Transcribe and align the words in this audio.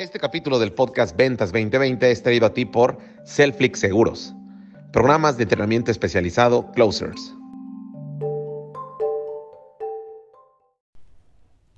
Este 0.00 0.18
capítulo 0.18 0.58
del 0.58 0.72
podcast 0.72 1.14
Ventas 1.14 1.52
2020 1.52 2.10
es 2.10 2.22
traído 2.22 2.46
a 2.46 2.54
ti 2.54 2.64
por 2.64 2.96
Selflix 3.24 3.80
Seguros, 3.80 4.34
programas 4.94 5.36
de 5.36 5.42
entrenamiento 5.42 5.90
especializado 5.90 6.72
Closers. 6.72 7.34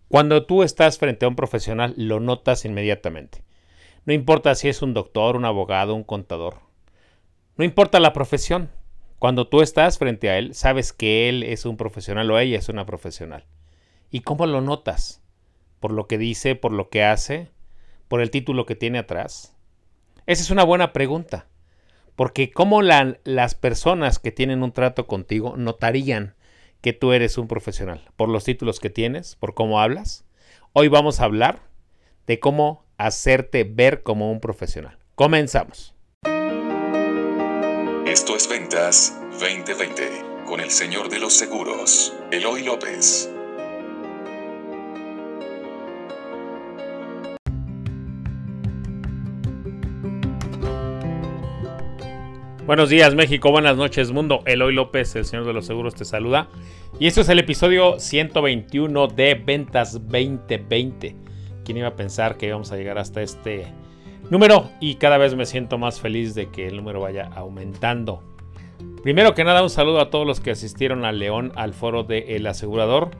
Cuando 0.06 0.46
tú 0.46 0.62
estás 0.62 0.98
frente 0.98 1.24
a 1.26 1.28
un 1.28 1.34
profesional, 1.34 1.94
lo 1.96 2.20
notas 2.20 2.64
inmediatamente. 2.64 3.42
No 4.04 4.12
importa 4.12 4.54
si 4.54 4.68
es 4.68 4.82
un 4.82 4.94
doctor, 4.94 5.34
un 5.34 5.44
abogado, 5.44 5.92
un 5.96 6.04
contador. 6.04 6.60
No 7.56 7.64
importa 7.64 7.98
la 7.98 8.12
profesión. 8.12 8.70
Cuando 9.18 9.48
tú 9.48 9.62
estás 9.62 9.98
frente 9.98 10.30
a 10.30 10.38
él, 10.38 10.54
sabes 10.54 10.92
que 10.92 11.28
él 11.28 11.42
es 11.42 11.66
un 11.66 11.76
profesional 11.76 12.30
o 12.30 12.38
ella 12.38 12.60
es 12.60 12.68
una 12.68 12.86
profesional. 12.86 13.46
¿Y 14.12 14.20
cómo 14.20 14.46
lo 14.46 14.60
notas? 14.60 15.24
¿Por 15.80 15.90
lo 15.90 16.06
que 16.06 16.18
dice, 16.18 16.54
por 16.54 16.70
lo 16.70 16.88
que 16.88 17.02
hace? 17.02 17.50
Por 18.12 18.20
el 18.20 18.30
título 18.30 18.66
que 18.66 18.74
tiene 18.74 18.98
atrás? 18.98 19.54
Esa 20.26 20.42
es 20.42 20.50
una 20.50 20.64
buena 20.64 20.92
pregunta, 20.92 21.46
porque 22.14 22.50
¿cómo 22.50 22.82
las 22.82 23.54
personas 23.54 24.18
que 24.18 24.30
tienen 24.30 24.62
un 24.62 24.72
trato 24.72 25.06
contigo 25.06 25.54
notarían 25.56 26.34
que 26.82 26.92
tú 26.92 27.14
eres 27.14 27.38
un 27.38 27.48
profesional? 27.48 28.02
¿Por 28.16 28.28
los 28.28 28.44
títulos 28.44 28.80
que 28.80 28.90
tienes? 28.90 29.36
¿Por 29.36 29.54
cómo 29.54 29.80
hablas? 29.80 30.26
Hoy 30.74 30.88
vamos 30.88 31.20
a 31.20 31.24
hablar 31.24 31.60
de 32.26 32.38
cómo 32.38 32.84
hacerte 32.98 33.64
ver 33.64 34.02
como 34.02 34.30
un 34.30 34.40
profesional. 34.40 34.98
Comenzamos. 35.14 35.94
Esto 38.04 38.36
es 38.36 38.46
Ventas 38.46 39.18
2020 39.40 40.44
con 40.44 40.60
el 40.60 40.70
señor 40.70 41.08
de 41.08 41.18
los 41.18 41.32
seguros, 41.32 42.12
Eloy 42.30 42.62
López. 42.62 43.31
Buenos 52.72 52.88
días 52.88 53.14
México, 53.14 53.50
buenas 53.50 53.76
noches 53.76 54.12
mundo. 54.12 54.40
Eloy 54.46 54.72
López, 54.72 55.14
el 55.14 55.26
señor 55.26 55.44
de 55.44 55.52
los 55.52 55.66
seguros, 55.66 55.94
te 55.94 56.06
saluda. 56.06 56.48
Y 56.98 57.06
este 57.06 57.20
es 57.20 57.28
el 57.28 57.38
episodio 57.38 58.00
121 58.00 59.08
de 59.08 59.34
Ventas 59.34 59.92
2020. 59.92 61.14
¿Quién 61.66 61.76
iba 61.76 61.88
a 61.88 61.96
pensar 61.96 62.38
que 62.38 62.46
íbamos 62.46 62.72
a 62.72 62.78
llegar 62.78 62.96
hasta 62.96 63.20
este 63.20 63.66
número? 64.30 64.70
Y 64.80 64.94
cada 64.94 65.18
vez 65.18 65.34
me 65.34 65.44
siento 65.44 65.76
más 65.76 66.00
feliz 66.00 66.34
de 66.34 66.48
que 66.48 66.66
el 66.66 66.76
número 66.76 67.02
vaya 67.02 67.28
aumentando. 67.34 68.22
Primero 69.02 69.34
que 69.34 69.44
nada, 69.44 69.62
un 69.62 69.68
saludo 69.68 70.00
a 70.00 70.08
todos 70.08 70.26
los 70.26 70.40
que 70.40 70.52
asistieron 70.52 71.04
a 71.04 71.12
León 71.12 71.52
al 71.56 71.74
foro 71.74 72.04
de 72.04 72.36
El 72.36 72.46
Asegurador. 72.46 73.10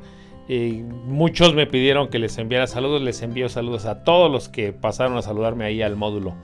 muchos 0.48 1.52
me 1.52 1.66
pidieron 1.66 2.08
que 2.08 2.18
les 2.18 2.38
enviara 2.38 2.66
saludos, 2.66 3.02
les 3.02 3.20
envío 3.20 3.50
saludos 3.50 3.84
a 3.84 4.02
todos 4.02 4.32
los 4.32 4.48
que 4.48 4.72
pasaron 4.72 5.18
a 5.18 5.20
saludarme 5.20 5.66
ahí 5.66 5.82
al 5.82 5.96
módulo 5.96 6.34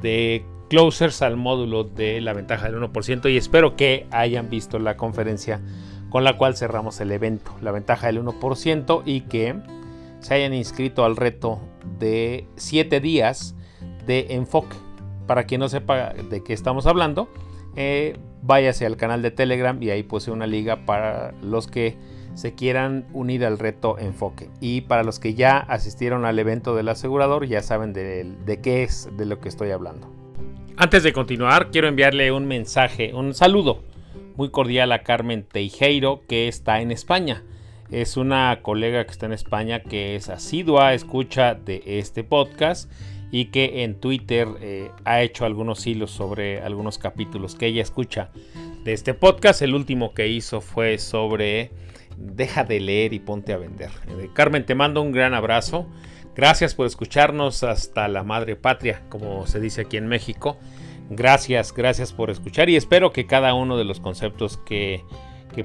de 0.00 0.46
closers 0.68 1.22
al 1.22 1.36
módulo 1.36 1.84
de 1.84 2.20
la 2.20 2.32
ventaja 2.32 2.70
del 2.70 2.80
1% 2.80 3.30
y 3.30 3.36
espero 3.36 3.76
que 3.76 4.06
hayan 4.10 4.50
visto 4.50 4.78
la 4.78 4.96
conferencia 4.96 5.60
con 6.10 6.24
la 6.24 6.36
cual 6.36 6.56
cerramos 6.56 7.00
el 7.00 7.10
evento, 7.12 7.54
la 7.60 7.72
ventaja 7.72 8.06
del 8.06 8.22
1% 8.22 9.02
y 9.04 9.22
que 9.22 9.56
se 10.20 10.34
hayan 10.34 10.54
inscrito 10.54 11.04
al 11.04 11.16
reto 11.16 11.60
de 11.98 12.46
7 12.56 13.00
días 13.00 13.54
de 14.06 14.26
enfoque. 14.30 14.76
Para 15.26 15.44
quien 15.44 15.60
no 15.60 15.68
sepa 15.68 16.12
de 16.12 16.42
qué 16.42 16.54
estamos 16.54 16.86
hablando, 16.86 17.28
eh, 17.76 18.16
váyase 18.42 18.86
al 18.86 18.96
canal 18.96 19.20
de 19.20 19.30
Telegram 19.30 19.80
y 19.82 19.90
ahí 19.90 20.02
puse 20.02 20.30
una 20.30 20.46
liga 20.46 20.86
para 20.86 21.32
los 21.42 21.66
que 21.66 21.96
se 22.34 22.54
quieran 22.54 23.06
unir 23.12 23.44
al 23.44 23.58
reto 23.58 23.98
enfoque. 23.98 24.48
Y 24.60 24.82
para 24.82 25.02
los 25.02 25.18
que 25.18 25.34
ya 25.34 25.58
asistieron 25.58 26.24
al 26.24 26.38
evento 26.38 26.74
del 26.74 26.88
asegurador, 26.88 27.46
ya 27.46 27.62
saben 27.62 27.92
de 27.92 28.60
qué 28.62 28.84
es 28.84 29.08
de 29.16 29.26
lo 29.26 29.40
que 29.40 29.48
estoy 29.48 29.70
hablando. 29.70 30.17
Antes 30.80 31.02
de 31.02 31.12
continuar, 31.12 31.72
quiero 31.72 31.88
enviarle 31.88 32.30
un 32.30 32.46
mensaje, 32.46 33.12
un 33.12 33.34
saludo 33.34 33.82
muy 34.36 34.50
cordial 34.50 34.92
a 34.92 35.02
Carmen 35.02 35.42
Teijeiro, 35.42 36.22
que 36.28 36.46
está 36.46 36.80
en 36.80 36.92
España. 36.92 37.42
Es 37.90 38.16
una 38.16 38.60
colega 38.62 39.04
que 39.04 39.10
está 39.10 39.26
en 39.26 39.32
España 39.32 39.80
que 39.80 40.14
es 40.14 40.28
asidua 40.28 40.94
escucha 40.94 41.56
de 41.56 41.82
este 41.84 42.22
podcast 42.22 42.88
y 43.32 43.46
que 43.46 43.82
en 43.82 43.98
Twitter 43.98 44.46
eh, 44.60 44.92
ha 45.04 45.20
hecho 45.20 45.46
algunos 45.46 45.84
hilos 45.84 46.12
sobre 46.12 46.60
algunos 46.60 46.98
capítulos 46.98 47.56
que 47.56 47.66
ella 47.66 47.82
escucha 47.82 48.30
de 48.84 48.92
este 48.92 49.14
podcast. 49.14 49.62
El 49.62 49.74
último 49.74 50.14
que 50.14 50.28
hizo 50.28 50.60
fue 50.60 50.98
sobre 50.98 51.72
Deja 52.16 52.64
de 52.64 52.80
leer 52.80 53.12
y 53.14 53.20
ponte 53.20 53.52
a 53.52 53.58
vender. 53.58 53.90
Eh, 54.18 54.28
Carmen, 54.32 54.66
te 54.66 54.74
mando 54.74 55.02
un 55.02 55.12
gran 55.12 55.34
abrazo. 55.34 55.86
Gracias 56.38 56.76
por 56.76 56.86
escucharnos 56.86 57.64
hasta 57.64 58.06
la 58.06 58.22
madre 58.22 58.54
patria, 58.54 59.02
como 59.08 59.48
se 59.48 59.58
dice 59.58 59.80
aquí 59.80 59.96
en 59.96 60.06
México. 60.06 60.56
Gracias, 61.10 61.74
gracias 61.74 62.12
por 62.12 62.30
escuchar 62.30 62.70
y 62.70 62.76
espero 62.76 63.10
que 63.10 63.26
cada 63.26 63.54
uno 63.54 63.76
de 63.76 63.82
los 63.82 63.98
conceptos 63.98 64.56
que, 64.56 65.02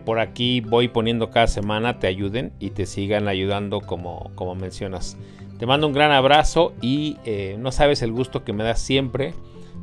por 0.03 0.17
aquí 0.17 0.61
voy 0.61 0.87
poniendo 0.87 1.29
cada 1.29 1.45
semana 1.45 1.99
te 1.99 2.07
ayuden 2.07 2.53
y 2.57 2.71
te 2.71 2.87
sigan 2.87 3.27
ayudando 3.27 3.81
como, 3.81 4.31
como 4.33 4.55
mencionas. 4.55 5.15
Te 5.59 5.67
mando 5.67 5.85
un 5.85 5.93
gran 5.93 6.11
abrazo 6.11 6.73
y 6.81 7.17
eh, 7.23 7.55
no 7.59 7.71
sabes 7.71 8.01
el 8.01 8.11
gusto 8.11 8.43
que 8.43 8.53
me 8.53 8.63
da 8.63 8.75
siempre 8.75 9.35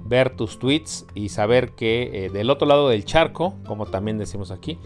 ver 0.07 0.31
tus 0.31 0.59
tweets 0.59 1.07
y 1.15 1.29
saber 1.29 1.71
que 1.77 2.25
eh, 2.25 2.31
del 2.31 2.51
otro 2.51 2.67
lado 2.67 2.89
del 2.89 3.05
charco, 3.05 3.55
como 3.65 3.87
también 3.87 4.19
decimos 4.19 4.51
aquí, 4.51 4.77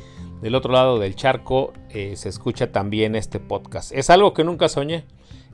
del 0.43 0.55
otro 0.55 0.71
lado 0.71 0.99
del 0.99 1.17
charco 1.17 1.73
eh, 1.89 2.15
se 2.17 2.29
escucha 2.29 2.73
también 2.73 3.17
este 3.17 3.41
podcast. 3.41 3.91
Es 3.93 4.11
algo 4.11 4.35
que 4.35 4.45
nunca 4.45 4.69
soñé. 4.69 5.07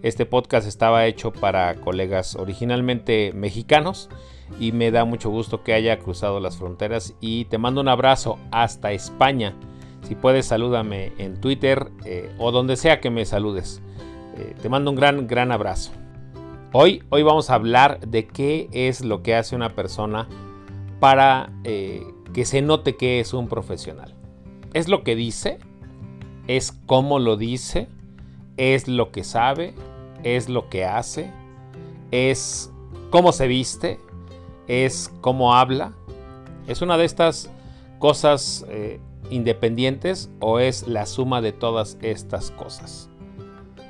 Este 0.03 0.25
podcast 0.25 0.67
estaba 0.67 1.05
hecho 1.05 1.31
para 1.31 1.75
colegas 1.75 2.35
originalmente 2.35 3.33
mexicanos 3.35 4.09
y 4.59 4.73
me 4.73 4.91
da 4.91 5.05
mucho 5.05 5.29
gusto 5.29 5.63
que 5.63 5.75
haya 5.75 5.99
cruzado 5.99 6.41
las 6.41 6.57
fronteras 6.57 7.15
y 7.21 7.45
te 7.45 7.59
mando 7.59 7.83
un 7.83 7.89
abrazo 7.89 8.39
hasta 8.51 8.93
España. 8.93 9.55
Si 10.03 10.15
puedes, 10.15 10.47
salúdame 10.47 11.13
en 11.19 11.39
Twitter 11.39 11.91
eh, 12.07 12.35
o 12.39 12.51
donde 12.51 12.77
sea 12.77 13.01
que 13.01 13.11
me 13.11 13.27
saludes. 13.27 13.83
Eh, 14.39 14.55
te 14.63 14.71
mando 14.71 14.91
un 14.91 14.97
gran, 14.97 15.27
gran 15.27 15.53
abrazo. 15.53 15.93
Hoy, 16.73 17.03
hoy 17.11 17.23
vamos 17.23 17.51
a 17.51 17.57
hablar 17.57 18.01
de 18.01 18.27
qué 18.27 18.71
es 18.73 19.05
lo 19.05 19.23
que 19.23 19.35
hace 19.35 19.55
una 19.55 19.75
persona 19.75 20.29
para 20.99 21.53
eh, 21.65 22.07
que 22.33 22.47
se 22.47 22.63
note 22.63 22.97
que 22.97 23.21
es 23.21 23.35
un 23.35 23.49
profesional. 23.49 24.15
¿Es 24.73 24.89
lo 24.89 25.05
que 25.05 25.15
dice? 25.15 25.59
¿Es 26.47 26.73
cómo 26.87 27.19
lo 27.19 27.37
dice? 27.37 27.89
¿Es 28.57 28.89
lo 28.89 29.11
que 29.11 29.25
sabe? 29.25 29.75
Es 30.25 30.49
lo 30.49 30.69
que 30.69 30.85
hace, 30.85 31.31
es 32.11 32.71
cómo 33.11 33.33
se 33.33 33.47
viste, 33.47 34.01
es 34.67 35.13
cómo 35.21 35.55
habla. 35.55 35.93
¿Es 36.67 36.83
una 36.83 36.97
de 36.97 37.05
estas 37.05 37.51
cosas 37.99 38.65
eh, 38.69 39.01
independientes 39.31 40.31
o 40.41 40.59
es 40.59 40.87
la 40.87 41.07
suma 41.07 41.41
de 41.41 41.53
todas 41.53 41.99
estas 42.03 42.51
cosas? 42.51 43.09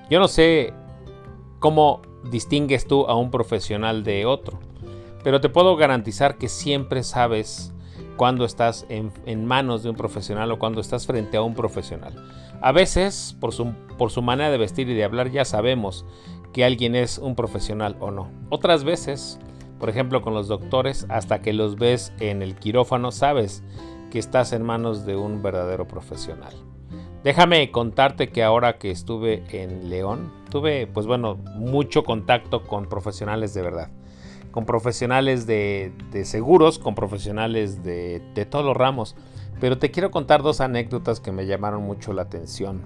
Yo 0.08 0.18
no 0.18 0.28
sé 0.28 0.72
cómo 1.58 2.02
distingues 2.30 2.86
tú 2.86 3.06
a 3.06 3.14
un 3.14 3.30
profesional 3.30 4.02
de 4.02 4.26
otro, 4.26 4.58
pero 5.22 5.41
te 5.41 5.48
puedo 5.48 5.76
garantizar 5.76 6.38
que 6.38 6.48
siempre 6.48 7.02
sabes 7.02 7.72
cuando 8.20 8.44
estás 8.44 8.84
en, 8.91 9.47
manos 9.47 9.82
de 9.82 9.88
un 9.88 9.97
profesional 9.97 10.53
o 10.53 10.58
cuando 10.58 10.82
estás 10.82 11.06
frente 11.06 11.38
a 11.38 11.42
un 11.42 11.54
profesional. 11.54 12.14
A 12.60 12.70
veces, 12.70 13.34
por 13.41 13.54
su, 13.54 13.72
por 13.97 14.10
su 14.10 14.20
manera 14.20 14.50
de 14.50 14.58
vestir 14.58 14.91
y 14.91 14.94
de 14.94 15.04
hablar, 15.04 15.31
ya 15.31 15.47
sabemos 15.47 16.04
que 16.53 16.66
alguien 16.66 16.94
es 16.97 17.16
un 17.16 17.34
profesional 17.34 17.97
o 17.98 18.10
no. 18.10 18.30
Otras 18.50 18.84
veces, 18.84 19.41
por 19.78 19.88
ejemplo 19.88 20.20
con 20.20 20.34
los 20.34 20.48
doctores, 20.48 21.06
hasta 21.09 21.41
que 21.41 21.54
los 21.54 21.76
ves 21.76 22.12
en 22.20 22.42
el 22.42 22.56
quirófano, 22.56 23.10
sabes 23.10 23.64
que 24.10 24.19
estás 24.19 24.53
en 24.53 24.64
manos 24.64 25.06
de 25.06 25.16
un 25.16 25.42
verdadero 25.42 25.88
profesional. 25.88 26.53
Déjame 27.25 27.70
contarte 27.70 28.28
que 28.28 28.42
ahora 28.42 28.76
que 28.76 28.91
estuve 28.91 29.44
en 29.50 29.89
León, 29.89 30.30
tuve, 30.50 30.86
pues 30.86 31.06
bueno, 31.06 31.36
mucho 31.54 32.04
contacto 32.04 32.65
con 32.65 32.86
profesionales 32.86 33.54
de 33.54 33.62
verdad 33.62 33.91
con 34.50 34.66
profesionales 34.66 35.47
de, 35.47 35.92
seguros, 36.24 36.78
con 36.78 36.94
profesionales 36.94 37.82
de, 37.82 38.22
de 38.34 38.47
todos 38.47 38.64
los 38.64 38.76
ramos. 38.76 39.16
Pero 39.60 39.78
te 39.78 39.91
quiero 39.91 40.10
contar 40.10 40.42
dos 40.42 40.60
anécdotas 40.60 41.20
que 41.20 41.32
me 41.32 41.47
llamaron 41.47 41.82
mucho 41.82 42.12
la 42.12 42.22
atención. 42.22 42.82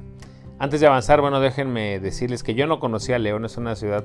Antes 0.59 0.81
de 0.81 0.87
avanzar, 0.87 1.21
bueno, 1.21 1.41
déjenme 1.41 2.01
decirles 2.01 2.43
que 2.43 2.55
yo 2.55 2.67
no 2.67 2.81
conocía 2.81 3.19
León, 3.19 3.45
es 3.45 3.57
una 3.57 3.77
ciudad 3.77 4.05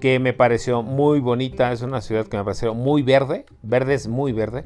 que 0.00 0.18
me 0.18 0.32
pareció 0.32 0.82
muy 0.82 1.20
bonita, 1.20 1.72
es 1.72 1.82
una 1.82 2.00
ciudad 2.00 2.26
que 2.26 2.36
me 2.36 2.44
pareció 2.44 2.74
muy 2.74 3.02
verde, 3.02 3.46
verde 3.62 3.94
es 3.94 4.08
muy 4.08 4.32
verde. 4.32 4.64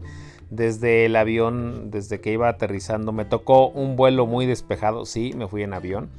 Desde 0.50 1.06
el 1.06 1.16
avión, 1.16 1.90
desde 1.90 2.20
que 2.20 2.32
iba 2.32 2.48
aterrizando, 2.48 3.12
me 3.12 3.24
tocó 3.24 3.68
un 3.68 3.96
vuelo 3.96 4.26
muy 4.26 4.44
despejado, 4.44 5.06
sí, 5.06 5.32
me 5.34 5.48
fui 5.48 5.62
en 5.62 5.72
avión 5.72 6.10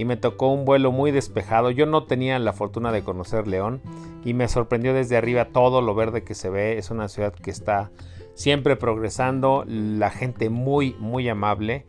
y 0.00 0.06
me 0.06 0.16
tocó 0.16 0.48
un 0.48 0.64
vuelo 0.64 0.92
muy 0.92 1.10
despejado. 1.10 1.70
Yo 1.70 1.84
no 1.84 2.04
tenía 2.04 2.38
la 2.38 2.54
fortuna 2.54 2.90
de 2.90 3.04
conocer 3.04 3.46
León 3.46 3.82
y 4.24 4.32
me 4.32 4.48
sorprendió 4.48 4.94
desde 4.94 5.18
arriba 5.18 5.44
todo 5.52 5.82
lo 5.82 5.94
verde 5.94 6.24
que 6.24 6.34
se 6.34 6.48
ve. 6.48 6.78
Es 6.78 6.90
una 6.90 7.06
ciudad 7.08 7.34
que 7.34 7.50
está 7.50 7.90
siempre 8.32 8.76
progresando, 8.76 9.62
la 9.68 10.08
gente 10.08 10.48
muy, 10.48 10.96
muy 11.00 11.28
amable. 11.28 11.84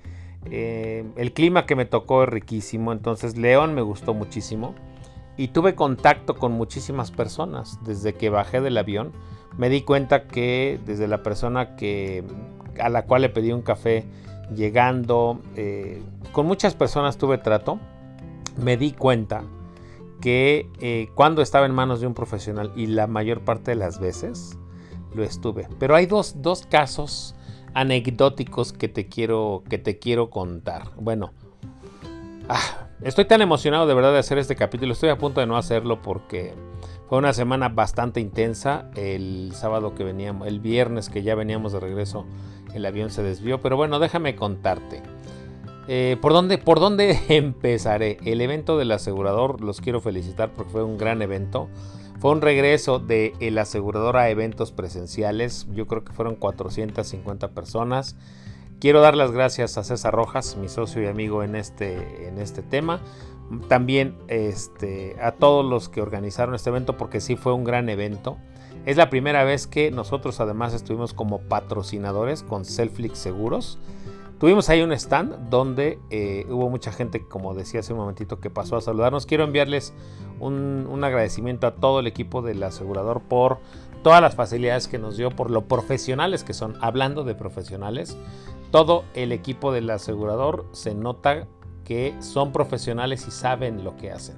Eh, 0.49 1.05
el 1.15 1.31
clima 1.31 1.65
que 1.65 1.77
me 1.77 1.85
tocó 1.85 2.23
es 2.23 2.29
riquísimo, 2.29 2.91
entonces 2.91 3.37
León 3.37 3.73
me 3.73 3.81
gustó 3.81 4.13
muchísimo. 4.13 4.75
y 5.37 5.47
tuve 5.47 5.73
contacto 5.73 6.35
con 6.35 6.51
muchísimas 6.51 7.11
personas. 7.11 7.79
Desde 7.85 8.13
que 8.13 8.29
bajé 8.29 8.59
del 8.59 8.77
avión 8.77 9.13
me 9.57 9.69
di 9.69 9.83
cuenta 9.83 10.27
que 10.27 10.81
desde 10.85 11.07
la 11.07 11.23
persona 11.23 11.77
que, 11.77 12.25
a 12.77 12.89
la 12.89 13.05
cual 13.05 13.21
le 13.21 13.29
pedí 13.29 13.53
un 13.53 13.61
café 13.61 14.05
llegando, 14.53 15.39
eh, 15.55 16.03
con 16.33 16.45
muchas 16.45 16.75
personas 16.75 17.17
tuve 17.17 17.37
trato, 17.37 17.79
me 18.57 18.77
di 18.77 18.92
cuenta 18.92 19.44
que 20.21 20.69
eh, 20.80 21.09
cuando 21.15 21.42
estaba 21.42 21.65
en 21.65 21.74
manos 21.74 22.00
de 22.00 22.07
un 22.07 22.13
profesional 22.13 22.71
y 22.75 22.88
la 22.88 23.07
mayor 23.07 23.42
parte 23.42 23.71
de 23.71 23.75
las 23.75 24.00
veces 24.00 24.57
lo 25.13 25.24
estuve. 25.24 25.68
Pero 25.80 25.95
hay 25.95 26.06
dos, 26.06 26.36
casos 26.69 27.36
anecdóticos 27.74 28.71
que 28.71 28.88
te 28.88 29.07
quiero, 29.07 29.63
que 29.69 29.77
te 29.77 30.00
quiero 30.00 30.30
contar. 30.30 30.92
Bueno, 30.95 31.33
ah, 32.48 32.88
estoy 33.01 33.25
tan 33.25 33.42
emocionado 33.42 33.88
de 33.88 33.94
verdad 33.94 34.13
de 34.13 34.19
hacer 34.19 34.38
este 34.38 34.56
capítulo. 34.56 34.94
Estoy 34.94 35.09
a 35.09 35.18
punto 35.18 35.42
de 35.42 35.48
no 35.48 35.57
hacerlo 35.57 36.01
porque 36.01 36.53
fue 37.09 37.18
una 37.18 37.33
semana 37.33 37.69
bastante 37.69 38.19
intensa. 38.19 38.89
El 38.95 39.51
sábado 39.53 39.95
que 39.95 40.03
veníamos, 40.03 40.48
el 40.48 40.59
viernes 40.59 41.09
que 41.09 41.24
ya 41.24 41.36
veníamos 41.36 41.74
de 41.74 41.80
regreso, 41.80 42.25
el 42.74 42.86
avión 42.86 43.09
se 43.09 43.24
desvió. 43.24 43.59
Pero 43.62 43.75
bueno, 43.75 44.00
déjame 44.00 44.36
contarte. 44.36 45.01
Eh, 45.87 46.17
¿por, 46.21 46.33
dónde, 46.33 46.57
¿Por 46.57 46.79
dónde 46.79 47.19
empezaré? 47.29 48.17
El 48.23 48.41
evento 48.41 48.77
del 48.77 48.91
asegurador, 48.91 49.61
los 49.61 49.81
quiero 49.81 50.01
felicitar 50.01 50.51
porque 50.53 50.71
fue 50.71 50.83
un 50.83 50.97
gran 50.97 51.21
evento. 51.21 51.69
Fue 52.19 52.31
un 52.31 52.41
regreso 52.41 52.99
del 52.99 53.33
el 53.39 53.57
asegurador 53.57 54.15
a 54.15 54.29
eventos 54.29 54.71
presenciales. 54.71 55.65
Yo 55.73 55.87
creo 55.87 56.03
que 56.03 56.13
fueron 56.13 56.35
450 56.35 57.49
personas. 57.49 58.15
Quiero 58.79 59.01
dar 59.01 59.15
las 59.15 59.31
gracias 59.31 59.77
a 59.77 59.83
César 59.83 60.13
Rojas, 60.13 60.55
mi 60.55 60.69
socio 60.69 61.01
y 61.01 61.07
amigo 61.07 61.43
en 61.43 61.55
este, 61.55 62.27
en 62.27 62.37
este 62.37 62.61
tema. 62.61 63.01
También 63.67 64.15
este, 64.27 65.15
a 65.19 65.31
todos 65.31 65.65
los 65.65 65.89
que 65.89 66.01
organizaron 66.01 66.53
este 66.53 66.69
evento 66.69 66.95
porque 66.95 67.21
sí 67.21 67.35
fue 67.35 67.53
un 67.53 67.63
gran 67.63 67.89
evento. 67.89 68.37
Es 68.85 68.97
la 68.97 69.09
primera 69.09 69.43
vez 69.43 69.67
que 69.67 69.91
nosotros 69.91 70.39
además 70.39 70.73
estuvimos 70.73 71.13
como 71.13 71.41
patrocinadores 71.41 72.43
con 72.43 72.65
Selflix 72.65 73.17
Seguros. 73.17 73.79
Tuvimos 74.41 74.69
ahí 74.69 74.81
un 74.81 74.91
stand 74.91 75.51
donde 75.51 75.99
eh, 76.09 76.47
hubo 76.49 76.67
mucha 76.67 76.91
gente, 76.91 77.27
como 77.27 77.53
decía 77.53 77.81
hace 77.81 77.93
un 77.93 77.99
momentito, 77.99 78.39
que 78.39 78.49
pasó 78.49 78.75
a 78.75 78.81
saludarnos. 78.81 79.27
Quiero 79.27 79.43
enviarles 79.43 79.93
un, 80.39 80.88
un, 80.89 81.03
agradecimiento 81.03 81.67
a 81.67 81.75
todo 81.75 81.99
el 81.99 82.07
equipo 82.07 82.41
del 82.41 82.63
asegurador 82.63 83.21
por 83.21 83.59
todas 84.01 84.19
las 84.19 84.33
facilidades 84.33 84.88
que 84.88 84.97
nos 84.97 85.15
dio, 85.15 85.29
por 85.29 85.51
lo 85.51 85.67
profesionales 85.67 86.43
que 86.43 86.55
son. 86.55 86.73
Hablando 86.81 87.23
de 87.23 87.35
profesionales, 87.35 88.17
todo 88.71 89.03
el 89.13 89.31
equipo 89.31 89.71
del 89.71 89.88
asegurador 89.91 90.65
se 90.71 90.95
nota 90.95 91.47
que 91.85 92.15
son 92.19 92.51
profesionales 92.51 93.27
y 93.27 93.31
saben 93.31 93.83
lo 93.83 93.95
que 93.95 94.09
hacen. 94.09 94.38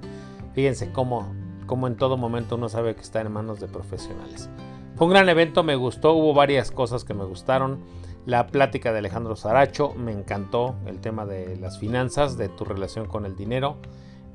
Fíjense 0.52 0.92
cómo, 0.92 1.32
cómo 1.64 1.86
en 1.86 1.96
todo 1.96 2.18
momento 2.18 2.56
uno 2.56 2.68
sabe 2.68 2.94
que 2.94 3.00
está 3.00 3.22
en 3.22 3.32
manos 3.32 3.58
de 3.58 3.68
profesionales. 3.68 4.50
Fue 4.96 5.06
un 5.06 5.14
gran 5.14 5.30
evento, 5.30 5.62
me 5.62 5.76
gustó, 5.76 6.12
hubo 6.12 6.34
varias 6.34 6.70
cosas 6.70 7.04
que 7.04 7.14
me 7.14 7.24
gustaron 7.24 7.78
la 8.26 8.46
plática 8.46 8.92
de 8.92 8.98
Alejandro 8.98 9.36
Saracho, 9.36 9.92
me 9.94 10.12
encantó 10.12 10.76
el 10.86 11.00
tema 11.00 11.26
de 11.26 11.56
las 11.56 11.78
finanzas, 11.78 12.38
de 12.38 12.48
tu 12.48 12.64
relación 12.64 13.06
con 13.06 13.26
el 13.26 13.36
dinero. 13.36 13.76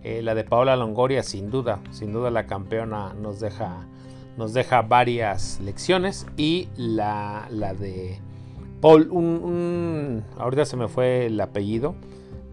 Eh, 0.03 0.21
la 0.21 0.36
de 0.36 0.44
Paola 0.44 0.75
Longoria, 0.75 1.24
sin 1.24 1.50
duda, 1.50 1.80
sin 1.91 2.13
duda 2.13 2.30
la 2.30 2.45
campeona 2.45 3.13
nos 3.13 3.39
deja, 3.39 3.88
nos 4.38 4.53
deja 4.53 4.83
varias 4.83 5.59
lecciones. 5.59 6.27
Y 6.38 6.69
la, 6.77 7.47
la 7.50 7.74
de 7.74 8.19
Paul, 8.80 10.24
ahorita 10.38 10.65
se 10.65 10.77
me 10.77 10.88
fue 10.88 11.25
el 11.25 11.42
apellido, 11.42 11.95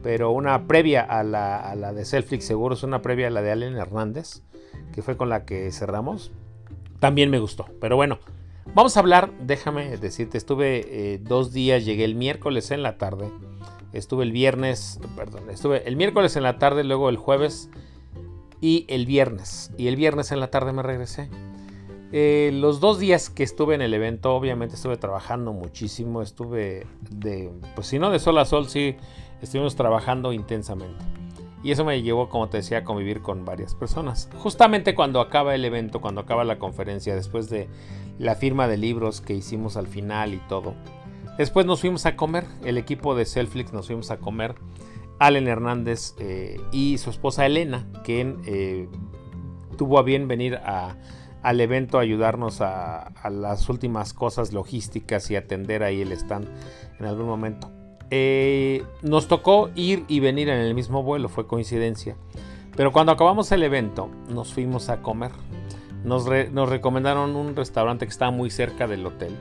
pero 0.02 0.30
una 0.30 0.66
previa 0.66 1.02
a 1.02 1.22
la, 1.22 1.58
a 1.58 1.76
la 1.76 1.92
de 1.92 2.04
Selflix 2.04 2.44
Seguros, 2.44 2.82
una 2.82 3.02
previa 3.02 3.28
a 3.28 3.30
la 3.30 3.42
de 3.42 3.52
Allen 3.52 3.76
Hernández, 3.76 4.42
que 4.92 5.02
fue 5.02 5.16
con 5.16 5.28
la 5.28 5.44
que 5.44 5.70
cerramos, 5.70 6.32
también 6.98 7.30
me 7.30 7.38
gustó. 7.38 7.66
Pero 7.80 7.96
bueno, 7.96 8.18
Vamos 8.74 8.96
a 8.96 9.00
hablar, 9.00 9.32
déjame 9.40 9.96
decirte, 9.96 10.36
estuve 10.36 11.14
eh, 11.14 11.18
dos 11.18 11.52
días, 11.52 11.84
llegué 11.84 12.04
el 12.04 12.14
miércoles 12.14 12.70
en 12.70 12.82
la 12.82 12.98
tarde, 12.98 13.30
estuve 13.92 14.24
el 14.24 14.32
viernes, 14.32 15.00
perdón, 15.16 15.48
estuve 15.50 15.88
el 15.88 15.96
miércoles 15.96 16.36
en 16.36 16.42
la 16.42 16.58
tarde, 16.58 16.84
luego 16.84 17.08
el 17.08 17.16
jueves 17.16 17.70
y 18.60 18.84
el 18.88 19.06
viernes. 19.06 19.70
Y 19.78 19.88
el 19.88 19.96
viernes 19.96 20.32
en 20.32 20.40
la 20.40 20.50
tarde 20.50 20.72
me 20.72 20.82
regresé. 20.82 21.30
Eh, 22.12 22.50
los 22.52 22.80
dos 22.80 22.98
días 22.98 23.30
que 23.30 23.42
estuve 23.42 23.74
en 23.74 23.82
el 23.82 23.92
evento, 23.92 24.34
obviamente 24.34 24.76
estuve 24.76 24.96
trabajando 24.96 25.52
muchísimo, 25.52 26.22
estuve 26.22 26.86
de, 27.10 27.50
pues 27.74 27.88
si 27.88 27.98
no 27.98 28.10
de 28.10 28.18
sol 28.18 28.38
a 28.38 28.44
sol, 28.44 28.68
sí, 28.68 28.96
estuvimos 29.42 29.74
trabajando 29.74 30.32
intensamente. 30.32 31.04
Y 31.62 31.72
eso 31.72 31.84
me 31.84 32.00
llevó, 32.00 32.28
como 32.28 32.48
te 32.48 32.58
decía, 32.58 32.78
a 32.78 32.84
convivir 32.84 33.22
con 33.22 33.44
varias 33.44 33.74
personas. 33.74 34.28
Justamente 34.38 34.94
cuando 34.94 35.20
acaba 35.20 35.54
el 35.54 35.64
evento, 35.64 36.00
cuando 36.00 36.20
acaba 36.20 36.44
la 36.44 36.60
conferencia, 36.60 37.16
después 37.16 37.50
de 37.50 37.68
la 38.18 38.34
firma 38.34 38.68
de 38.68 38.76
libros 38.76 39.20
que 39.20 39.34
hicimos 39.34 39.76
al 39.76 39.86
final 39.86 40.34
y 40.34 40.40
todo. 40.48 40.74
Después 41.38 41.66
nos 41.66 41.80
fuimos 41.80 42.06
a 42.06 42.16
comer, 42.16 42.46
el 42.64 42.78
equipo 42.78 43.14
de 43.14 43.26
Selflix 43.26 43.72
nos 43.72 43.86
fuimos 43.86 44.10
a 44.10 44.18
comer. 44.18 44.54
Allen 45.18 45.48
Hernández 45.48 46.14
eh, 46.18 46.60
y 46.72 46.98
su 46.98 47.10
esposa 47.10 47.46
Elena, 47.46 47.86
quien 48.04 48.38
eh, 48.46 48.88
tuvo 49.76 49.98
a 49.98 50.02
bien 50.02 50.28
venir 50.28 50.58
al 50.62 51.60
evento 51.60 51.98
a 51.98 52.02
ayudarnos 52.02 52.60
a, 52.60 53.12
las 53.30 53.68
últimas 53.68 54.12
cosas 54.12 54.52
logísticas 54.52 55.30
y 55.30 55.36
atender 55.36 55.82
ahí 55.82 56.02
el 56.02 56.12
stand 56.12 56.48
en 56.98 57.06
algún 57.06 57.26
momento. 57.26 57.70
Eh, 58.10 58.84
nos 59.02 59.26
tocó 59.26 59.70
ir 59.74 60.04
y 60.08 60.20
venir 60.20 60.48
en 60.48 60.58
el 60.58 60.74
mismo 60.74 61.02
vuelo, 61.02 61.28
fue 61.28 61.46
coincidencia. 61.46 62.16
Pero 62.76 62.92
cuando 62.92 63.12
acabamos 63.12 63.50
el 63.52 63.62
evento, 63.62 64.10
nos 64.28 64.52
fuimos 64.52 64.90
a 64.90 65.00
comer. 65.02 65.32
Nos, 66.06 66.24
recomendaron 66.24 67.34
un 67.34 67.56
restaurante 67.56 68.06
que 68.06 68.12
está 68.12 68.30
muy 68.30 68.48
cerca 68.48 68.86
del 68.86 69.04
hotel, 69.04 69.34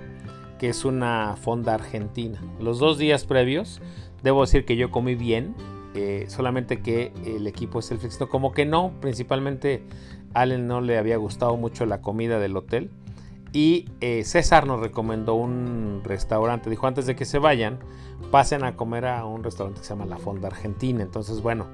que 0.57 0.69
es 0.69 0.83
una 0.83 1.35
fonda 1.39 1.75
argentina. 1.75 2.41
Los 2.59 2.79
dos 2.79 2.97
días 2.97 3.23
previos, 3.23 3.81
debo 4.23 4.41
decir 4.41 4.65
que 4.65 4.75
yo 4.75 4.89
comí 4.89 5.13
bien, 5.13 5.53
eh, 5.93 6.25
solamente 6.27 6.81
que 6.81 7.13
el 7.23 7.45
equipo 7.45 7.77
es 7.77 7.91
el 7.91 7.99
flexible. 7.99 8.27
Como 8.29 8.51
que 8.51 8.65
no, 8.65 8.93
principalmente 8.99 9.83
Allen 10.33 10.65
no 10.65 10.81
le 10.81 10.97
había 10.97 11.17
gustado 11.17 11.55
mucho 11.55 11.85
la 11.85 12.01
comida 12.01 12.39
del 12.39 12.57
hotel. 12.57 12.89
Y 13.53 13.85
eh, 14.01 14.23
César 14.23 14.65
nos 14.65 14.79
recomendó 14.79 15.35
un 15.35 16.01
restaurante. 16.03 16.71
Dijo, 16.71 16.87
antes 16.87 17.05
de 17.05 17.15
que 17.15 17.25
se 17.25 17.37
vayan, 17.37 17.77
pasen 18.31 18.63
a 18.63 18.75
comer 18.75 19.05
a 19.05 19.23
un 19.25 19.43
restaurante 19.43 19.81
que 19.81 19.85
se 19.85 19.93
llama 19.93 20.07
La 20.07 20.17
Fonda 20.17 20.47
Argentina. 20.47 21.03
Entonces, 21.03 21.43
bueno, 21.43 21.67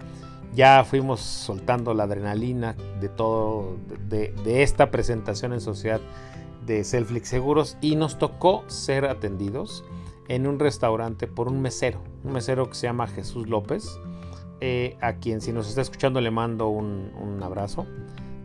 ya 0.53 0.83
fuimos 0.83 1.21
soltando 1.21 1.93
la 1.93 2.03
adrenalina 2.03 2.75
de 2.99 3.09
todo, 3.09 3.77
de, 4.09 4.63
esta 4.63 4.91
presentación 4.91 5.53
en 5.53 5.61
sociedad 5.61 6.01
de 6.65 6.83
Selflix 6.83 7.29
Seguros 7.29 7.77
y 7.81 7.95
nos 7.95 8.17
tocó 8.17 8.63
ser 8.67 9.05
atendidos 9.05 9.83
en 10.27 10.47
un 10.47 10.59
restaurante 10.59 11.27
por 11.27 11.47
un 11.47 11.61
mesero, 11.61 12.01
un 12.23 12.33
mesero 12.33 12.69
que 12.69 12.75
se 12.75 12.87
llama 12.87 13.07
Jesús 13.07 13.47
López, 13.47 13.99
eh, 14.59 14.97
a 15.01 15.13
quien 15.13 15.41
si 15.41 15.51
nos 15.51 15.67
está 15.67 15.81
escuchando 15.81 16.21
le 16.21 16.31
mando 16.31 16.67
un, 16.67 17.11
un 17.19 17.41
abrazo. 17.41 17.85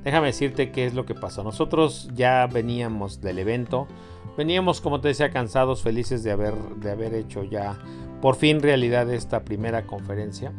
Déjame 0.02 0.28
decirte 0.28 0.70
qué 0.70 0.86
es 0.86 0.94
lo 0.94 1.04
que 1.04 1.14
pasó. 1.14 1.42
Nosotros 1.42 2.08
ya 2.14 2.46
veníamos 2.46 3.20
del 3.20 3.40
evento, 3.40 3.88
veníamos 4.36 4.80
como 4.80 5.00
te 5.00 5.08
decía 5.08 5.30
cansados, 5.30 5.82
felices 5.82 6.22
de 6.22 6.30
haber, 6.30 6.54
de 6.76 6.90
haber 6.92 7.14
hecho 7.14 7.42
ya 7.42 7.76
por 8.22 8.36
fin 8.36 8.62
realidad 8.62 9.10
esta 9.10 9.44
primera 9.44 9.86
conferencia 9.86 10.52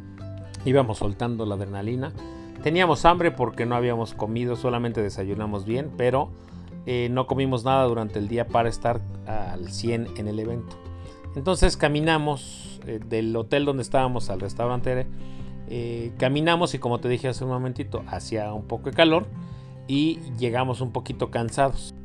íbamos 0.68 0.98
soltando 0.98 1.46
la 1.46 1.56
adrenalina. 1.56 2.12
Teníamos 2.62 3.06
hambre 3.06 3.32
porque 3.32 3.66
no 3.66 3.76
habíamos 3.76 4.14
comido, 4.14 4.56
solamente 4.56 5.02
desayunamos 5.02 5.66
bien, 5.66 5.92
pero 5.96 6.30
eh, 6.86 7.08
no 7.10 7.26
comimos 7.26 7.64
nada 7.64 7.86
durante 7.86 8.20
el 8.20 8.28
día 8.28 8.48
para 8.48 8.68
estar 8.68 9.00
al 9.26 9.72
100 9.72 10.18
en 10.18 10.28
el 10.28 10.40
evento. 10.40 10.76
Entonces 11.36 11.78
caminamos 11.78 12.82
eh, 12.86 13.00
del 13.08 13.36
hotel 13.36 13.64
donde 13.64 13.84
estábamos 13.84 14.30
al 14.30 14.42
restaurante, 14.42 15.08
eh, 15.70 16.12
caminamos 16.18 16.74
y 16.74 16.80
como 16.80 17.00
te 17.00 17.08
dije 17.08 17.30
hace 17.30 17.46
un 17.46 17.52
momentito, 17.52 18.04
hacía 18.08 18.52
un 18.54 18.64
poco 18.64 18.90
de 18.90 18.96
calor 18.96 19.26
y 19.88 20.20
llegamos 20.38 20.82
un 20.82 20.92
poquito 20.92 21.32
cansados. 21.32 21.96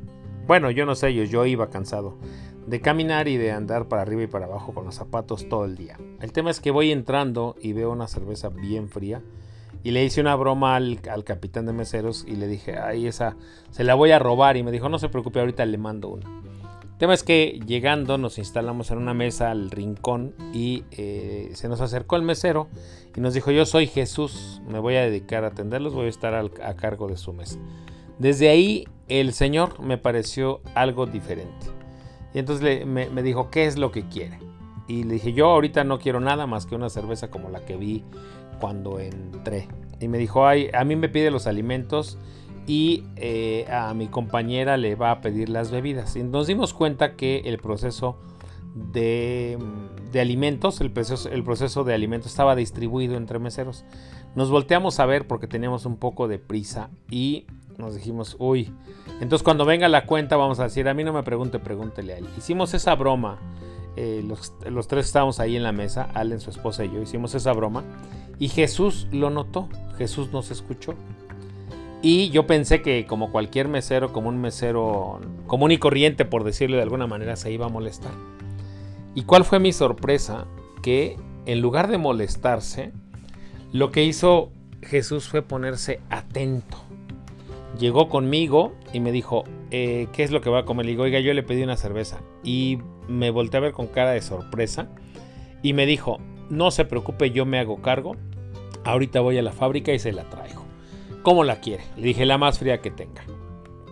Bueno, 0.46 0.70
yo 0.70 0.86
no 0.86 0.94
sé, 0.94 1.14
yo, 1.14 1.24
yo 1.24 1.46
iba 1.46 1.70
cansado 1.70 2.16
de 2.66 2.80
caminar 2.80 3.28
y 3.28 3.36
de 3.36 3.52
andar 3.52 3.88
para 3.88 4.02
arriba 4.02 4.22
y 4.22 4.26
para 4.26 4.46
abajo 4.46 4.72
con 4.72 4.84
los 4.84 4.94
zapatos 4.94 5.48
todo 5.48 5.64
el 5.64 5.76
día. 5.76 5.98
El 6.20 6.32
tema 6.32 6.50
es 6.50 6.60
que 6.60 6.70
voy 6.70 6.92
entrando 6.92 7.56
y 7.60 7.72
veo 7.72 7.90
una 7.90 8.08
cerveza 8.08 8.48
bien 8.48 8.88
fría 8.88 9.22
y 9.82 9.90
le 9.90 10.04
hice 10.04 10.20
una 10.20 10.36
broma 10.36 10.76
al, 10.76 11.00
capitán 11.24 11.66
de 11.66 11.72
meseros 11.72 12.24
y 12.26 12.36
le 12.36 12.46
dije, 12.46 12.78
ay, 12.78 13.06
esa 13.06 13.36
se 13.70 13.84
la 13.84 13.94
voy 13.94 14.12
a 14.12 14.18
robar 14.18 14.56
y 14.56 14.62
me 14.62 14.70
dijo, 14.70 14.88
no 14.88 14.98
se 14.98 15.08
preocupe, 15.08 15.40
ahorita 15.40 15.66
le 15.66 15.78
mando 15.78 16.08
una. 16.08 16.26
El 16.82 16.98
tema 16.98 17.14
es 17.14 17.24
que 17.24 17.58
llegando 17.66 18.16
nos 18.16 18.38
instalamos 18.38 18.92
en 18.92 18.98
una 18.98 19.12
mesa 19.12 19.50
al 19.50 19.72
rincón 19.72 20.34
y 20.54 20.84
eh, 20.92 21.50
se 21.54 21.68
nos 21.68 21.80
acercó 21.80 22.14
el 22.14 22.22
mesero 22.22 22.68
y 23.16 23.20
nos 23.20 23.34
dijo, 23.34 23.50
yo 23.50 23.66
soy 23.66 23.88
Jesús, 23.88 24.62
me 24.68 24.78
voy 24.78 24.94
a 24.94 25.02
dedicar 25.02 25.42
a 25.42 25.48
atenderlos, 25.48 25.94
voy 25.94 26.06
a 26.06 26.10
estar 26.10 26.34
a 26.34 26.74
cargo 26.76 27.08
de 27.08 27.16
su 27.16 27.32
mesa. 27.32 27.58
Desde 28.20 28.50
ahí 28.50 28.86
el 29.08 29.32
Señor 29.32 29.80
me 29.80 29.98
pareció 29.98 30.60
algo 30.76 31.06
diferente. 31.06 31.81
Y 32.34 32.38
entonces 32.38 32.86
me, 32.86 33.22
dijo, 33.22 33.50
¿qué 33.50 33.66
es 33.66 33.78
lo 33.78 33.92
que 33.92 34.08
quiere? 34.08 34.38
Y 34.88 35.04
le 35.04 35.14
dije, 35.14 35.32
yo 35.32 35.46
ahorita 35.46 35.84
no 35.84 35.98
quiero 35.98 36.20
nada 36.20 36.46
más 36.46 36.66
que 36.66 36.74
una 36.74 36.90
cerveza 36.90 37.30
como 37.30 37.50
la 37.50 37.64
que 37.64 37.76
vi 37.76 38.04
cuando 38.60 38.98
entré. 38.98 39.68
Y 40.00 40.08
me 40.08 40.18
dijo, 40.18 40.46
Ay, 40.46 40.70
a 40.74 40.84
mí 40.84 40.96
me 40.96 41.08
pide 41.08 41.30
los 41.30 41.46
alimentos 41.46 42.18
y 42.66 43.04
eh, 43.16 43.66
a 43.70 43.92
mi 43.94 44.08
compañera 44.08 44.76
le 44.76 44.94
va 44.94 45.10
a 45.10 45.20
pedir 45.20 45.48
las 45.48 45.70
bebidas. 45.70 46.16
Y 46.16 46.22
nos 46.22 46.46
dimos 46.46 46.74
cuenta 46.74 47.16
que 47.16 47.42
el 47.44 47.58
proceso 47.58 48.18
de, 48.74 49.58
alimentos, 50.14 50.80
el 50.80 50.90
proceso, 50.90 51.28
el 51.28 51.44
proceso 51.44 51.84
de 51.84 51.94
alimentos 51.94 52.30
estaba 52.30 52.56
distribuido 52.56 53.16
entre 53.16 53.38
meseros. 53.38 53.84
Nos 54.34 54.50
volteamos 54.50 54.98
a 54.98 55.06
ver 55.06 55.26
porque 55.26 55.46
teníamos 55.46 55.84
un 55.84 55.96
poco 55.96 56.26
de 56.26 56.38
prisa 56.38 56.90
y 57.10 57.46
nos 57.78 57.94
dijimos, 57.94 58.36
uy, 58.38 58.72
entonces 59.20 59.42
cuando 59.42 59.64
venga 59.64 59.88
la 59.88 60.06
cuenta 60.06 60.36
vamos 60.36 60.60
a 60.60 60.64
decir, 60.64 60.88
a 60.88 60.94
mí 60.94 61.04
no 61.04 61.12
me 61.12 61.22
pregunte, 61.22 61.58
pregúntele 61.58 62.14
a 62.14 62.18
él. 62.18 62.26
Hicimos 62.36 62.74
esa 62.74 62.94
broma, 62.94 63.38
eh, 63.96 64.22
los, 64.26 64.52
los, 64.70 64.88
tres 64.88 65.06
estábamos 65.06 65.40
ahí 65.40 65.56
en 65.56 65.62
la 65.62 65.72
mesa, 65.72 66.08
Allen, 66.14 66.40
su 66.40 66.50
esposa 66.50 66.84
y 66.84 66.92
yo, 66.92 67.02
hicimos 67.02 67.34
esa 67.34 67.52
broma 67.52 67.84
y 68.38 68.48
Jesús 68.48 69.06
lo 69.12 69.30
notó, 69.30 69.68
Jesús 69.98 70.32
nos 70.32 70.50
escuchó. 70.50 70.94
Y 72.02 72.30
yo 72.30 72.48
pensé 72.48 72.82
que 72.82 73.06
como 73.06 73.30
cualquier 73.30 73.68
mesero, 73.68 74.12
como 74.12 74.28
un 74.28 74.40
mesero 74.40 75.20
común 75.46 75.70
y 75.70 75.78
corriente, 75.78 76.24
por 76.24 76.42
decirlo 76.42 76.76
de 76.76 76.82
alguna 76.82 77.06
manera, 77.06 77.36
se 77.36 77.52
iba 77.52 77.66
a 77.66 77.68
molestar. 77.68 78.10
¿Y 79.14 79.22
cuál 79.22 79.44
fue 79.44 79.60
mi 79.60 79.72
sorpresa? 79.72 80.46
Que 80.82 81.16
en 81.46 81.60
lugar 81.60 81.88
de 81.88 81.98
molestarse, 81.98 82.92
lo 83.72 83.92
que 83.92 84.04
hizo 84.04 84.50
Jesús 84.82 85.28
fue 85.28 85.42
ponerse 85.42 86.00
atento. 86.10 86.78
Llegó 87.82 88.08
conmigo 88.08 88.74
y 88.92 89.00
me 89.00 89.10
dijo, 89.10 89.42
eh, 89.72 90.06
¿qué 90.12 90.22
es 90.22 90.30
lo 90.30 90.40
que 90.40 90.48
va 90.48 90.60
a 90.60 90.64
comer? 90.64 90.86
Le 90.86 90.92
digo, 90.92 91.02
oiga, 91.02 91.18
yo 91.18 91.34
le 91.34 91.42
pedí 91.42 91.64
una 91.64 91.76
cerveza. 91.76 92.20
Y 92.44 92.78
me 93.08 93.30
volteé 93.30 93.58
a 93.58 93.60
ver 93.60 93.72
con 93.72 93.88
cara 93.88 94.12
de 94.12 94.20
sorpresa. 94.20 94.88
Y 95.64 95.72
me 95.72 95.84
dijo, 95.84 96.20
no 96.48 96.70
se 96.70 96.84
preocupe, 96.84 97.32
yo 97.32 97.44
me 97.44 97.58
hago 97.58 97.82
cargo. 97.82 98.14
Ahorita 98.84 99.20
voy 99.20 99.36
a 99.36 99.42
la 99.42 99.50
fábrica 99.50 99.92
y 99.92 99.98
se 99.98 100.12
la 100.12 100.30
traigo. 100.30 100.62
¿Cómo 101.24 101.42
la 101.42 101.56
quiere? 101.56 101.82
Le 101.96 102.04
dije 102.04 102.24
la 102.24 102.38
más 102.38 102.60
fría 102.60 102.80
que 102.80 102.92
tenga. 102.92 103.24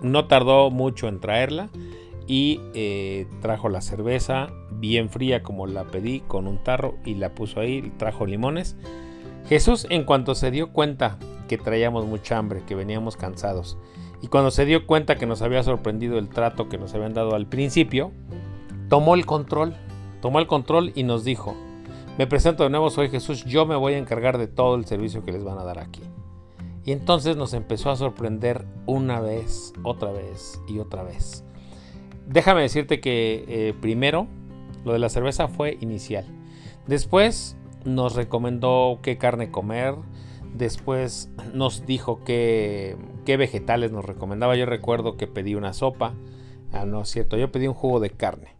No 0.05 0.27
tardó 0.27 0.71
mucho 0.71 1.09
en 1.09 1.19
traerla 1.19 1.69
y 2.29 2.61
eh, 2.75 3.27
trajo 3.43 3.69
la 3.69 3.81
cerveza 3.81 4.53
bien 4.71 5.11
fría 5.11 5.43
como 5.43 5.67
la 5.67 5.83
pedí 5.83 6.21
con 6.21 6.47
un 6.47 6.63
tarro 6.63 6.95
y 7.05 7.17
la 7.17 7.35
puso 7.35 7.59
ahí, 7.59 7.93
trajo 7.99 8.25
limones. 8.25 8.77
Jesús 9.49 9.89
en 9.91 10.05
cuanto 10.05 10.37
se 10.37 10.53
dio 10.53 10.71
cuenta 10.71 11.19
que 11.51 11.59
traíamos 11.59 12.07
mucha 12.07 12.39
hambre, 12.39 12.63
que 12.65 12.77
veníamos 12.77 13.17
cansados 13.17 13.77
y 14.23 14.29
cuando 14.29 14.53
se 14.53 14.65
dio 14.65 14.87
cuenta 14.87 15.17
que 15.17 15.27
nos 15.27 15.43
había 15.43 15.65
sorprendido 15.65 16.19
el 16.19 16.29
trato 16.29 16.69
que 16.69 16.79
nos 16.79 16.95
habían 16.95 17.13
dado 17.13 17.35
al 17.35 17.47
principio, 17.47 18.13
tomó 18.89 19.15
el 19.15 19.25
control, 19.25 19.75
tomó 20.21 20.39
el 20.39 20.47
control 20.47 20.93
y 20.95 21.05
nos 21.05 21.25
dijo, 21.25 21.57
me 22.19 22.27
presento 22.27 22.65
de 22.65 22.71
nuevo, 22.71 22.91
soy 22.91 23.09
Jesús, 23.09 23.45
yo 23.45 23.65
me 23.65 23.77
voy 23.77 23.95
a 23.95 23.99
encargar 23.99 24.37
de 24.37 24.47
todo 24.47 24.75
el 24.75 24.85
servicio 24.85 25.25
que 25.25 25.33
les 25.33 25.43
van 25.43 25.59
a 25.59 25.65
dar 25.65 25.79
aquí. 25.79 26.03
Y 26.85 26.93
entonces 26.93 27.37
nos 27.37 27.55
empezó 27.55 27.91
a 27.91 27.97
sorprender 27.97 28.67
una 28.87 29.21
vez, 29.21 29.73
otra 29.83 30.13
vez 30.13 30.61
y 30.69 30.79
otra 30.79 31.03
vez. 31.03 31.45
Déjame 32.27 32.63
decirte 32.63 33.01
que 33.01 33.45
eh, 33.49 33.75
primero 33.81 34.27
lo 34.85 34.93
de 34.93 34.99
la 34.99 35.09
cerveza 35.09 35.49
fue 35.49 35.79
inicial. 35.81 36.27
Después 36.87 37.57
nos 37.85 38.15
recomendó 38.15 38.99
qué 39.03 39.19
carne 39.19 39.51
comer. 39.51 39.95
Después 40.55 41.31
nos 41.55 41.87
dijo 41.87 42.23
qué, 42.25 42.97
vegetales 43.27 43.93
nos 43.93 44.05
recomendaba. 44.05 44.57
Yo 44.57 44.67
recuerdo 44.67 45.17
que 45.17 45.27
pedí 45.27 45.55
una 45.55 45.73
sopa. 45.73 46.15
Ah, 46.73 46.85
no 46.85 47.03
es 47.03 47.09
cierto, 47.09 47.37
yo 47.37 47.51
pedí 47.51 47.67
un 47.67 47.75
jugo 47.75 48.01
de 48.01 48.11
carne. 48.11 48.57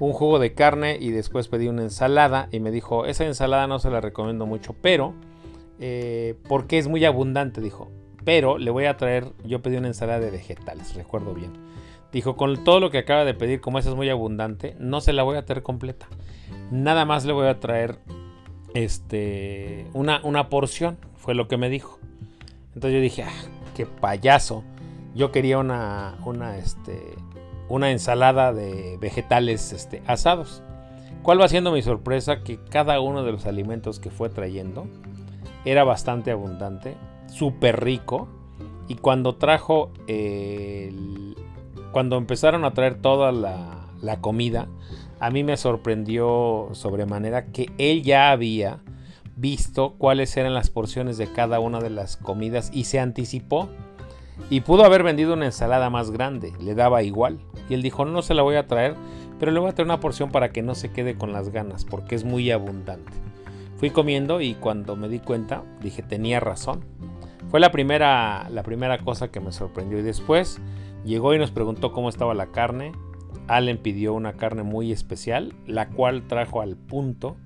Un 0.00 0.12
jugo 0.12 0.38
de 0.38 0.54
carne 0.54 0.96
y 1.00 1.10
después 1.10 1.48
pedí 1.48 1.68
una 1.68 1.82
ensalada 1.82 2.48
y 2.50 2.60
me 2.60 2.70
dijo, 2.70 3.06
esa 3.06 3.26
ensalada 3.26 3.66
no 3.66 3.78
se 3.78 3.90
la 3.90 4.00
recomiendo 4.00 4.46
mucho, 4.46 4.74
pero 4.80 5.14
eh, 5.78 6.34
porque 6.48 6.78
es 6.78 6.88
muy 6.88 7.04
abundante, 7.04 7.60
dijo. 7.60 7.90
Pero 8.24 8.58
le 8.58 8.70
voy 8.70 8.84
a 8.84 8.96
traer, 8.96 9.32
yo 9.44 9.62
pedí 9.62 9.76
una 9.76 9.88
ensalada 9.88 10.20
de 10.20 10.30
vegetales, 10.30 10.94
recuerdo 10.94 11.34
bien. 11.34 11.52
Dijo, 12.12 12.36
con 12.36 12.62
todo 12.62 12.78
lo 12.78 12.90
que 12.90 12.98
acaba 12.98 13.24
de 13.24 13.34
pedir, 13.34 13.60
como 13.60 13.78
esa 13.78 13.88
es 13.90 13.96
muy 13.96 14.08
abundante, 14.10 14.76
no 14.78 15.00
se 15.00 15.12
la 15.12 15.22
voy 15.22 15.36
a 15.36 15.44
traer 15.44 15.62
completa. 15.62 16.06
Nada 16.70 17.04
más 17.04 17.24
le 17.24 17.32
voy 17.32 17.48
a 17.48 17.58
traer 17.58 17.98
este, 18.74 19.86
una, 19.92 20.20
una 20.22 20.48
porción, 20.48 20.98
fue 21.22 21.34
lo 21.34 21.46
que 21.46 21.56
me 21.56 21.70
dijo. 21.70 21.98
Entonces 22.74 22.94
yo 22.94 23.00
dije, 23.00 23.22
ah, 23.22 23.48
qué 23.76 23.86
payaso. 23.86 24.64
Yo 25.14 25.30
quería 25.30 25.58
una, 25.58 26.16
una, 26.24 26.58
este, 26.58 27.14
una 27.68 27.92
ensalada 27.92 28.52
de 28.52 28.98
vegetales 29.00 29.72
este, 29.72 30.02
asados. 30.06 30.62
¿Cuál 31.22 31.40
va 31.40 31.46
siendo 31.48 31.70
mi 31.70 31.80
sorpresa? 31.80 32.42
Que 32.42 32.58
cada 32.58 32.98
uno 32.98 33.22
de 33.22 33.30
los 33.30 33.46
alimentos 33.46 34.00
que 34.00 34.10
fue 34.10 34.30
trayendo 34.30 34.86
era 35.64 35.84
bastante 35.84 36.32
abundante, 36.32 36.96
súper 37.28 37.84
rico. 37.84 38.28
Y 38.88 38.96
cuando 38.96 39.36
trajo, 39.36 39.92
cuando 41.92 42.16
empezaron 42.16 42.64
a 42.64 42.72
traer 42.74 42.96
toda 42.96 43.30
la, 43.30 43.86
la 44.00 44.20
comida, 44.20 44.66
a 45.20 45.30
mí 45.30 45.44
me 45.44 45.56
sorprendió 45.56 46.70
sobremanera 46.72 47.46
que 47.46 47.70
él 47.78 48.02
ya 48.02 48.32
había 48.32 48.80
visto 49.36 49.94
cuáles 49.98 50.36
eran 50.36 50.54
las 50.54 50.70
porciones 50.70 51.18
de 51.18 51.32
cada 51.32 51.60
una 51.60 51.80
de 51.80 51.90
las 51.90 52.16
comidas 52.16 52.70
y 52.72 52.84
se 52.84 53.00
anticipó. 53.00 53.68
Y 54.50 54.60
pudo 54.60 54.84
haber 54.84 55.02
vendido 55.02 55.34
una 55.34 55.46
ensalada 55.46 55.90
más 55.90 56.10
grande, 56.10 56.52
le 56.60 56.74
daba 56.74 57.02
igual. 57.02 57.38
Y 57.68 57.74
él 57.74 57.82
dijo, 57.82 58.04
no 58.04 58.22
se 58.22 58.34
la 58.34 58.42
voy 58.42 58.56
a 58.56 58.66
traer, 58.66 58.96
pero 59.38 59.52
le 59.52 59.60
voy 59.60 59.70
a 59.70 59.74
traer 59.74 59.86
una 59.86 60.00
porción 60.00 60.30
para 60.30 60.52
que 60.52 60.62
no 60.62 60.74
se 60.74 60.90
quede 60.90 61.16
con 61.16 61.32
las 61.32 61.50
ganas, 61.50 61.84
porque 61.84 62.14
es 62.14 62.24
muy 62.24 62.50
abundante. 62.50 63.12
Fui 63.82 63.90
comiendo 63.90 64.40
y 64.40 64.54
cuando 64.54 64.94
me 64.94 65.08
di 65.08 65.18
cuenta 65.18 65.64
dije 65.80 66.02
tenía 66.02 66.38
razón. 66.38 66.84
Fue 67.50 67.58
la 67.58 67.72
primera, 67.72 68.48
la 68.48 68.62
primera 68.62 68.98
cosa 68.98 69.32
que 69.32 69.40
me 69.40 69.50
sorprendió 69.50 69.98
y 69.98 70.02
después 70.02 70.60
llegó 71.04 71.34
y 71.34 71.38
nos 71.38 71.50
preguntó 71.50 71.90
cómo 71.90 72.08
estaba 72.08 72.32
la 72.32 72.46
carne. 72.46 72.92
Allen 73.48 73.78
pidió 73.78 74.14
una 74.14 74.34
carne 74.34 74.62
muy 74.62 74.92
especial, 74.92 75.52
la 75.66 75.88
cual 75.88 76.28
trajo 76.28 76.60
al 76.60 76.76
punto. 76.76 77.36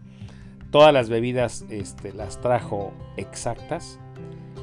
Todas 0.71 0.93
las 0.93 1.09
bebidas 1.09 1.65
este, 1.71 2.13
las 2.13 2.41
trajo 2.41 2.93
exactas. 3.17 3.99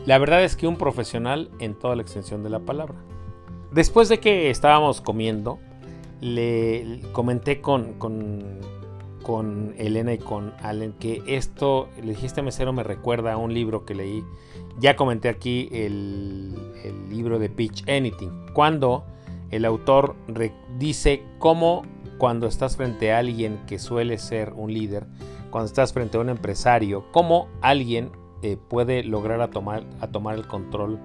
La 0.06 0.18
verdad 0.18 0.44
es 0.44 0.56
que 0.56 0.68
un 0.68 0.78
profesional 0.78 1.50
en 1.60 1.76
toda 1.76 1.96
la 1.96 2.02
extensión 2.02 2.44
de 2.44 2.50
la 2.50 2.60
palabra. 2.60 2.96
Después 3.72 4.10
de 4.10 4.20
que 4.20 4.50
estábamos 4.50 5.02
comiendo, 5.02 5.60
le 6.22 7.02
comenté 7.12 7.60
con, 7.60 7.96
con, 7.96 9.74
Elena 9.78 10.14
y 10.14 10.18
con 10.18 10.54
Allen 10.62 10.94
que 10.94 11.24
esto, 11.26 11.90
le 12.02 12.10
dijiste 12.10 12.42
mesero, 12.42 12.72
me 12.72 12.84
recuerda 12.84 13.34
a 13.34 13.38
un 13.38 13.54
libro 13.54 13.86
que 13.86 13.96
leí. 13.96 14.24
Ya 14.80 14.96
comenté 14.96 15.28
aquí 15.28 15.70
el, 15.72 16.54
libro 17.10 17.40
de 17.40 17.50
Pitch 17.50 17.88
Anything, 17.90 18.48
cuando 18.54 19.06
el 19.50 19.66
autor 19.66 20.16
dice 20.78 21.24
cómo 21.40 21.84
cuando 22.18 22.48
estás 22.48 22.78
frente 22.78 23.12
a 23.12 23.20
alguien 23.20 23.60
que 23.68 23.80
suele 23.80 24.18
ser 24.18 24.54
un 24.54 24.74
líder, 24.74 25.06
cuando 25.54 25.68
estás 25.68 25.94
frente 25.94 26.18
a 26.18 26.22
un 26.22 26.30
empresario, 26.30 27.06
cómo 27.12 27.48
alguien 27.62 28.12
eh, 28.42 28.58
puede 28.58 29.04
lograr 29.04 29.40
a 29.40 29.52
tomar, 29.52 29.86
a 30.02 30.08
tomar 30.08 30.34
el 30.34 30.48
control 30.48 31.00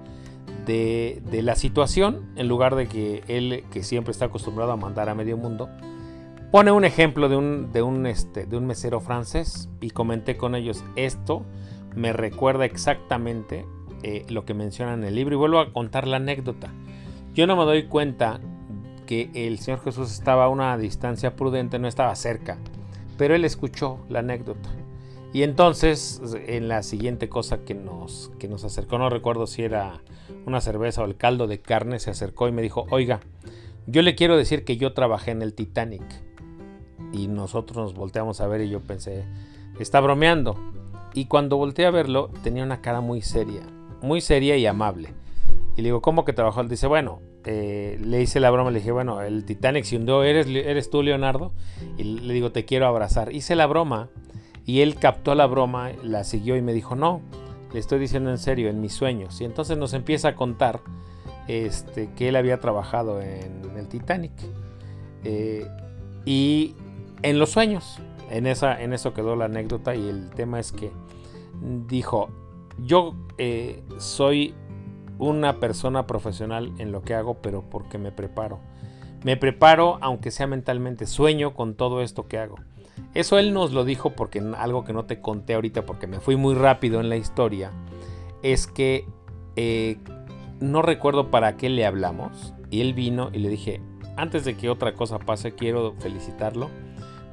de, 0.65 1.21
de 1.29 1.43
la 1.43 1.53
situación 1.53 2.31
en 2.35 2.47
lugar 2.47 2.73
de 2.73 2.87
que 2.87 3.23
él, 3.27 3.63
que 3.69 3.83
siempre 3.83 4.11
está 4.11 4.25
acostumbrado 4.25 4.71
a 4.71 4.75
mandar 4.75 5.07
a 5.07 5.13
medio 5.13 5.37
mundo, 5.37 5.69
Pone 6.51 6.71
un 6.71 6.83
ejemplo 6.83 7.29
de 7.29 7.35
un, 7.35 7.71
de 7.71 7.83
un, 7.83 8.07
este, 8.07 8.47
de 8.47 8.57
un 8.57 8.65
mesero 8.65 9.01
francés 9.01 9.69
y 9.81 9.91
comenté 9.91 10.35
con 10.35 10.55
ellos 10.55 10.83
esto. 10.95 11.45
Me 11.95 12.11
recuerda 12.11 12.65
exactamente 12.65 13.67
eh, 14.01 14.25
lo 14.29 14.45
que 14.45 14.55
menciona 14.55 14.95
en 14.95 15.03
el 15.03 15.13
libro 15.13 15.35
y 15.35 15.37
vuelvo 15.37 15.59
a 15.59 15.71
contar 15.71 16.07
la 16.07 16.17
anécdota. 16.17 16.73
Yo 17.35 17.45
no 17.45 17.55
me 17.55 17.65
doy 17.65 17.83
cuenta 17.83 18.39
que 19.05 19.29
el 19.35 19.59
Señor 19.59 19.83
Jesús 19.83 20.11
estaba 20.11 20.45
a 20.45 20.49
una 20.49 20.75
distancia 20.79 21.35
prudente, 21.35 21.77
no 21.77 21.87
estaba 21.87 22.15
cerca, 22.15 22.57
pero 23.19 23.35
él 23.35 23.43
escuchó 23.43 23.99
la 24.07 24.19
anécdota. 24.19 24.69
Y 25.33 25.43
entonces, 25.43 26.21
en 26.47 26.69
la 26.69 26.81
siguiente 26.83 27.27
cosa 27.27 27.65
que 27.65 27.75
nos, 27.75 28.31
que 28.39 28.47
nos 28.47 28.63
acercó, 28.63 28.97
no 28.97 29.09
recuerdo 29.09 29.45
si 29.45 29.61
era 29.61 30.01
una 30.45 30.61
cerveza 30.61 31.01
o 31.03 31.05
el 31.05 31.17
caldo 31.17 31.45
de 31.45 31.59
carne, 31.59 31.99
se 31.99 32.09
acercó 32.09 32.47
y 32.47 32.53
me 32.53 32.61
dijo, 32.61 32.87
oiga, 32.89 33.19
yo 33.87 34.03
le 34.03 34.15
quiero 34.15 34.37
decir 34.37 34.63
que 34.63 34.77
yo 34.77 34.93
trabajé 34.93 35.31
en 35.31 35.41
el 35.41 35.53
Titanic 35.53 36.01
y 37.11 37.27
nosotros 37.27 37.75
nos 37.75 37.93
volteamos 37.93 38.39
a 38.39 38.47
ver 38.47 38.61
y 38.61 38.69
yo 38.69 38.79
pensé, 38.79 39.25
está 39.79 39.99
bromeando. 39.99 40.57
Y 41.13 41.25
cuando 41.25 41.57
volteé 41.57 41.87
a 41.87 41.91
verlo, 41.91 42.31
tenía 42.41 42.63
una 42.63 42.79
cara 42.79 43.01
muy 43.01 43.21
seria, 43.21 43.63
muy 44.01 44.21
seria 44.21 44.55
y 44.55 44.65
amable. 44.65 45.13
Y 45.75 45.81
le 45.81 45.89
digo, 45.89 46.01
¿cómo 46.01 46.23
que 46.23 46.31
trabajó? 46.31 46.61
Él 46.61 46.69
dice, 46.69 46.87
bueno, 46.87 47.19
eh, 47.45 47.97
le 48.01 48.21
hice 48.21 48.39
la 48.39 48.51
broma, 48.51 48.71
le 48.71 48.79
dije, 48.79 48.91
bueno, 48.91 49.21
el 49.21 49.45
Titanic 49.45 49.85
se 49.85 49.97
hundió, 49.97 50.23
¿eres, 50.23 50.47
¿eres 50.47 50.89
tú, 50.89 51.03
Leonardo? 51.03 51.53
Y 51.97 52.03
le 52.03 52.33
digo, 52.33 52.51
te 52.51 52.65
quiero 52.65 52.87
abrazar. 52.87 53.33
Hice 53.33 53.55
la 53.55 53.67
broma 53.67 54.09
y 54.65 54.81
él 54.81 54.95
captó 54.95 55.35
la 55.35 55.45
broma, 55.47 55.91
la 56.03 56.23
siguió 56.23 56.55
y 56.55 56.61
me 56.61 56.73
dijo, 56.73 56.95
no, 56.95 57.21
le 57.73 57.79
estoy 57.79 57.99
diciendo 57.99 58.29
en 58.29 58.37
serio, 58.37 58.69
en 58.69 58.81
mis 58.81 58.93
sueños. 58.93 59.39
Y 59.41 59.45
entonces 59.45 59.77
nos 59.77 59.93
empieza 59.93 60.29
a 60.29 60.35
contar 60.35 60.81
este, 61.47 62.09
que 62.13 62.29
él 62.29 62.35
había 62.35 62.59
trabajado 62.59 63.21
en 63.21 63.71
el 63.77 63.87
Titanic. 63.87 64.33
Eh, 65.23 65.65
y 66.25 66.75
en 67.21 67.39
los 67.39 67.51
sueños. 67.51 67.99
En, 68.29 68.45
esa, 68.45 68.79
en 68.79 68.93
eso 68.93 69.13
quedó 69.13 69.35
la 69.35 69.45
anécdota 69.45 69.95
y 69.95 70.07
el 70.07 70.29
tema 70.29 70.59
es 70.59 70.71
que 70.71 70.91
dijo, 71.87 72.29
yo 72.77 73.15
eh, 73.39 73.81
soy 73.97 74.53
una 75.19 75.59
persona 75.59 76.07
profesional 76.07 76.71
en 76.79 76.91
lo 76.91 77.01
que 77.01 77.13
hago, 77.13 77.35
pero 77.35 77.61
porque 77.69 77.97
me 77.97 78.11
preparo. 78.11 78.59
Me 79.23 79.37
preparo, 79.37 79.99
aunque 80.01 80.31
sea 80.31 80.47
mentalmente, 80.47 81.05
sueño 81.05 81.53
con 81.53 81.75
todo 81.75 82.01
esto 82.01 82.27
que 82.27 82.39
hago. 82.39 82.55
Eso 83.13 83.37
él 83.37 83.53
nos 83.53 83.71
lo 83.71 83.85
dijo 83.85 84.11
porque 84.11 84.41
algo 84.57 84.85
que 84.85 84.93
no 84.93 85.05
te 85.05 85.19
conté 85.19 85.53
ahorita, 85.53 85.85
porque 85.85 86.07
me 86.07 86.19
fui 86.19 86.35
muy 86.35 86.55
rápido 86.55 86.99
en 87.01 87.09
la 87.09 87.17
historia, 87.17 87.71
es 88.41 88.65
que 88.65 89.05
eh, 89.55 89.97
no 90.59 90.81
recuerdo 90.81 91.29
para 91.29 91.57
qué 91.57 91.69
le 91.69 91.85
hablamos. 91.85 92.53
Y 92.71 92.81
él 92.81 92.93
vino 92.93 93.29
y 93.33 93.39
le 93.39 93.49
dije, 93.49 93.81
antes 94.15 94.45
de 94.45 94.55
que 94.55 94.69
otra 94.69 94.93
cosa 94.93 95.19
pase, 95.19 95.53
quiero 95.53 95.95
felicitarlo 95.99 96.69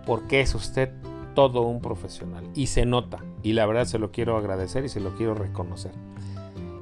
porque 0.07 0.41
es 0.41 0.55
usted 0.55 0.91
todo 1.35 1.63
un 1.63 1.81
profesional. 1.81 2.49
Y 2.55 2.69
se 2.69 2.87
nota. 2.87 3.19
Y 3.43 3.53
la 3.53 3.67
verdad 3.67 3.85
se 3.85 3.99
lo 3.99 4.11
quiero 4.11 4.37
agradecer 4.37 4.85
y 4.85 4.89
se 4.89 5.01
lo 5.01 5.15
quiero 5.15 5.35
reconocer. 5.35 5.93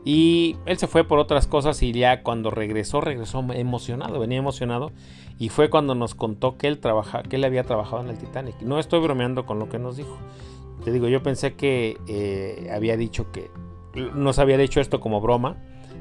Y 0.04 0.56
él 0.66 0.76
se 0.76 0.86
fue 0.86 1.04
por 1.04 1.18
otras 1.18 1.46
cosas 1.46 1.82
y 1.82 1.92
ya 1.92 2.22
cuando 2.22 2.50
regresó, 2.50 3.00
regresó 3.00 3.44
emocionado, 3.52 4.20
venía 4.20 4.38
emocionado. 4.38 4.92
Y 5.38 5.48
fue 5.48 5.70
cuando 5.70 5.94
nos 5.94 6.14
contó 6.14 6.58
que 6.58 6.68
él, 6.68 6.78
trabaja, 6.78 7.22
que 7.22 7.36
él 7.36 7.44
había 7.44 7.64
trabajado 7.64 8.02
en 8.02 8.10
el 8.10 8.18
Titanic. 8.18 8.60
No 8.60 8.78
estoy 8.78 9.00
bromeando 9.00 9.46
con 9.46 9.58
lo 9.58 9.68
que 9.68 9.78
nos 9.78 9.96
dijo. 9.96 10.18
Te 10.84 10.92
digo, 10.92 11.08
yo 11.08 11.22
pensé 11.22 11.54
que 11.54 11.96
eh, 12.06 12.70
había 12.72 12.96
dicho 12.96 13.32
que 13.32 13.50
nos 14.14 14.38
había 14.38 14.58
dicho 14.58 14.80
esto 14.80 15.00
como 15.00 15.20
broma, 15.20 15.56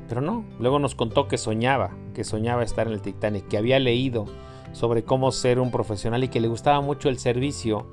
pero 0.09 0.19
no. 0.19 0.43
Luego 0.59 0.79
nos 0.79 0.95
contó 0.95 1.27
que 1.27 1.37
soñaba, 1.37 1.91
que 2.13 2.23
soñaba 2.23 2.63
estar 2.63 2.87
en 2.87 2.93
el 2.93 3.01
Titanic, 3.01 3.47
que 3.47 3.57
había 3.57 3.79
leído 3.79 4.25
sobre 4.73 5.03
cómo 5.03 5.31
ser 5.31 5.59
un 5.59 5.71
profesional 5.71 6.23
y 6.23 6.27
que 6.27 6.41
le 6.41 6.47
gustaba 6.47 6.81
mucho 6.81 7.07
el 7.07 7.19
servicio 7.19 7.87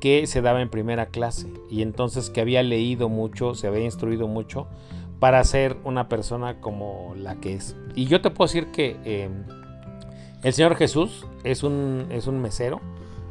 que 0.00 0.26
se 0.26 0.40
daba 0.40 0.62
en 0.62 0.70
primera 0.70 1.06
clase. 1.06 1.52
Y 1.68 1.82
entonces 1.82 2.30
que 2.30 2.40
había 2.40 2.62
leído 2.62 3.08
mucho, 3.08 3.54
se 3.54 3.66
había 3.66 3.84
instruido 3.84 4.26
mucho 4.26 4.66
para 5.20 5.44
ser 5.44 5.76
una 5.84 6.08
persona 6.08 6.60
como 6.60 7.14
la 7.16 7.36
que 7.36 7.54
es. 7.54 7.76
Y 7.94 8.06
yo 8.06 8.20
te 8.22 8.30
puedo 8.30 8.48
decir 8.48 8.68
que 8.72 8.96
em, 9.04 9.44
el 10.42 10.52
Señor 10.54 10.74
Jesús 10.76 11.26
es 11.44 11.62
un, 11.62 12.06
es 12.10 12.26
un 12.26 12.40
mesero 12.40 12.80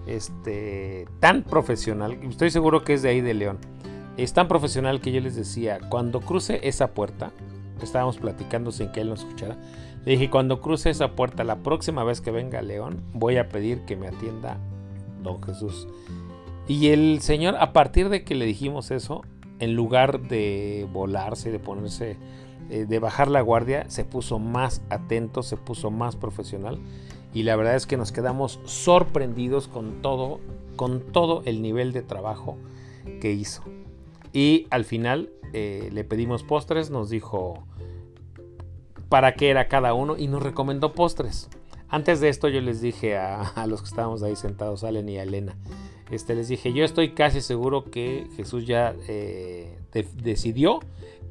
este, 0.05 1.07
tan 1.19 1.43
profesional, 1.43 2.17
estoy 2.23 2.51
seguro 2.51 2.83
que 2.83 2.93
es 2.93 3.01
de 3.01 3.09
ahí 3.09 3.21
de 3.21 3.33
León, 3.33 3.57
es 4.17 4.33
tan 4.33 4.47
profesional 4.47 5.01
que 5.01 5.11
yo 5.11 5.19
les 5.19 5.35
decía, 5.35 5.79
cuando 5.89 6.21
cruce 6.21 6.59
esa 6.63 6.93
puerta, 6.93 7.31
estábamos 7.81 8.17
platicando 8.17 8.71
sin 8.71 8.91
que 8.91 9.01
él 9.01 9.09
nos 9.09 9.19
escuchara, 9.21 9.57
le 10.05 10.13
dije, 10.13 10.29
cuando 10.29 10.61
cruce 10.61 10.89
esa 10.89 11.15
puerta, 11.15 11.43
la 11.43 11.57
próxima 11.57 12.03
vez 12.03 12.21
que 12.21 12.31
venga 12.31 12.61
León, 12.61 13.03
voy 13.13 13.37
a 13.37 13.49
pedir 13.49 13.81
que 13.85 13.95
me 13.95 14.07
atienda 14.07 14.57
don 15.21 15.41
Jesús. 15.43 15.87
Y 16.67 16.89
el 16.89 17.21
Señor, 17.21 17.55
a 17.59 17.73
partir 17.73 18.09
de 18.09 18.23
que 18.23 18.35
le 18.35 18.45
dijimos 18.45 18.91
eso, 18.91 19.23
en 19.59 19.75
lugar 19.75 20.21
de 20.21 20.87
volarse, 20.91 21.51
de 21.51 21.59
ponerse, 21.59 22.17
eh, 22.69 22.85
de 22.85 22.99
bajar 22.99 23.29
la 23.29 23.41
guardia, 23.41 23.89
se 23.89 24.05
puso 24.05 24.39
más 24.39 24.81
atento, 24.89 25.43
se 25.43 25.57
puso 25.57 25.91
más 25.91 26.15
profesional. 26.15 26.79
Y 27.33 27.43
la 27.43 27.55
verdad 27.55 27.75
es 27.75 27.85
que 27.85 27.97
nos 27.97 28.11
quedamos 28.11 28.59
sorprendidos 28.65 29.67
con 29.67 30.01
todo, 30.01 30.39
con 30.75 31.01
todo 31.01 31.43
el 31.45 31.61
nivel 31.61 31.93
de 31.93 32.01
trabajo 32.01 32.57
que 33.21 33.31
hizo. 33.31 33.63
Y 34.33 34.67
al 34.69 34.85
final 34.85 35.29
eh, 35.53 35.89
le 35.91 36.03
pedimos 36.03 36.43
postres, 36.43 36.89
nos 36.89 37.09
dijo 37.09 37.63
para 39.09 39.33
qué 39.33 39.49
era 39.49 39.67
cada 39.67 39.93
uno 39.93 40.17
y 40.17 40.27
nos 40.27 40.41
recomendó 40.41 40.93
postres. 40.93 41.49
Antes 41.89 42.19
de 42.19 42.29
esto 42.29 42.47
yo 42.49 42.61
les 42.61 42.81
dije 42.81 43.17
a, 43.17 43.65
los 43.67 43.81
que 43.81 43.87
estábamos 43.87 44.21
ahí 44.21 44.35
sentados, 44.35 44.83
Allen 44.83 45.09
y 45.09 45.17
a 45.17 45.23
Elena, 45.23 45.55
este, 46.11 46.35
les 46.35 46.47
dije, 46.47 46.73
yo 46.73 46.83
estoy 46.83 47.11
casi 47.11 47.41
seguro 47.41 47.85
que 47.85 48.27
Jesús 48.35 48.65
ya 48.65 48.95
eh, 49.07 49.77
decidió 50.15 50.79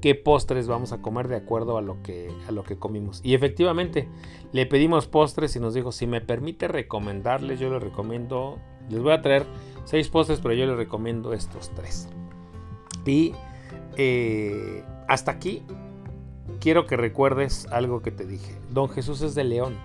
qué 0.00 0.14
postres 0.14 0.68
vamos 0.68 0.92
a 0.92 1.02
comer 1.02 1.28
de 1.28 1.36
acuerdo 1.36 1.76
a 1.76 1.82
lo, 1.82 2.02
que, 2.02 2.30
comimos. 2.78 3.20
Y 3.24 3.34
efectivamente, 3.34 4.08
le 4.52 4.66
pedimos 4.66 5.06
postres 5.06 5.56
y 5.56 5.60
nos 5.60 5.74
dijo, 5.74 5.92
si 5.92 6.06
me 6.06 6.20
permite 6.20 6.68
recomendarles, 6.68 7.58
yo 7.58 7.70
les 7.70 7.82
recomiendo, 7.82 8.58
les 8.88 9.02
voy 9.02 9.12
a 9.12 9.22
traer 9.22 9.46
seis 9.84 10.08
postres, 10.08 10.40
pero 10.40 10.54
yo 10.54 10.66
les 10.66 10.76
recomiendo 10.76 11.32
estos 11.32 11.70
tres. 11.70 12.08
Y 13.04 13.32
eh, 13.96 14.84
hasta 15.08 15.32
aquí 15.32 15.62
quiero 16.60 16.86
que 16.86 16.96
recuerdes 16.96 17.66
algo 17.70 18.02
que 18.02 18.10
te 18.10 18.26
dije. 18.26 18.54
Don 18.70 18.88
Jesús 18.88 19.22
es 19.22 19.34
de 19.34 19.44
León. 19.44 19.76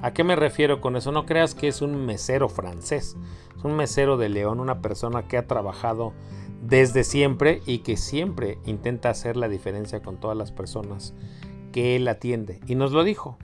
¿A 0.00 0.12
qué 0.12 0.24
me 0.24 0.36
refiero 0.36 0.80
con 0.80 0.96
eso? 0.96 1.12
No 1.12 1.26
creas 1.26 1.54
que 1.54 1.68
es 1.68 1.82
un 1.82 2.04
mesero 2.06 2.48
francés. 2.48 3.16
Es 3.56 3.64
un 3.64 3.76
mesero 3.76 4.16
de 4.16 4.28
León, 4.28 4.60
una 4.60 4.80
persona 4.80 5.26
que 5.28 5.36
ha 5.36 5.46
trabajado 5.46 6.12
desde 6.62 7.04
siempre 7.04 7.60
y 7.66 7.78
que 7.78 7.96
siempre 7.96 8.58
intenta 8.64 9.10
hacer 9.10 9.36
la 9.36 9.48
diferencia 9.48 10.02
con 10.02 10.18
todas 10.18 10.36
las 10.36 10.52
personas 10.52 11.14
que 11.72 11.96
él 11.96 12.08
atiende. 12.08 12.60
Y 12.66 12.74
nos 12.74 12.92
lo 12.92 13.04
dijo. 13.04 13.38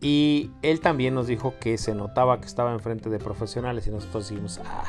Y 0.00 0.52
él 0.62 0.80
también 0.80 1.14
nos 1.14 1.26
dijo 1.26 1.54
que 1.60 1.76
se 1.76 1.94
notaba 1.94 2.40
que 2.40 2.46
estaba 2.46 2.72
enfrente 2.72 3.10
de 3.10 3.18
profesionales 3.18 3.86
y 3.86 3.90
nosotros 3.90 4.28
dijimos, 4.28 4.60
ah, 4.64 4.84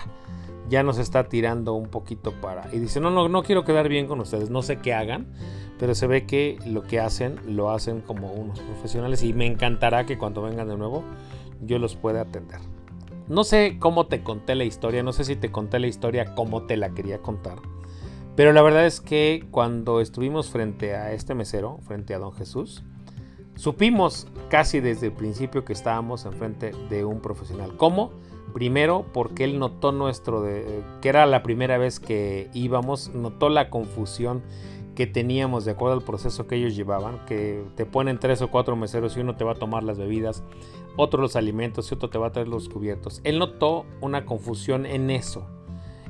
ya 0.69 0.83
nos 0.83 0.97
está 0.97 1.27
tirando 1.29 1.73
un 1.73 1.87
poquito 1.87 2.31
para... 2.39 2.73
Y 2.73 2.79
dice, 2.79 2.99
no, 2.99 3.09
no, 3.09 3.27
no 3.27 3.43
quiero 3.43 3.65
quedar 3.65 3.89
bien 3.89 4.07
con 4.07 4.19
ustedes, 4.19 4.49
no 4.49 4.61
sé 4.61 4.77
qué 4.77 4.93
hagan, 4.93 5.27
pero 5.77 5.95
se 5.95 6.07
ve 6.07 6.25
que 6.25 6.57
lo 6.65 6.83
que 6.83 6.99
hacen 6.99 7.39
lo 7.47 7.71
hacen 7.71 8.01
como 8.01 8.31
unos 8.33 8.59
profesionales 8.59 9.23
y 9.23 9.33
me 9.33 9.45
encantará 9.45 10.05
que 10.05 10.17
cuando 10.17 10.41
vengan 10.41 10.67
de 10.67 10.77
nuevo 10.77 11.03
yo 11.61 11.79
los 11.79 11.95
pueda 11.95 12.21
atender. 12.21 12.59
No 13.27 13.43
sé 13.43 13.77
cómo 13.79 14.07
te 14.07 14.23
conté 14.23 14.55
la 14.55 14.63
historia, 14.63 15.03
no 15.03 15.13
sé 15.13 15.23
si 15.23 15.35
te 15.35 15.51
conté 15.51 15.79
la 15.79 15.87
historia 15.87 16.33
como 16.35 16.63
te 16.63 16.77
la 16.77 16.91
quería 16.91 17.19
contar, 17.19 17.59
pero 18.35 18.53
la 18.53 18.61
verdad 18.61 18.85
es 18.85 19.01
que 19.01 19.45
cuando 19.51 19.99
estuvimos 19.99 20.49
frente 20.49 20.95
a 20.95 21.11
este 21.11 21.35
mesero, 21.35 21.79
frente 21.83 22.13
a 22.13 22.19
don 22.19 22.33
Jesús, 22.33 22.83
supimos 23.55 24.27
casi 24.49 24.79
desde 24.79 25.07
el 25.07 25.11
principio 25.11 25.65
que 25.65 25.73
estábamos 25.73 26.25
enfrente 26.25 26.71
de 26.89 27.03
un 27.03 27.19
profesional. 27.19 27.75
¿Cómo? 27.75 28.13
Primero 28.53 29.05
porque 29.13 29.43
él 29.43 29.59
notó 29.59 29.91
nuestro, 29.91 30.41
de, 30.41 30.83
que 31.01 31.09
era 31.09 31.25
la 31.25 31.43
primera 31.43 31.77
vez 31.77 31.99
que 31.99 32.49
íbamos, 32.53 33.09
notó 33.13 33.49
la 33.49 33.69
confusión 33.69 34.41
que 34.95 35.07
teníamos 35.07 35.63
de 35.63 35.71
acuerdo 35.71 35.95
al 35.95 36.03
proceso 36.03 36.45
que 36.45 36.55
ellos 36.55 36.75
llevaban, 36.75 37.25
que 37.25 37.63
te 37.75 37.85
ponen 37.85 38.19
tres 38.19 38.41
o 38.41 38.49
cuatro 38.49 38.75
meseros 38.75 39.15
y 39.15 39.21
uno 39.21 39.37
te 39.37 39.45
va 39.45 39.53
a 39.53 39.55
tomar 39.55 39.81
las 39.83 39.97
bebidas, 39.97 40.43
otro 40.97 41.21
los 41.21 41.37
alimentos 41.37 41.89
y 41.89 41.95
otro 41.95 42.09
te 42.09 42.17
va 42.17 42.27
a 42.27 42.31
traer 42.31 42.49
los 42.49 42.67
cubiertos. 42.67 43.21
Él 43.23 43.39
notó 43.39 43.85
una 44.01 44.25
confusión 44.25 44.85
en 44.85 45.09
eso. 45.09 45.47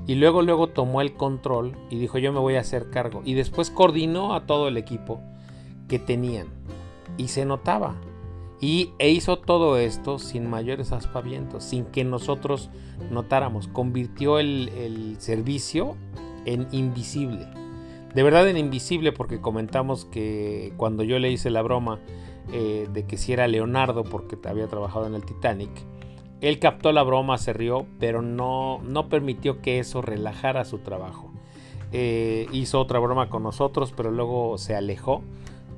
Y 0.07 0.15
luego, 0.15 0.41
luego 0.41 0.65
tomó 0.65 1.01
el 1.01 1.13
control 1.13 1.77
y 1.91 1.99
dijo 1.99 2.17
yo 2.17 2.33
me 2.33 2.39
voy 2.39 2.55
a 2.55 2.61
hacer 2.61 2.89
cargo. 2.89 3.21
Y 3.25 3.35
después 3.35 3.69
coordinó 3.69 4.33
a 4.33 4.47
todo 4.47 4.67
el 4.67 4.75
equipo 4.75 5.21
que 5.87 5.99
tenían. 5.99 6.47
Y 7.15 7.27
se 7.27 7.45
notaba. 7.45 7.95
Y 8.61 8.91
e 8.99 9.09
hizo 9.09 9.37
todo 9.37 9.77
esto 9.77 10.19
sin 10.19 10.49
mayores 10.49 10.91
aspavientos, 10.91 11.63
sin 11.63 11.85
que 11.85 12.03
nosotros 12.03 12.69
notáramos. 13.09 13.67
Convirtió 13.67 14.39
el, 14.39 15.15
servicio 15.19 15.95
en 16.45 16.67
invisible 16.71 17.47
de 18.13 18.23
verdad 18.23 18.47
en 18.47 18.57
invisible 18.57 19.11
porque 19.11 19.39
comentamos 19.39 20.05
que 20.05 20.73
cuando 20.77 21.03
yo 21.03 21.19
le 21.19 21.29
hice 21.29 21.51
la 21.51 21.61
broma 21.61 21.99
eh, 22.51 22.87
de 22.91 23.05
que 23.05 23.17
si 23.17 23.33
era 23.33 23.47
Leonardo 23.47 24.03
porque 24.03 24.35
había 24.47 24.67
trabajado 24.67 25.05
en 25.05 25.13
el 25.13 25.23
Titanic, 25.23 25.69
él 26.41 26.59
captó 26.59 26.91
la 26.91 27.03
broma, 27.03 27.37
se 27.37 27.53
rió, 27.53 27.85
pero 27.99 28.21
no, 28.21 28.79
no 28.83 29.09
permitió 29.09 29.61
que 29.61 29.79
eso 29.79 30.01
relajara 30.01 30.63
su 30.65 30.79
trabajo. 30.79 31.31
Eh, 31.91 32.47
hizo 32.51 32.79
otra 32.79 32.99
broma 32.99 33.29
con 33.29 33.43
nosotros, 33.43 33.93
pero 33.95 34.11
luego 34.11 34.57
se 34.57 34.75
alejó. 34.75 35.21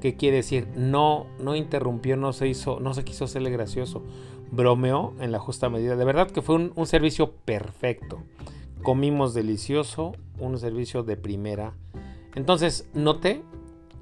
¿Qué 0.01 0.15
quiere 0.15 0.37
decir? 0.37 0.67
No, 0.75 1.27
no 1.39 1.55
interrumpió, 1.55 2.17
no 2.17 2.33
se 2.33 2.47
hizo, 2.47 2.79
no 2.79 2.93
se 2.93 3.05
quiso 3.05 3.25
hacerle 3.25 3.51
gracioso. 3.51 4.03
Bromeó 4.51 5.13
en 5.21 5.31
la 5.31 5.39
justa 5.39 5.69
medida. 5.69 5.95
De 5.95 6.03
verdad 6.03 6.29
que 6.29 6.41
fue 6.41 6.55
un, 6.55 6.85
servicio 6.85 7.31
perfecto. 7.31 8.23
Comimos 8.81 9.33
delicioso, 9.33 10.13
un 10.39 10.57
servicio 10.57 11.03
de 11.03 11.15
primera 11.15 11.75
entonces 12.35 12.89
noté 12.93 13.41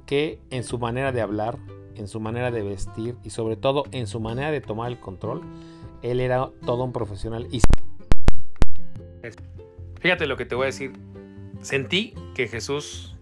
que 0.05 0.39
en 0.49 0.63
su 0.63 0.77
manera 0.77 1.11
de 1.11 1.21
hablar, 1.21 1.57
en 1.95 2.07
su 2.07 2.19
manera 2.19 2.51
de 2.51 2.61
vestir 2.61 3.15
y 3.23 3.31
sobre 3.31 3.55
todo 3.55 3.85
en 3.91 4.07
su 4.07 4.19
manera 4.19 4.51
de 4.51 4.61
tomar 4.61 4.91
el 4.91 4.99
control, 4.99 5.41
él 6.01 6.19
era 6.19 6.49
todo 6.65 6.83
un 6.83 6.93
profesional. 6.93 7.47
Y 7.51 7.61
fíjate 9.99 10.27
lo 10.27 10.37
que 10.37 10.45
te 10.45 10.55
voy 10.55 10.63
a 10.63 10.65
decir. 10.67 10.93
Sentí 11.61 12.13
que 12.35 12.47
Jesús 12.47 13.17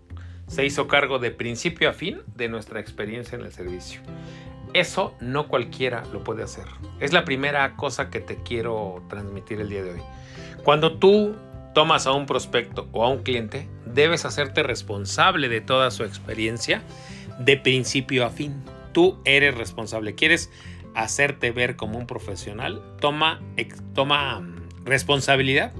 se 0.47 0.65
hizo 0.65 0.87
cargo 0.87 1.19
de 1.19 1.31
principio 1.31 1.89
a 1.89 1.93
fin 1.93 2.21
de 2.35 2.49
nuestra 2.49 2.79
experiencia 2.79 3.37
en 3.37 3.45
el 3.45 3.51
servicio. 3.51 4.01
Eso 4.73 5.15
no 5.19 5.47
cualquiera 5.47 6.03
lo 6.11 6.23
puede 6.23 6.43
hacer. 6.43 6.65
Es 6.99 7.13
la 7.13 7.25
primera 7.25 7.75
cosa 7.75 8.09
que 8.09 8.19
te 8.19 8.37
quiero 8.43 9.03
transmitir 9.09 9.61
el 9.61 9.69
día 9.69 9.83
de 9.83 9.91
hoy. 9.93 10.01
Cuando 10.63 10.97
tú 10.97 11.35
tomas 11.73 12.07
a 12.07 12.11
un 12.11 12.25
prospecto 12.25 12.87
o 12.91 13.03
a 13.03 13.09
un 13.09 13.23
cliente, 13.23 13.69
debes 13.85 14.25
hacerte 14.25 14.63
responsable 14.63 15.49
de 15.49 15.61
toda 15.61 15.91
su 15.91 16.03
experiencia 16.03 16.81
de 17.39 17.57
principio 17.57 18.25
a 18.25 18.29
fin. 18.29 18.63
Tú 18.93 19.19
eres 19.25 19.55
responsable. 19.55 20.15
¿Quieres 20.15 20.51
hacerte 20.95 21.51
ver 21.51 21.75
como 21.75 21.97
un 21.97 22.07
profesional? 22.07 22.81
Toma, 22.99 23.39
toma 23.93 24.39
mm, 24.39 24.85
responsabilidad 24.85 25.71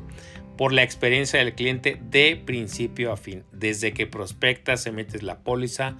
por 0.58 0.74
la 0.74 0.84
experiencia 0.84 1.40
del 1.40 1.54
cliente 1.54 2.00
de 2.02 2.36
principio 2.36 3.12
a 3.12 3.18
fin. 3.18 3.44
Desde 3.52 3.94
que 3.94 4.08
prospectas, 4.08 4.82
se 4.82 4.92
metes 4.92 5.24
la 5.24 5.40
póliza, 5.40 5.96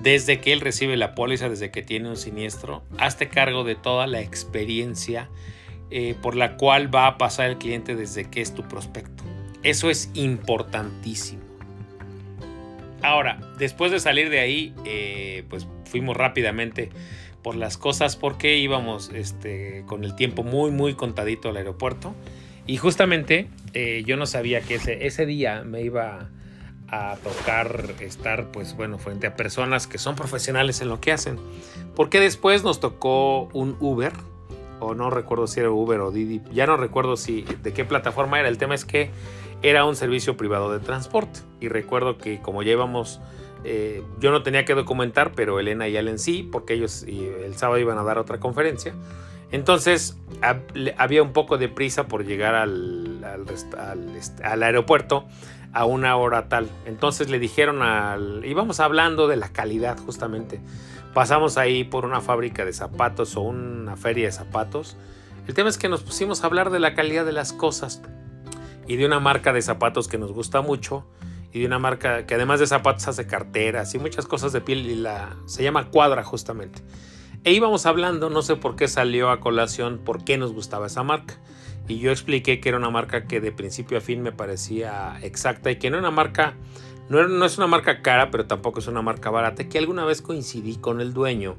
desde 0.00 0.40
que 0.40 0.52
él 0.52 0.60
recibe 0.60 0.96
la 0.96 1.14
póliza, 1.14 1.48
desde 1.48 1.70
que 1.70 1.82
tiene 1.82 2.08
un 2.08 2.16
siniestro, 2.16 2.84
hazte 2.98 3.28
cargo 3.28 3.64
de 3.64 3.74
toda 3.74 4.06
la 4.06 4.20
experiencia 4.20 5.28
eh, 5.90 6.14
por 6.20 6.34
la 6.34 6.56
cual 6.56 6.92
va 6.94 7.06
a 7.06 7.18
pasar 7.18 7.50
el 7.50 7.58
cliente 7.58 7.94
desde 7.94 8.30
que 8.30 8.40
es 8.40 8.54
tu 8.54 8.62
prospecto. 8.62 9.24
Eso 9.62 9.90
es 9.90 10.10
importantísimo. 10.14 11.42
Ahora, 13.02 13.38
después 13.58 13.92
de 13.92 14.00
salir 14.00 14.30
de 14.30 14.40
ahí, 14.40 14.74
eh, 14.84 15.44
pues 15.48 15.66
fuimos 15.84 16.16
rápidamente 16.16 16.90
por 17.42 17.54
las 17.54 17.78
cosas 17.78 18.16
porque 18.16 18.56
íbamos 18.56 19.10
este, 19.14 19.84
con 19.86 20.02
el 20.02 20.16
tiempo 20.16 20.42
muy, 20.42 20.72
muy 20.72 20.94
contadito 20.94 21.48
al 21.48 21.56
aeropuerto. 21.56 22.14
Y 22.66 22.76
justamente 22.78 23.48
eh, 23.74 24.02
yo 24.06 24.16
no 24.16 24.26
sabía 24.26 24.60
que 24.60 24.76
ese, 24.76 25.06
ese 25.06 25.26
día 25.26 25.62
me 25.62 25.82
iba 25.82 26.30
a 26.88 27.16
tocar 27.16 27.94
estar, 28.00 28.50
pues 28.52 28.76
bueno, 28.76 28.98
frente 28.98 29.26
a 29.26 29.36
personas 29.36 29.86
que 29.86 29.98
son 29.98 30.14
profesionales 30.14 30.80
en 30.80 30.88
lo 30.88 31.00
que 31.00 31.12
hacen. 31.12 31.38
Porque 31.94 32.20
después 32.20 32.62
nos 32.62 32.80
tocó 32.80 33.48
un 33.52 33.76
Uber, 33.80 34.12
o 34.80 34.94
no 34.94 35.10
recuerdo 35.10 35.46
si 35.46 35.60
era 35.60 35.70
Uber 35.70 36.00
o 36.00 36.10
Didi, 36.10 36.42
ya 36.52 36.66
no 36.66 36.76
recuerdo 36.76 37.16
si 37.16 37.42
de 37.62 37.72
qué 37.72 37.84
plataforma 37.84 38.38
era. 38.38 38.48
El 38.48 38.58
tema 38.58 38.74
es 38.74 38.84
que 38.84 39.10
era 39.62 39.84
un 39.84 39.96
servicio 39.96 40.36
privado 40.36 40.72
de 40.72 40.80
transporte. 40.80 41.40
Y 41.60 41.68
recuerdo 41.68 42.18
que 42.18 42.40
como 42.40 42.62
ya 42.62 42.72
íbamos, 42.72 43.20
eh, 43.64 44.02
yo 44.20 44.30
no 44.30 44.42
tenía 44.42 44.64
que 44.64 44.74
documentar, 44.74 45.32
pero 45.34 45.58
Elena 45.58 45.88
y 45.88 45.96
Allen 45.96 46.18
sí, 46.18 46.48
porque 46.50 46.74
ellos 46.74 47.04
el 47.04 47.54
sábado 47.56 47.80
iban 47.80 47.98
a 47.98 48.04
dar 48.04 48.18
otra 48.18 48.38
conferencia. 48.38 48.94
Entonces 49.52 50.16
había 50.96 51.22
un 51.22 51.32
poco 51.32 51.58
de 51.58 51.68
prisa 51.68 52.08
por 52.08 52.24
llegar 52.24 52.54
al, 52.54 53.24
al, 54.42 54.62
aeropuerto 54.62 55.26
a 55.72 55.84
una 55.84 56.16
hora 56.16 56.48
tal. 56.48 56.68
Entonces 56.84 57.30
le 57.30 57.38
dijeron 57.38 57.82
al... 57.82 58.44
íbamos 58.44 58.80
hablando 58.80 59.28
de 59.28 59.36
la 59.36 59.50
calidad 59.52 59.98
justamente. 59.98 60.60
Pasamos 61.14 61.56
ahí 61.56 61.84
por 61.84 62.04
una 62.04 62.20
fábrica 62.20 62.64
de 62.64 62.72
zapatos 62.72 63.36
o 63.36 63.42
una 63.42 63.96
feria 63.96 64.26
de 64.26 64.32
zapatos. 64.32 64.96
El 65.46 65.54
tema 65.54 65.68
es 65.68 65.78
que 65.78 65.88
nos 65.88 66.02
pusimos 66.02 66.42
a 66.42 66.46
hablar 66.46 66.70
de 66.70 66.80
la 66.80 66.94
calidad 66.94 67.24
de 67.24 67.32
las 67.32 67.52
cosas 67.52 68.02
y 68.88 68.96
de 68.96 69.06
una 69.06 69.20
marca 69.20 69.52
de 69.52 69.62
zapatos 69.62 70.08
que 70.08 70.18
nos 70.18 70.32
gusta 70.32 70.60
mucho 70.60 71.06
y 71.52 71.60
de 71.60 71.66
una 71.66 71.78
marca 71.78 72.26
que 72.26 72.34
además 72.34 72.60
de 72.60 72.66
zapatos 72.66 73.06
hace 73.08 73.26
carteras 73.26 73.94
y 73.94 73.98
muchas 73.98 74.26
cosas 74.26 74.52
de 74.52 74.60
piel 74.60 75.08
se 75.46 75.62
llama 75.62 75.90
Cuadra 75.90 76.24
justamente. 76.24 76.82
E 77.46 77.52
íbamos 77.52 77.86
hablando, 77.86 78.28
no 78.28 78.42
sé 78.42 78.56
por 78.56 78.74
qué 78.74 78.88
salió 78.88 79.30
a 79.30 79.38
colación 79.38 79.98
por 79.98 80.24
qué 80.24 80.36
nos 80.36 80.52
gustaba 80.52 80.88
esa 80.88 81.04
marca. 81.04 81.38
Y 81.86 82.00
yo 82.00 82.10
expliqué 82.10 82.58
que 82.58 82.68
era 82.68 82.76
una 82.76 82.90
marca 82.90 83.28
que 83.28 83.40
de 83.40 83.52
principio 83.52 83.98
a 83.98 84.00
fin 84.00 84.20
me 84.20 84.32
parecía 84.32 85.16
exacta 85.22 85.70
y 85.70 85.76
que 85.76 85.88
no 85.88 85.96
era 85.96 86.08
una 86.08 86.16
marca, 86.16 86.54
no, 87.08 87.28
no 87.28 87.44
es 87.44 87.56
una 87.56 87.68
marca 87.68 88.02
cara, 88.02 88.32
pero 88.32 88.46
tampoco 88.46 88.80
es 88.80 88.88
una 88.88 89.00
marca 89.00 89.30
barata, 89.30 89.68
que 89.68 89.78
alguna 89.78 90.04
vez 90.04 90.22
coincidí 90.22 90.74
con 90.74 91.00
el 91.00 91.12
dueño 91.12 91.54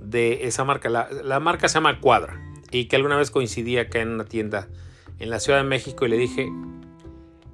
de 0.00 0.46
esa 0.46 0.62
marca. 0.62 0.88
La, 0.88 1.08
la 1.10 1.40
marca 1.40 1.66
se 1.68 1.74
llama 1.74 1.98
Cuadra 1.98 2.40
y 2.70 2.84
que 2.84 2.94
alguna 2.94 3.16
vez 3.16 3.32
coincidí 3.32 3.78
acá 3.78 3.98
en 3.98 4.10
una 4.10 4.26
tienda 4.26 4.68
en 5.18 5.28
la 5.28 5.40
Ciudad 5.40 5.58
de 5.58 5.64
México 5.64 6.06
y 6.06 6.08
le 6.08 6.18
dije, 6.18 6.52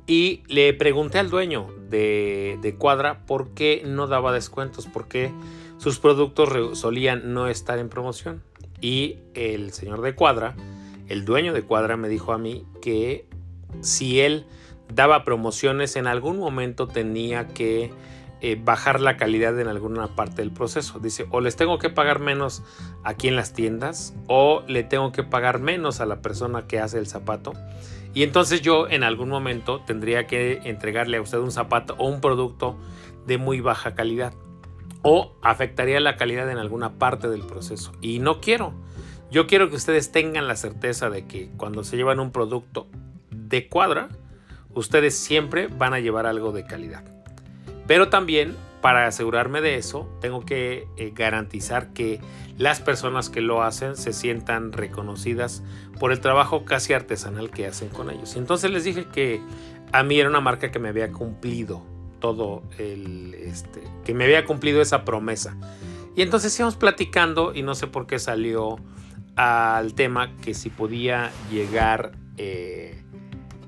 y 0.07 0.43
le 0.47 0.75
pregunté 0.75 1.19
al 1.19 1.31
dueño 1.31 1.69
de, 1.89 2.59
de 2.61 2.75
Cuadra 2.75 3.25
por 3.25 3.55
qué 3.55 3.83
no 3.87 4.09
daba 4.09 4.31
descuentos, 4.31 4.85
por 4.85 5.09
qué 5.09 5.31
sus 5.83 5.99
productos 5.99 6.79
solían 6.79 7.35
no 7.35 7.49
estar 7.49 7.81
en 7.81 7.88
promoción. 7.88 8.40
Y 8.81 9.18
el 9.35 9.73
señor 9.73 10.01
de 10.01 10.14
Cuadra, 10.14 10.55
el 11.09 11.25
dueño 11.25 11.53
de 11.53 11.62
Cuadra, 11.62 11.97
me 11.97 12.09
dijo 12.09 12.33
a 12.33 12.38
mí 12.38 12.64
que 12.81 13.27
si 13.81 14.21
él 14.21 14.47
daba 14.95 15.25
promociones 15.25 15.97
en 15.97 16.07
algún 16.07 16.38
momento 16.38 16.87
tenía 16.87 17.49
que 17.49 17.90
eh, 18.42 18.61
bajar 18.62 19.01
la 19.01 19.16
calidad 19.16 19.59
en 19.59 19.66
alguna 19.66 20.14
parte 20.14 20.37
del 20.42 20.53
proceso. 20.53 21.01
Dice, 21.01 21.27
o 21.33 21.40
les 21.40 21.57
tengo 21.57 21.81
que 21.81 21.90
pagar 21.90 22.21
menos 22.21 22.62
aquí 23.03 23.27
en 23.27 23.35
las 23.35 23.53
tiendas 23.53 24.14
o 24.29 24.62
le 24.68 24.85
tengo 24.85 25.11
que 25.11 25.25
pagar 25.25 25.59
menos 25.59 26.01
a 26.01 26.07
la 26.07 26.23
persona 26.23 26.68
que 26.68 26.79
hace 26.79 26.99
el 26.99 27.09
zapato. 27.09 27.55
Y 28.14 28.23
entonces 28.23 28.61
yo 28.62 28.88
en 28.88 29.03
algún 29.03 29.31
momento 29.31 29.81
tendría 29.85 30.29
que 30.29 30.61
entregarle 30.62 31.16
a 31.16 31.23
usted 31.23 31.38
un 31.38 31.51
zapato 31.51 31.97
o 31.99 32.07
un 32.07 32.21
producto 32.21 32.79
de 33.27 33.37
muy 33.37 33.61
baja 33.61 33.97
calidad. 33.97 34.33
O 35.03 35.37
afectaría 35.43 36.01
la 36.01 36.17
calidad 36.17 36.51
en 36.51 36.59
alguna 36.59 36.99
parte 36.99 37.29
del 37.29 37.43
proceso. 37.43 37.93
Y 38.01 38.19
no 38.19 38.41
quiero. 38.41 38.73
Yo 39.31 39.47
quiero 39.47 39.69
que 39.69 39.77
ustedes 39.77 40.12
tengan 40.12 40.47
la 40.47 40.57
certeza 40.57 41.11
de 41.11 41.27
que 41.27 41.51
cuando 41.57 41.85
se 41.85 41.97
llevan 41.97 42.21
un 42.21 42.31
producto 42.31 42.88
de 43.31 43.69
cuadra, 43.69 44.09
ustedes 44.75 45.17
siempre 45.17 45.67
van 45.67 45.95
a 45.95 46.01
llevar 46.01 46.27
algo 46.27 46.53
de 46.53 46.65
calidad. 46.65 47.05
Pero 47.87 48.09
también 48.09 48.57
para 48.83 49.07
asegurarme 49.07 49.61
de 49.61 49.77
eso, 49.77 50.09
tengo 50.21 50.45
que 50.45 50.88
eh, 50.97 51.12
garantizar 51.15 51.93
que 51.93 52.21
las 52.59 52.81
personas 52.81 53.31
que 53.31 53.41
lo 53.41 53.62
hacen 53.62 53.97
se 53.97 54.12
sientan 54.12 54.73
reconocidas 54.73 55.62
por 56.01 56.11
el 56.11 56.21
trabajo 56.21 56.65
casi 56.65 56.93
artesanal 56.93 57.51
que 57.51 57.67
hacen 57.67 57.88
con 57.88 58.11
ellos. 58.11 58.37
Entonces 58.37 58.73
les 58.73 58.83
dije 58.83 59.07
que 59.07 59.41
a 59.93 60.03
mí 60.03 60.19
era 60.19 60.29
una 60.29 60.41
marca 60.41 60.73
que 60.73 60.81
me 60.81 60.88
había 60.88 61.12
cumplido 61.12 61.87
todo 62.23 62.63
el, 62.79 63.35
este, 63.35 63.83
que 64.05 64.15
me 64.15 64.25
había 64.25 64.47
cumplido 64.47 64.81
esa 64.81 65.05
promesa. 65.05 65.57
Y 66.15 66.23
entonces 66.23 66.57
íbamos 66.59 66.77
platicando 66.77 67.53
y 67.53 67.63
no 67.63 67.75
sé 67.75 67.89
por 67.89 68.07
qué 68.07 68.19
salió 68.19 68.79
al 69.35 69.95
tema 69.95 70.35
que 70.37 70.55
si 70.55 70.71
podía 70.71 71.33
llegar 71.51 72.13
eh, 72.39 73.03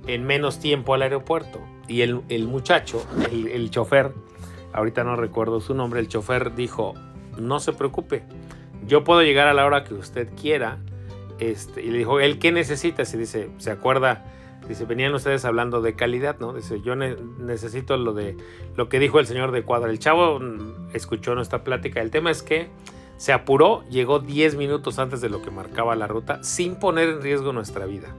en 0.06 0.24
menos 0.24 0.60
tiempo 0.60 0.94
al 0.94 1.02
aeropuerto. 1.02 1.60
Y 1.88 2.00
el, 2.00 2.22
muchacho, 2.46 3.04
el, 3.30 3.70
chofer, 3.70 4.12
ahorita 4.72 5.04
no 5.04 5.16
recuerdo 5.16 5.60
su 5.60 5.74
nombre, 5.74 6.00
el 6.00 6.08
chofer 6.08 6.54
dijo, 6.54 6.94
no 7.38 7.60
se 7.60 7.74
preocupe, 7.74 8.22
yo 8.86 9.04
puedo 9.04 9.22
llegar 9.22 9.48
a 9.48 9.52
la 9.52 9.66
hora 9.66 9.84
que 9.84 9.94
usted 9.94 10.28
quiera. 10.40 10.78
Este, 11.40 11.82
y 11.82 11.90
le 11.90 11.98
dijo, 11.98 12.20
¿el 12.20 12.38
qué 12.38 12.52
necesita? 12.52 13.04
Si 13.04 13.18
dice, 13.18 13.50
¿se 13.58 13.70
acuerda? 13.70 14.24
Dice, 14.68 14.84
venían 14.84 15.14
ustedes 15.14 15.44
hablando 15.44 15.80
de 15.80 15.94
calidad, 15.94 16.38
¿no? 16.40 16.54
Dice, 16.54 16.80
yo 16.80 16.96
necesito 16.96 17.96
lo 17.96 18.14
de 18.14 18.36
lo 18.76 18.88
que 18.88 18.98
dijo 18.98 19.20
el 19.20 19.26
señor 19.26 19.52
de 19.52 19.62
Cuadra. 19.62 19.90
El 19.90 19.98
chavo 19.98 20.40
mm, 20.40 20.94
escuchó 20.94 21.34
nuestra 21.34 21.64
plática. 21.64 22.00
El 22.00 22.10
tema 22.10 22.30
es 22.30 22.42
que 22.42 22.68
se 23.16 23.32
apuró, 23.32 23.84
llegó 23.90 24.20
10 24.20 24.56
minutos 24.56 24.98
antes 24.98 25.20
de 25.20 25.28
lo 25.28 25.42
que 25.42 25.50
marcaba 25.50 25.94
la 25.96 26.06
ruta, 26.06 26.42
sin 26.42 26.76
poner 26.76 27.08
en 27.08 27.22
riesgo 27.22 27.52
nuestra 27.52 27.86
vida 27.86 28.14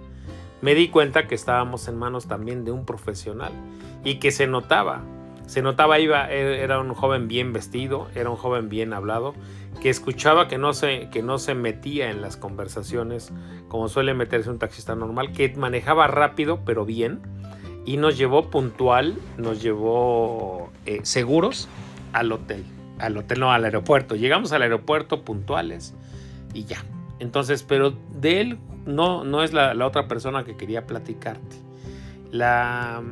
me 0.66 0.74
di 0.74 0.90
cuenta 0.90 1.28
que 1.28 1.36
estábamos 1.36 1.88
en 1.88 1.96
manos 1.96 2.28
también 2.28 2.66
de 2.66 2.72
un 2.72 2.86
profesional 2.86 3.52
y 4.04 4.16
que 4.16 4.32
se 4.32 4.48
notaba, 4.48 5.04
se 5.46 5.62
notaba, 5.62 6.00
iba, 6.00 6.32
e, 6.32 6.62
era 6.62 6.80
un 6.80 6.94
joven 6.94 7.28
bien 7.28 7.54
vestido, 7.54 8.08
era 8.16 8.30
un 8.30 8.36
joven 8.36 8.70
bien 8.70 8.94
hablado, 8.94 9.34
que 9.82 9.90
escuchaba 9.90 10.48
que 10.48 10.58
no 10.58 10.74
se, 10.74 11.10
que 11.12 11.22
no 11.22 11.38
se 11.38 11.56
metía 11.56 12.10
en 12.10 12.22
las 12.22 12.38
conversaciones 12.38 13.32
como 13.68 13.88
suele 13.88 14.14
meterse 14.14 14.50
un 14.50 14.60
taxista 14.60 14.96
normal, 14.96 15.32
que 15.32 15.54
manejaba 15.56 16.08
rápido 16.08 16.60
pero 16.66 16.86
bien 16.86 17.22
y 17.86 17.98
nos 17.98 18.18
llevó 18.18 18.50
puntual, 18.50 19.16
nos 19.38 19.62
llevó 19.62 20.72
eh, 20.86 21.00
seguros 21.04 21.70
al 22.14 22.32
hotel, 22.32 22.64
al 23.00 23.18
hotel 23.18 23.40
no, 23.40 23.52
al 23.52 23.64
aeropuerto. 23.64 24.16
Llegamos 24.16 24.52
al 24.52 24.64
aeropuerto 24.64 25.24
puntuales 25.24 25.94
y 26.54 26.66
ya. 26.66 26.84
Entonces, 27.20 27.64
pero 27.64 27.94
de 28.20 28.42
él 28.42 28.58
no, 28.86 29.24
no 29.24 29.44
es 29.44 29.54
la, 29.54 29.74
otra 29.86 30.08
persona 30.08 30.44
que 30.44 30.58
quería 30.58 30.88
platicarte. 30.88 31.58
La 32.32 33.04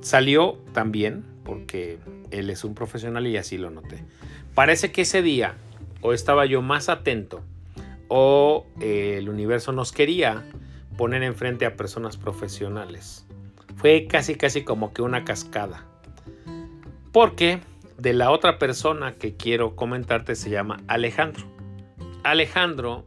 salió 0.00 0.56
también 0.72 1.24
porque 1.44 1.98
él 2.30 2.50
es 2.50 2.64
un 2.64 2.74
profesional 2.74 3.26
y 3.26 3.36
así 3.36 3.58
lo 3.58 3.70
noté. 3.70 4.04
Parece 4.54 4.92
que 4.92 5.02
ese 5.02 5.22
día 5.22 5.54
o 6.00 6.12
estaba 6.12 6.46
yo 6.46 6.62
más 6.62 6.88
atento 6.88 7.42
o 8.08 8.66
eh, 8.80 9.16
el 9.18 9.28
universo 9.28 9.72
nos 9.72 9.92
quería 9.92 10.44
poner 10.96 11.22
enfrente 11.22 11.64
a 11.66 11.76
personas 11.76 12.16
profesionales. 12.16 13.26
Fue 13.76 14.06
casi 14.06 14.34
casi 14.34 14.64
como 14.64 14.92
que 14.92 15.02
una 15.02 15.24
cascada. 15.24 15.86
Porque 17.12 17.60
de 17.98 18.12
la 18.12 18.30
otra 18.30 18.58
persona 18.58 19.14
que 19.14 19.36
quiero 19.36 19.76
comentarte 19.76 20.34
se 20.34 20.50
llama 20.50 20.80
Alejandro. 20.88 21.44
Alejandro 22.22 23.06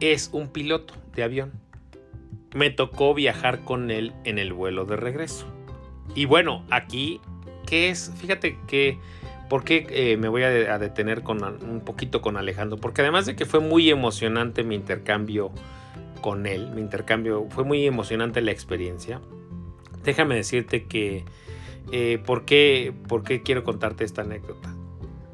es 0.00 0.30
un 0.32 0.48
piloto 0.48 0.94
de 1.14 1.22
avión. 1.22 1.52
Me 2.54 2.70
tocó 2.70 3.14
viajar 3.14 3.64
con 3.64 3.90
él 3.90 4.12
en 4.24 4.38
el 4.38 4.52
vuelo 4.52 4.84
de 4.84 4.96
regreso. 4.96 5.46
Y 6.14 6.24
bueno, 6.24 6.64
aquí, 6.70 7.20
¿qué 7.70 7.88
es? 7.88 8.12
Fíjate 8.16 8.58
que, 8.66 8.98
¿por 9.48 9.62
qué 9.62 9.86
eh, 9.90 10.16
me 10.16 10.28
voy 10.28 10.42
a, 10.42 10.78
detener 10.78 11.22
con, 11.22 11.42
un 11.44 11.80
poquito 11.82 12.20
con 12.20 12.36
Alejandro? 12.36 12.78
Porque 12.78 13.00
además 13.00 13.26
de 13.26 13.36
que 13.36 13.46
fue 13.46 13.60
muy 13.60 13.88
emocionante 13.88 14.64
mi 14.64 14.74
intercambio 14.74 15.52
con 16.20 16.46
él, 16.46 16.72
mi 16.72 16.80
intercambio, 16.80 17.46
fue 17.48 17.62
muy 17.62 17.86
emocionante 17.86 18.42
la 18.42 18.50
experiencia. 18.50 19.20
Déjame 20.02 20.34
decirte 20.34 20.86
que, 20.86 21.24
eh, 21.92 22.20
¿por, 22.26 22.44
qué, 22.44 22.92
¿por 23.06 23.22
qué 23.22 23.42
quiero 23.42 23.62
contarte 23.62 24.02
esta 24.02 24.22
anécdota? 24.22 24.74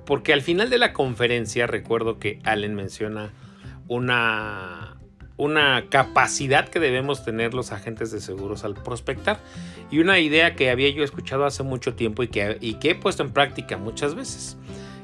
Porque 0.05 0.35
al 0.35 0.43
final 0.43 0.69
de 0.69 0.77
la 0.77 0.93
conferencia 0.93 1.67
recuerdo 1.67 2.19
que 2.19 2.39
Allen 2.45 2.75
menciona 2.75 3.33
una 3.89 4.86
una 5.37 5.87
capacidad 5.91 6.69
que 6.69 6.81
debemos 6.81 7.25
tener 7.25 7.53
los 7.55 7.73
agentes 7.73 8.11
de 8.11 8.21
seguros 8.21 8.65
al 8.65 8.75
prospectar. 8.75 9.41
Y 9.91 9.99
una 9.99 10.19
idea 10.19 10.55
que 10.57 10.71
había 10.71 10.89
yo 10.91 11.05
escuchado 11.05 11.45
hace 11.45 11.63
mucho 11.63 11.95
tiempo 11.95 12.23
y 12.23 12.29
que, 12.29 12.59
y 12.61 12.75
que 12.75 12.91
he 12.91 12.95
puesto 12.95 13.23
en 13.23 13.31
práctica 13.31 13.77
muchas 13.77 14.15
veces. 14.15 14.57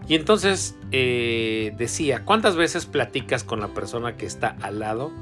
Y 0.08 0.14
entonces 0.14 0.76
eh, 0.90 1.72
decía, 1.76 2.24
¿cuántas 2.24 2.56
veces 2.56 2.86
platicas 2.86 3.44
con 3.44 3.60
la 3.60 3.68
persona 3.68 4.16
que 4.16 4.26
está 4.26 4.56
al 4.60 4.80
lado 4.80 5.12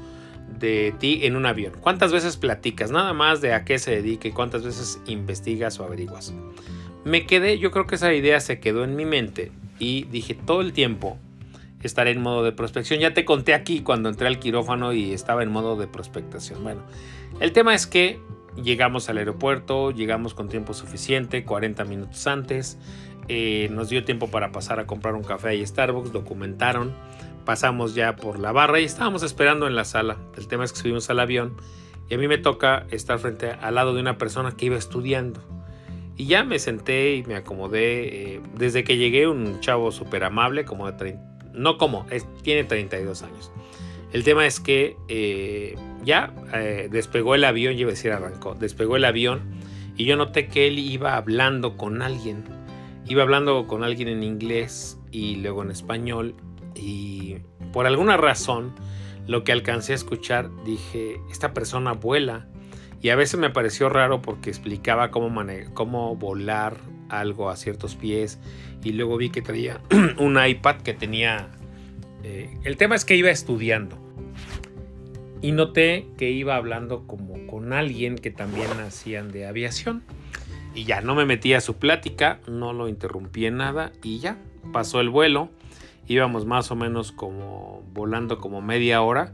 de 0.59 0.93
ti 0.99 1.21
en 1.23 1.35
un 1.35 1.45
avión? 1.45 1.73
¿Cuántas 1.79 2.11
veces 2.11 2.37
platicas? 2.37 2.91
Nada 2.91 3.13
más 3.13 3.41
de 3.41 3.53
a 3.53 3.63
qué 3.63 3.79
se 3.79 3.91
dedica 3.91 4.27
y 4.27 4.31
cuántas 4.31 4.63
veces 4.63 4.99
investigas 5.05 5.79
o 5.79 5.83
averiguas. 5.83 6.33
Me 7.03 7.25
quedé, 7.25 7.57
yo 7.59 7.71
creo 7.71 7.87
que 7.87 7.95
esa 7.95 8.13
idea 8.13 8.39
se 8.39 8.59
quedó 8.59 8.83
en 8.83 8.95
mi 8.95 9.05
mente 9.05 9.51
y 9.79 10.03
dije 10.05 10.35
todo 10.35 10.61
el 10.61 10.73
tiempo 10.73 11.17
estaré 11.83 12.11
en 12.11 12.21
modo 12.21 12.43
de 12.43 12.51
prospección. 12.51 12.99
Ya 12.99 13.13
te 13.13 13.25
conté 13.25 13.53
aquí 13.53 13.81
cuando 13.81 14.09
entré 14.09 14.27
al 14.27 14.39
quirófano 14.39 14.93
y 14.93 15.13
estaba 15.13 15.43
en 15.43 15.51
modo 15.51 15.75
de 15.75 15.87
prospectación. 15.87 16.63
Bueno, 16.63 16.81
el 17.39 17.51
tema 17.51 17.73
es 17.73 17.87
que 17.87 18.19
llegamos 18.55 19.09
al 19.09 19.17
aeropuerto, 19.17 19.91
llegamos 19.91 20.33
con 20.33 20.49
tiempo 20.49 20.73
suficiente, 20.73 21.45
40 21.45 21.85
minutos 21.85 22.25
antes. 22.27 22.77
Eh, 23.27 23.69
nos 23.71 23.89
dio 23.89 24.03
tiempo 24.03 24.27
para 24.29 24.51
pasar 24.51 24.79
a 24.79 24.87
comprar 24.87 25.15
un 25.15 25.23
café 25.23 25.55
y 25.55 25.65
Starbucks, 25.65 26.11
documentaron, 26.11 26.93
pasamos 27.45 27.95
ya 27.95 28.15
por 28.15 28.39
la 28.39 28.51
barra 28.51 28.79
y 28.79 28.83
estábamos 28.83 29.23
esperando 29.23 29.67
en 29.67 29.75
la 29.75 29.85
sala. 29.85 30.17
El 30.37 30.47
tema 30.47 30.65
es 30.65 30.73
que 30.73 30.79
subimos 30.79 31.09
al 31.09 31.19
avión 31.19 31.55
y 32.09 32.15
a 32.15 32.17
mí 32.17 32.27
me 32.27 32.37
toca 32.37 32.87
estar 32.91 33.19
frente 33.19 33.51
al 33.51 33.75
lado 33.75 33.93
de 33.93 34.01
una 34.01 34.17
persona 34.17 34.51
que 34.51 34.65
iba 34.65 34.77
estudiando. 34.77 35.41
Y 36.17 36.25
ya 36.25 36.43
me 36.43 36.59
senté 36.59 37.15
y 37.15 37.23
me 37.23 37.35
acomodé. 37.35 38.33
Eh, 38.33 38.41
desde 38.55 38.83
que 38.83 38.97
llegué, 38.97 39.27
un 39.27 39.59
chavo 39.61 39.91
súper 39.91 40.23
amable, 40.23 40.65
como 40.65 40.87
de 40.87 40.93
30, 40.97 41.30
no 41.53 41.77
como, 41.77 42.05
tiene 42.43 42.63
32 42.63 43.23
años. 43.23 43.51
El 44.13 44.23
tema 44.23 44.45
es 44.45 44.59
que 44.59 44.97
eh, 45.07 45.75
ya 46.03 46.33
eh, 46.53 46.89
despegó 46.91 47.35
el 47.35 47.43
avión, 47.43 47.75
yo 47.75 47.87
a 47.87 47.91
decir 47.91 48.11
arrancó, 48.11 48.55
despegó 48.55 48.97
el 48.97 49.05
avión 49.05 49.41
y 49.95 50.05
yo 50.05 50.17
noté 50.17 50.47
que 50.47 50.67
él 50.67 50.79
iba 50.79 51.15
hablando 51.15 51.77
con 51.77 52.01
alguien. 52.01 52.43
Iba 53.07 53.23
hablando 53.23 53.67
con 53.67 53.83
alguien 53.83 54.09
en 54.09 54.23
inglés 54.23 54.99
y 55.11 55.37
luego 55.37 55.63
en 55.63 55.71
español 55.71 56.35
y 56.75 57.37
por 57.73 57.85
alguna 57.85 58.17
razón 58.17 58.73
lo 59.27 59.43
que 59.43 59.51
alcancé 59.51 59.93
a 59.93 59.95
escuchar 59.95 60.49
dije, 60.65 61.21
esta 61.29 61.53
persona 61.53 61.93
vuela 61.93 62.47
y 63.01 63.09
a 63.09 63.15
veces 63.15 63.39
me 63.39 63.49
pareció 63.49 63.89
raro 63.89 64.21
porque 64.21 64.49
explicaba 64.49 65.09
cómo, 65.09 65.43
cómo 65.73 66.15
volar 66.15 66.77
algo 67.19 67.49
a 67.49 67.55
ciertos 67.55 67.95
pies 67.95 68.39
y 68.83 68.93
luego 68.93 69.17
vi 69.17 69.29
que 69.29 69.41
traía 69.41 69.81
un 70.19 70.37
iPad 70.43 70.77
que 70.77 70.93
tenía... 70.93 71.49
Eh, 72.23 72.55
el 72.63 72.77
tema 72.77 72.95
es 72.95 73.05
que 73.05 73.15
iba 73.15 73.29
estudiando 73.29 73.97
y 75.41 75.51
noté 75.51 76.07
que 76.17 76.29
iba 76.29 76.55
hablando 76.55 77.07
como 77.07 77.47
con 77.47 77.73
alguien 77.73 78.15
que 78.15 78.31
también 78.31 78.69
hacían 78.79 79.31
de 79.31 79.47
aviación. 79.47 80.03
Y 80.73 80.85
ya 80.85 81.01
no 81.01 81.15
me 81.15 81.25
metí 81.25 81.53
a 81.53 81.61
su 81.61 81.75
plática, 81.75 82.39
no 82.47 82.71
lo 82.71 82.87
interrumpí 82.87 83.45
en 83.45 83.57
nada 83.57 83.91
y 84.03 84.19
ya 84.19 84.37
pasó 84.71 85.01
el 85.01 85.09
vuelo. 85.09 85.49
Íbamos 86.07 86.45
más 86.45 86.71
o 86.71 86.75
menos 86.75 87.11
como 87.11 87.83
volando 87.93 88.37
como 88.37 88.61
media 88.61 89.01
hora 89.01 89.33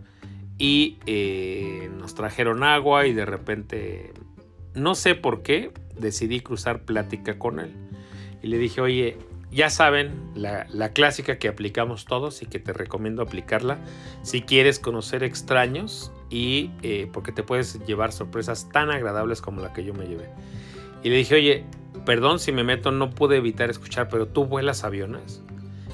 y 0.58 0.98
eh, 1.06 1.90
nos 1.98 2.16
trajeron 2.16 2.64
agua 2.64 3.06
y 3.06 3.14
de 3.14 3.26
repente, 3.26 4.14
no 4.74 4.96
sé 4.96 5.14
por 5.14 5.44
qué, 5.44 5.72
decidí 6.00 6.40
cruzar 6.42 6.84
plática 6.84 7.38
con 7.38 7.60
él. 7.60 7.74
Y 8.42 8.48
le 8.48 8.58
dije, 8.58 8.82
oye, 8.82 9.18
ya 9.52 9.70
saben, 9.70 10.12
la, 10.36 10.90
clásica 10.94 11.38
que 11.40 11.48
aplicamos 11.48 12.06
todos 12.06 12.42
y 12.42 12.46
que 12.46 12.60
te 12.60 12.74
recomiendo 12.74 13.22
aplicarla 13.22 13.80
si 14.22 14.42
quieres 14.42 14.78
conocer 14.80 15.24
extraños 15.24 16.12
y 16.30 16.72
eh, 16.82 17.10
porque 17.14 17.32
te 17.32 17.44
puedes 17.44 17.80
llevar 17.86 18.12
sorpresas 18.12 18.70
tan 18.70 18.90
agradables 18.92 19.42
como 19.42 19.62
la 19.62 19.74
que 19.74 19.84
yo 19.84 19.94
me 19.94 20.06
llevé. 20.06 20.30
Y 21.04 21.10
le 21.10 21.18
dije, 21.18 21.36
oye, 21.36 21.66
perdón 22.06 22.40
si 22.40 22.52
me 22.52 22.64
meto, 22.64 22.92
no 22.92 23.10
pude 23.10 23.38
evitar 23.38 23.70
escuchar, 23.70 24.10
pero 24.10 24.28
tú 24.28 24.46
vuelas 24.46 24.84
aviones. 24.84 25.42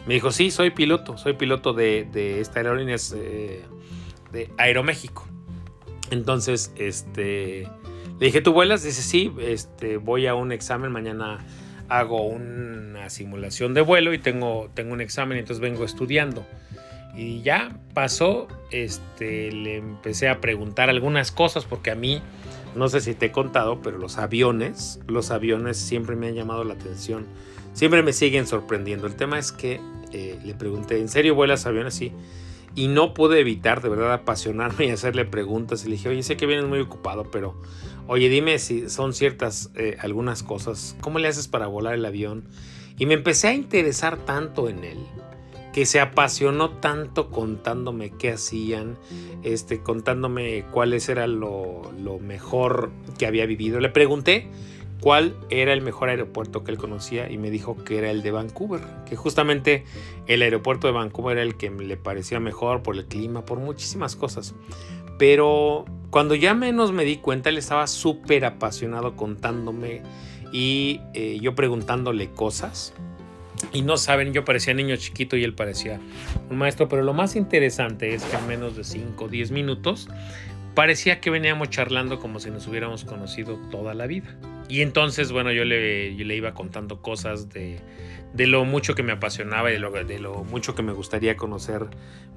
Me 0.07 0.15
dijo, 0.15 0.31
sí, 0.31 0.51
soy 0.51 0.71
piloto, 0.71 1.17
soy 1.17 1.33
piloto 1.33 1.73
de, 1.73 2.39
esta 2.41 2.59
aerolínea 2.59 2.97
eh, 3.15 3.63
de 4.31 4.51
Aeroméxico. 4.57 5.27
Entonces, 6.11 6.73
este, 6.75 7.69
le 8.23 8.27
dije, 8.27 8.39
¿tú 8.39 8.53
vuelas? 8.53 8.83
Dice, 8.83 9.01
sí, 9.01 9.33
este, 9.41 9.97
voy 9.97 10.27
a 10.27 10.33
un 10.33 10.53
examen 10.53 10.93
mañana 10.93 11.45
hago 11.89 12.25
una 12.25 13.09
simulación 13.09 13.73
de 13.73 13.81
vuelo 13.81 14.13
y 14.13 14.17
tengo, 14.17 14.71
tengo 14.73 14.93
un 14.93 15.01
examen, 15.01 15.37
entonces 15.37 15.59
vengo 15.59 15.83
estudiando. 15.83 16.45
Y 17.17 17.41
ya 17.41 17.77
pasó, 17.93 18.47
este, 18.71 19.51
le 19.51 19.75
empecé 19.75 20.29
a 20.29 20.39
preguntar 20.39 20.89
algunas 20.89 21.33
cosas 21.33 21.65
porque 21.65 21.91
a 21.91 21.95
mí, 21.95 22.21
no 22.77 22.87
sé 22.87 23.01
si 23.01 23.13
te 23.13 23.25
he 23.25 23.31
contado, 23.33 23.81
pero 23.81 23.97
los 23.97 24.17
aviones, 24.17 25.01
los 25.05 25.29
aviones 25.29 25.75
siempre 25.75 26.15
me 26.15 26.27
han 26.27 26.35
llamado 26.35 26.63
la 26.63 26.75
atención, 26.75 27.25
siempre 27.73 28.03
me 28.03 28.13
siguen 28.13 28.47
sorprendiendo. 28.47 29.05
El 29.05 29.17
tema 29.17 29.37
es 29.37 29.51
que 29.51 29.81
eh, 30.13 30.39
le 30.45 30.53
pregunté, 30.53 30.97
¿en 30.97 31.09
serio 31.09 31.35
vuelas 31.35 31.65
aviones? 31.65 31.93
Sí. 31.93 32.13
Y 32.75 32.87
no 32.87 33.13
pude 33.13 33.39
evitar 33.39 33.81
de 33.81 33.89
verdad 33.89 34.13
apasionarme 34.13 34.85
y 34.87 34.89
hacerle 34.89 35.25
preguntas. 35.25 35.85
Y 35.85 35.89
le 35.89 35.95
dije, 35.95 36.09
oye, 36.09 36.23
sé 36.23 36.37
que 36.37 36.45
vienes 36.45 36.65
muy 36.65 36.79
ocupado, 36.79 37.29
pero 37.29 37.55
oye, 38.07 38.29
dime 38.29 38.59
si 38.59 38.89
son 38.89 39.13
ciertas 39.13 39.71
eh, 39.75 39.97
algunas 39.99 40.43
cosas, 40.43 40.95
¿cómo 41.01 41.19
le 41.19 41.27
haces 41.27 41.47
para 41.47 41.67
volar 41.67 41.93
el 41.93 42.05
avión? 42.05 42.45
Y 42.97 43.05
me 43.05 43.13
empecé 43.15 43.47
a 43.47 43.53
interesar 43.53 44.17
tanto 44.17 44.69
en 44.69 44.83
él, 44.83 44.99
que 45.73 45.85
se 45.85 45.99
apasionó 45.99 46.69
tanto 46.69 47.31
contándome 47.31 48.11
qué 48.11 48.31
hacían, 48.31 48.97
este, 49.41 49.81
contándome 49.81 50.65
cuáles 50.71 51.09
era 51.09 51.25
lo, 51.25 51.81
lo 51.99 52.19
mejor 52.19 52.91
que 53.17 53.25
había 53.25 53.45
vivido. 53.47 53.79
Le 53.79 53.89
pregunté 53.89 54.49
cuál 55.03 55.35
era 55.49 55.73
el 55.73 55.81
mejor 55.81 56.07
aeropuerto 56.07 56.63
que 56.63 56.71
él 56.71 56.77
conocía 56.77 57.29
y 57.29 57.37
me 57.37 57.51
dijo 57.51 57.75
que 57.83 57.97
era 57.97 58.09
el 58.09 58.21
de 58.21 58.31
Vancouver, 58.31 58.79
que 59.05 59.17
justamente 59.17 59.83
el 60.27 60.41
aeropuerto 60.41 60.87
de 60.87 60.93
Vancouver 60.93 61.37
era 61.37 61.45
el 61.45 61.57
que 61.57 61.69
le 61.69 61.97
parecía 61.97 62.39
mejor 62.39 62.83
por 62.83 62.95
el 62.95 63.03
clima, 63.03 63.43
por 63.43 63.59
muchísimas 63.59 64.15
cosas. 64.15 64.55
Pero 65.19 65.83
cuando 66.09 66.35
ya 66.35 66.53
menos 66.53 66.93
me 66.93 67.03
di 67.03 67.17
cuenta, 67.17 67.49
él 67.49 67.57
estaba 67.57 67.85
súper 67.87 68.45
apasionado 68.45 69.17
contándome 69.17 70.03
y 70.53 71.01
eh, 71.13 71.37
yo 71.41 71.53
preguntándole 71.53 72.31
cosas. 72.31 72.93
Y 73.73 73.81
no 73.81 73.97
saben, 73.97 74.31
yo 74.31 74.45
parecía 74.45 74.73
niño 74.73 74.95
chiquito 74.95 75.35
y 75.35 75.43
él 75.43 75.53
parecía 75.53 75.99
un 76.49 76.57
maestro, 76.57 76.87
pero 76.87 77.01
lo 77.01 77.13
más 77.13 77.35
interesante 77.35 78.13
es 78.13 78.23
que 78.23 78.37
en 78.37 78.47
menos 78.47 78.77
de 78.77 78.85
5 78.85 79.25
o 79.25 79.27
10 79.27 79.51
minutos 79.51 80.07
parecía 80.73 81.19
que 81.21 81.29
veníamos 81.29 81.69
charlando 81.69 82.19
como 82.19 82.39
si 82.39 82.49
nos 82.49 82.67
hubiéramos 82.67 83.05
conocido 83.05 83.57
toda 83.71 83.93
la 83.93 84.07
vida. 84.07 84.35
Y 84.69 84.81
entonces, 84.81 85.31
bueno, 85.31 85.51
yo 85.51 85.65
le, 85.65 86.11
le 86.11 86.35
iba 86.35 86.53
contando 86.53 87.01
cosas 87.01 87.49
de, 87.49 87.79
de, 88.33 88.47
lo 88.47 88.65
mucho 88.65 88.95
que 88.95 89.03
me 89.03 89.11
apasionaba 89.11 89.69
y 89.69 89.73
de 89.73 89.79
lo, 89.79 89.91
de 89.91 90.19
lo, 90.19 90.43
mucho 90.43 90.73
que 90.73 90.81
me 90.81 90.93
gustaría 90.93 91.35
conocer. 91.35 91.87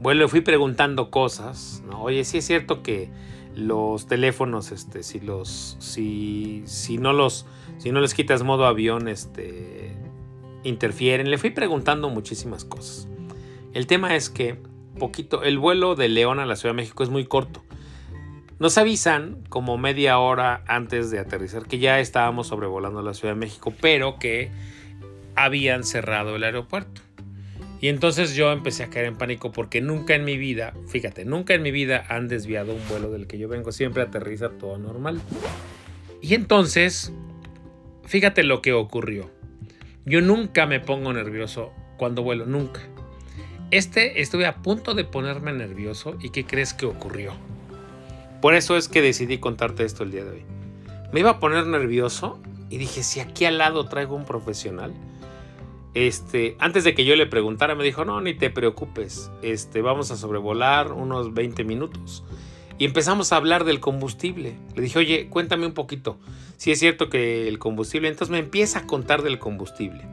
Bueno, 0.01 0.23
le 0.23 0.29
fui 0.29 0.41
preguntando 0.41 1.11
cosas, 1.11 1.83
¿no? 1.87 2.03
Oye, 2.03 2.25
sí 2.25 2.39
es 2.39 2.47
cierto 2.47 2.83
que 2.83 3.11
los 3.55 4.07
teléfonos, 4.07 4.73
este, 4.73 5.03
si 5.03 5.21
los, 5.21 5.77
si, 5.79 6.63
si 6.67 6.99
no 6.99 7.13
los, 7.13 7.47
si 7.79 7.91
no 7.91 8.01
les 8.01 8.13
quitas 8.13 8.43
modo 8.43 8.67
avión, 8.67 9.09
este, 9.09 9.93
interfieren. 10.63 11.31
Le 11.31 11.39
fui 11.39 11.51
preguntando 11.51 12.11
muchísimas 12.11 12.65
cosas. 12.65 13.09
El 13.73 13.87
tema 13.87 14.17
es 14.17 14.31
que 14.31 14.59
poquito, 14.99 15.43
el 15.43 15.59
vuelo 15.59 15.95
de 15.95 16.09
León 16.09 16.41
a 16.41 16.47
la 16.47 16.57
Ciudad 16.57 16.75
de 16.75 16.83
México 16.83 17.03
es 17.03 17.09
muy 17.09 17.25
corto. 17.25 17.63
Nos 18.59 18.79
avisan 18.79 19.45
como 19.51 19.77
media 19.77 20.19
hora 20.19 20.63
antes 20.67 21.11
de 21.11 21.19
aterrizar 21.19 21.67
que 21.67 21.79
ya 21.79 22.01
estábamos 22.01 22.47
sobrevolando 22.47 23.03
la 23.03 23.13
Ciudad 23.13 23.35
de 23.35 23.41
México, 23.41 23.75
pero 23.83 24.19
que 24.19 24.51
habían 25.35 25.85
cerrado 25.85 26.37
el 26.37 26.45
aeropuerto. 26.45 27.03
Y 27.83 27.89
entonces 27.89 28.35
yo 28.35 28.53
empecé 28.53 28.85
a 28.85 28.89
caer 28.89 29.05
en 29.05 29.17
pánico 29.17 29.53
porque 29.53 29.83
nunca 29.83 30.15
en 30.15 30.25
mi 30.25 30.39
vida, 30.39 30.73
fíjate, 30.89 31.27
nunca 31.27 31.53
en 31.53 31.63
mi 31.63 31.71
vida 31.71 32.07
han 32.09 32.29
desviado 32.29 32.75
un 32.75 32.81
vuelo 32.89 33.11
del 33.11 33.27
que 33.27 33.37
yo 33.37 33.49
vengo, 33.49 33.73
siempre 33.73 34.03
aterriza 34.03 34.49
todo 34.49 34.79
normal. 34.79 35.21
Y 36.23 36.33
entonces, 36.33 37.13
fíjate 38.07 38.43
lo 38.43 38.63
que 38.63 38.73
ocurrió. 38.73 39.31
Yo 40.07 40.23
nunca 40.23 40.65
me 40.65 40.81
pongo 40.81 41.13
nervioso 41.13 41.75
cuando 41.99 42.23
vuelo, 42.23 42.47
nunca. 42.47 42.81
Este 43.71 44.23
estuve 44.23 44.47
a 44.47 44.63
punto 44.63 44.95
de 44.95 45.05
ponerme 45.05 45.53
nervioso 45.53 46.17
y 46.23 46.31
¿qué 46.31 46.47
crees 46.47 46.73
que 46.73 46.87
ocurrió? 46.87 47.35
Por 48.41 48.55
eso 48.55 48.77
es 48.77 48.89
que 48.89 49.03
decidí 49.03 49.39
contarte 49.39 49.85
esto 49.85 50.03
el 50.03 50.11
día 50.11 50.25
de 50.25 50.31
hoy. 50.31 50.45
Me 51.13 51.21
iba 51.21 51.31
a 51.31 51.41
poner 51.41 51.67
nervioso 51.67 52.39
y 52.69 52.79
dije, 52.79 53.03
si 53.03 53.21
aquí 53.21 53.45
al 53.45 53.59
lado 53.59 53.89
traigo 53.89 54.15
un 54.17 54.25
profesional, 54.25 54.93
este, 55.95 56.57
antes 56.59 56.85
de 56.85 56.95
que 56.95 57.07
yo 57.07 57.17
le 57.17 57.27
preguntara, 57.27 57.75
me 57.75 57.83
dijo, 57.83 58.05
no, 58.05 58.21
ni 58.21 58.35
te 58.35 58.51
preocupes, 58.51 59.31
este, 59.41 59.81
vamos 59.81 60.11
a 60.11 60.17
sobrevolar 60.17 60.93
unos 60.93 61.33
20 61.33 61.65
minutos. 61.65 62.23
Y 62.79 62.85
empezamos 62.85 63.33
a 63.33 63.37
hablar 63.37 63.65
del 63.65 63.81
combustible. 63.81 64.59
Le 64.75 64.83
dije, 64.83 64.99
oye, 64.99 65.29
cuéntame 65.31 65.65
un 65.65 65.73
poquito. 65.73 66.19
Si 66.59 66.71
es 66.71 66.79
cierto 66.79 67.09
que 67.09 67.49
el 67.49 67.59
combustible, 67.59 68.09
entonces 68.09 68.31
me 68.31 68.39
empieza 68.39 68.81
a 68.81 68.87
contar 68.87 69.23
del 69.23 69.39
combustible. 69.39 70.05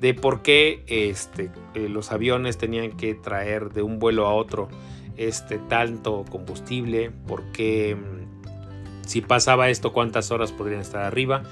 De 0.00 0.14
por 0.14 0.40
qué 0.40 0.82
este, 0.86 1.50
eh, 1.74 1.90
los 1.90 2.10
aviones 2.10 2.56
tenían 2.56 2.92
que 2.92 3.14
traer 3.14 3.70
de 3.70 3.82
un 3.82 3.98
vuelo 3.98 4.26
a 4.26 4.32
otro 4.32 4.68
este, 5.16 5.58
tanto 5.58 6.24
combustible, 6.30 7.10
por 7.26 7.42
qué 7.52 7.96
mm, 7.96 9.06
si 9.06 9.20
pasaba 9.20 9.68
esto, 9.68 9.92
cuántas 9.92 10.30
horas 10.30 10.52
podrían 10.52 10.80
estar 10.80 11.02
arriba. 11.02 11.42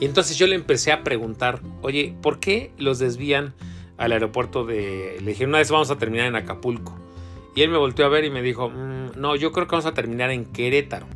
Y 0.00 0.04
entonces 0.04 0.38
yo 0.38 0.46
le 0.46 0.54
empecé 0.54 0.92
a 0.92 1.02
preguntar, 1.02 1.60
oye, 1.82 2.14
¿por 2.22 2.38
qué 2.38 2.72
los 2.78 2.98
desvían 2.98 3.54
al 3.96 4.12
aeropuerto 4.12 4.64
de... 4.64 5.18
Le 5.20 5.32
dije, 5.32 5.44
una 5.44 5.58
vez 5.58 5.70
vamos 5.70 5.90
a 5.90 5.98
terminar 5.98 6.26
en 6.26 6.36
Acapulco. 6.36 6.96
Y 7.56 7.62
él 7.62 7.70
me 7.70 7.78
volteó 7.78 8.06
a 8.06 8.08
ver 8.08 8.24
y 8.24 8.30
me 8.30 8.42
dijo, 8.42 8.68
mm, 8.68 9.18
no, 9.18 9.34
yo 9.34 9.50
creo 9.50 9.66
que 9.66 9.72
vamos 9.72 9.86
a 9.86 9.94
terminar 9.94 10.30
en 10.30 10.44
Querétaro. 10.44 11.06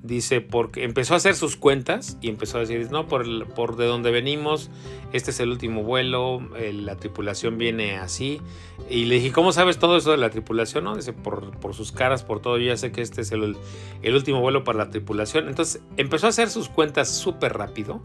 Dice, 0.00 0.40
porque 0.40 0.84
empezó 0.84 1.14
a 1.14 1.16
hacer 1.16 1.34
sus 1.34 1.56
cuentas 1.56 2.18
y 2.20 2.28
empezó 2.28 2.58
a 2.58 2.60
decir, 2.60 2.88
no, 2.92 3.08
por, 3.08 3.48
por 3.48 3.74
de 3.74 3.86
donde 3.86 4.12
venimos, 4.12 4.70
este 5.12 5.32
es 5.32 5.40
el 5.40 5.50
último 5.50 5.82
vuelo, 5.82 6.40
eh, 6.56 6.72
la 6.72 6.94
tripulación 6.94 7.58
viene 7.58 7.96
así. 7.96 8.40
Y 8.88 9.06
le 9.06 9.16
dije, 9.16 9.32
¿cómo 9.32 9.50
sabes 9.50 9.78
todo 9.78 9.96
eso 9.96 10.12
de 10.12 10.16
la 10.16 10.30
tripulación? 10.30 10.84
No, 10.84 10.94
dice, 10.94 11.12
por, 11.12 11.50
por 11.58 11.74
sus 11.74 11.90
caras, 11.90 12.22
por 12.22 12.40
todo, 12.40 12.58
yo 12.58 12.66
ya 12.66 12.76
sé 12.76 12.92
que 12.92 13.02
este 13.02 13.22
es 13.22 13.32
el, 13.32 13.56
el 14.02 14.14
último 14.14 14.40
vuelo 14.40 14.62
para 14.62 14.78
la 14.78 14.90
tripulación. 14.90 15.48
Entonces 15.48 15.82
empezó 15.96 16.26
a 16.26 16.28
hacer 16.28 16.48
sus 16.48 16.68
cuentas 16.68 17.10
súper 17.10 17.54
rápido 17.54 18.00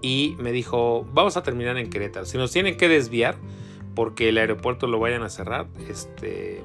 y 0.00 0.36
me 0.38 0.52
dijo, 0.52 1.04
vamos 1.12 1.36
a 1.36 1.42
terminar 1.42 1.78
en 1.78 1.90
Querétaro. 1.90 2.26
Si 2.26 2.38
nos 2.38 2.52
tienen 2.52 2.76
que 2.76 2.88
desviar 2.88 3.36
porque 3.96 4.28
el 4.28 4.38
aeropuerto 4.38 4.86
lo 4.86 5.00
vayan 5.00 5.24
a 5.24 5.30
cerrar, 5.30 5.66
este, 5.88 6.62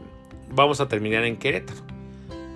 vamos 0.52 0.80
a 0.80 0.88
terminar 0.88 1.24
en 1.24 1.38
Querétaro. 1.38 1.82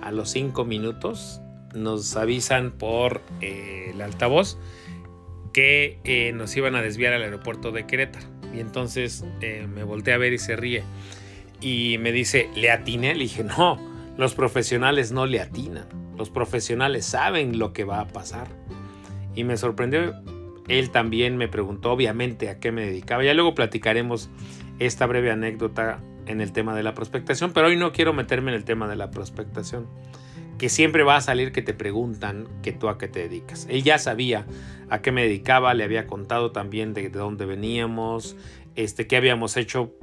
A 0.00 0.12
los 0.12 0.30
cinco 0.30 0.64
minutos 0.64 1.40
nos 1.74 2.16
avisan 2.16 2.72
por 2.72 3.20
eh, 3.40 3.90
el 3.92 4.00
altavoz 4.00 4.58
que 5.52 5.98
eh, 6.04 6.32
nos 6.32 6.56
iban 6.56 6.74
a 6.74 6.82
desviar 6.82 7.12
al 7.12 7.22
aeropuerto 7.22 7.72
de 7.72 7.86
Querétaro. 7.86 8.26
Y 8.54 8.60
entonces 8.60 9.24
eh, 9.40 9.66
me 9.72 9.82
volteé 9.82 10.14
a 10.14 10.18
ver 10.18 10.32
y 10.32 10.38
se 10.38 10.56
ríe. 10.56 10.84
Y 11.60 11.98
me 11.98 12.12
dice, 12.12 12.48
¿le 12.54 12.70
atiné? 12.70 13.14
Le 13.14 13.24
dije, 13.24 13.44
no, 13.44 13.78
los 14.16 14.34
profesionales 14.34 15.12
no 15.12 15.26
le 15.26 15.40
atinan. 15.40 15.86
Los 16.16 16.30
profesionales 16.30 17.04
saben 17.04 17.58
lo 17.58 17.72
que 17.72 17.84
va 17.84 18.00
a 18.00 18.08
pasar. 18.08 18.48
Y 19.34 19.44
me 19.44 19.56
sorprendió. 19.56 20.14
Él 20.68 20.90
también 20.90 21.36
me 21.36 21.48
preguntó, 21.48 21.92
obviamente, 21.92 22.50
a 22.50 22.58
qué 22.58 22.72
me 22.72 22.84
dedicaba. 22.84 23.24
Ya 23.24 23.34
luego 23.34 23.54
platicaremos 23.54 24.30
esta 24.78 25.06
breve 25.06 25.30
anécdota 25.30 26.00
en 26.26 26.40
el 26.40 26.52
tema 26.52 26.76
de 26.76 26.82
la 26.82 26.94
prospectación, 26.94 27.52
pero 27.52 27.68
hoy 27.68 27.76
no 27.76 27.92
quiero 27.92 28.12
meterme 28.12 28.50
en 28.50 28.56
el 28.56 28.64
tema 28.64 28.86
de 28.86 28.96
la 28.96 29.10
prospectación 29.10 29.86
que 30.58 30.68
siempre 30.68 31.04
va 31.04 31.16
a 31.16 31.20
salir 31.20 31.52
que 31.52 31.62
te 31.62 31.72
preguntan 31.72 32.48
que 32.62 32.72
tú 32.72 32.88
a 32.88 32.98
qué 32.98 33.08
te 33.08 33.20
dedicas. 33.20 33.66
Él 33.70 33.82
ya 33.82 33.98
sabía 33.98 34.44
a 34.90 35.00
qué 35.00 35.12
me 35.12 35.22
dedicaba, 35.22 35.72
le 35.74 35.84
había 35.84 36.06
contado 36.06 36.50
también 36.50 36.94
de, 36.94 37.08
dónde 37.10 37.46
veníamos, 37.46 38.36
este, 38.74 39.06
qué 39.06 39.16
habíamos 39.16 39.56
hecho, 39.56 39.94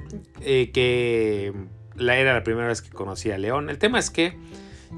eh, 0.41 0.71
que 0.71 1.53
la, 1.95 2.17
era 2.17 2.33
la 2.33 2.43
primera 2.43 2.67
vez 2.67 2.81
que 2.81 2.89
conocía 2.89 3.35
a 3.35 3.37
León. 3.37 3.69
El 3.69 3.77
tema 3.77 3.99
es 3.99 4.09
que 4.09 4.37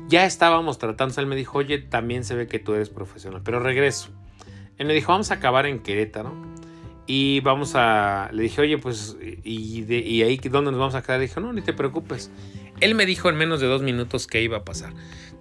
ya 0.08 0.26
estábamos 0.26 0.78
tratando, 0.78 1.20
él 1.20 1.28
me 1.28 1.36
dijo, 1.36 1.58
oye, 1.58 1.80
también 1.80 2.24
se 2.24 2.36
ve 2.36 2.48
que 2.48 2.60
tú 2.60 2.74
eres 2.74 2.90
profesional, 2.90 3.42
pero 3.44 3.60
regreso. 3.60 4.10
Él 4.78 4.86
me 4.86 4.94
dijo, 4.94 5.12
vamos 5.12 5.32
a 5.32 5.36
acabar 5.36 5.66
en 5.66 5.80
Querétaro 5.80 6.36
y 7.08 7.40
vamos 7.40 7.74
a, 7.76 8.30
le 8.32 8.44
dije, 8.44 8.62
oye, 8.62 8.78
pues, 8.78 9.18
¿y, 9.44 9.82
de, 9.82 9.98
y 10.00 10.22
ahí 10.22 10.38
dónde 10.38 10.72
nos 10.72 10.80
vamos 10.80 10.96
a 10.96 11.02
quedar? 11.02 11.20
Dijo, 11.22 11.40
no, 11.40 11.54
ni 11.54 11.62
te 11.62 11.74
preocupes. 11.74 12.30
Él 12.80 12.96
me 12.96 13.06
dijo 13.06 13.30
en 13.30 13.36
menos 13.36 13.60
de 13.60 13.68
dos 13.68 13.82
minutos 13.82 14.28
que 14.28 14.42
iba 14.42 14.58
a 14.58 14.66
pasar. 14.66 14.94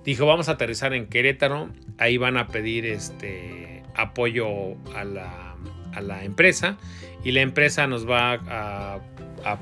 Dijo, 0.05 0.25
vamos 0.25 0.49
a 0.49 0.53
aterrizar 0.53 0.94
en 0.94 1.07
Querétaro, 1.07 1.68
ahí 1.99 2.16
van 2.16 2.37
a 2.37 2.46
pedir 2.46 2.87
este 2.87 3.83
apoyo 3.94 4.46
a 4.94 5.05
la, 5.05 6.22
empresa 6.22 6.77
y 7.25 7.33
la 7.33 7.40
empresa 7.40 7.87
nos 7.87 8.09
va 8.09 8.35
a, 8.35 9.01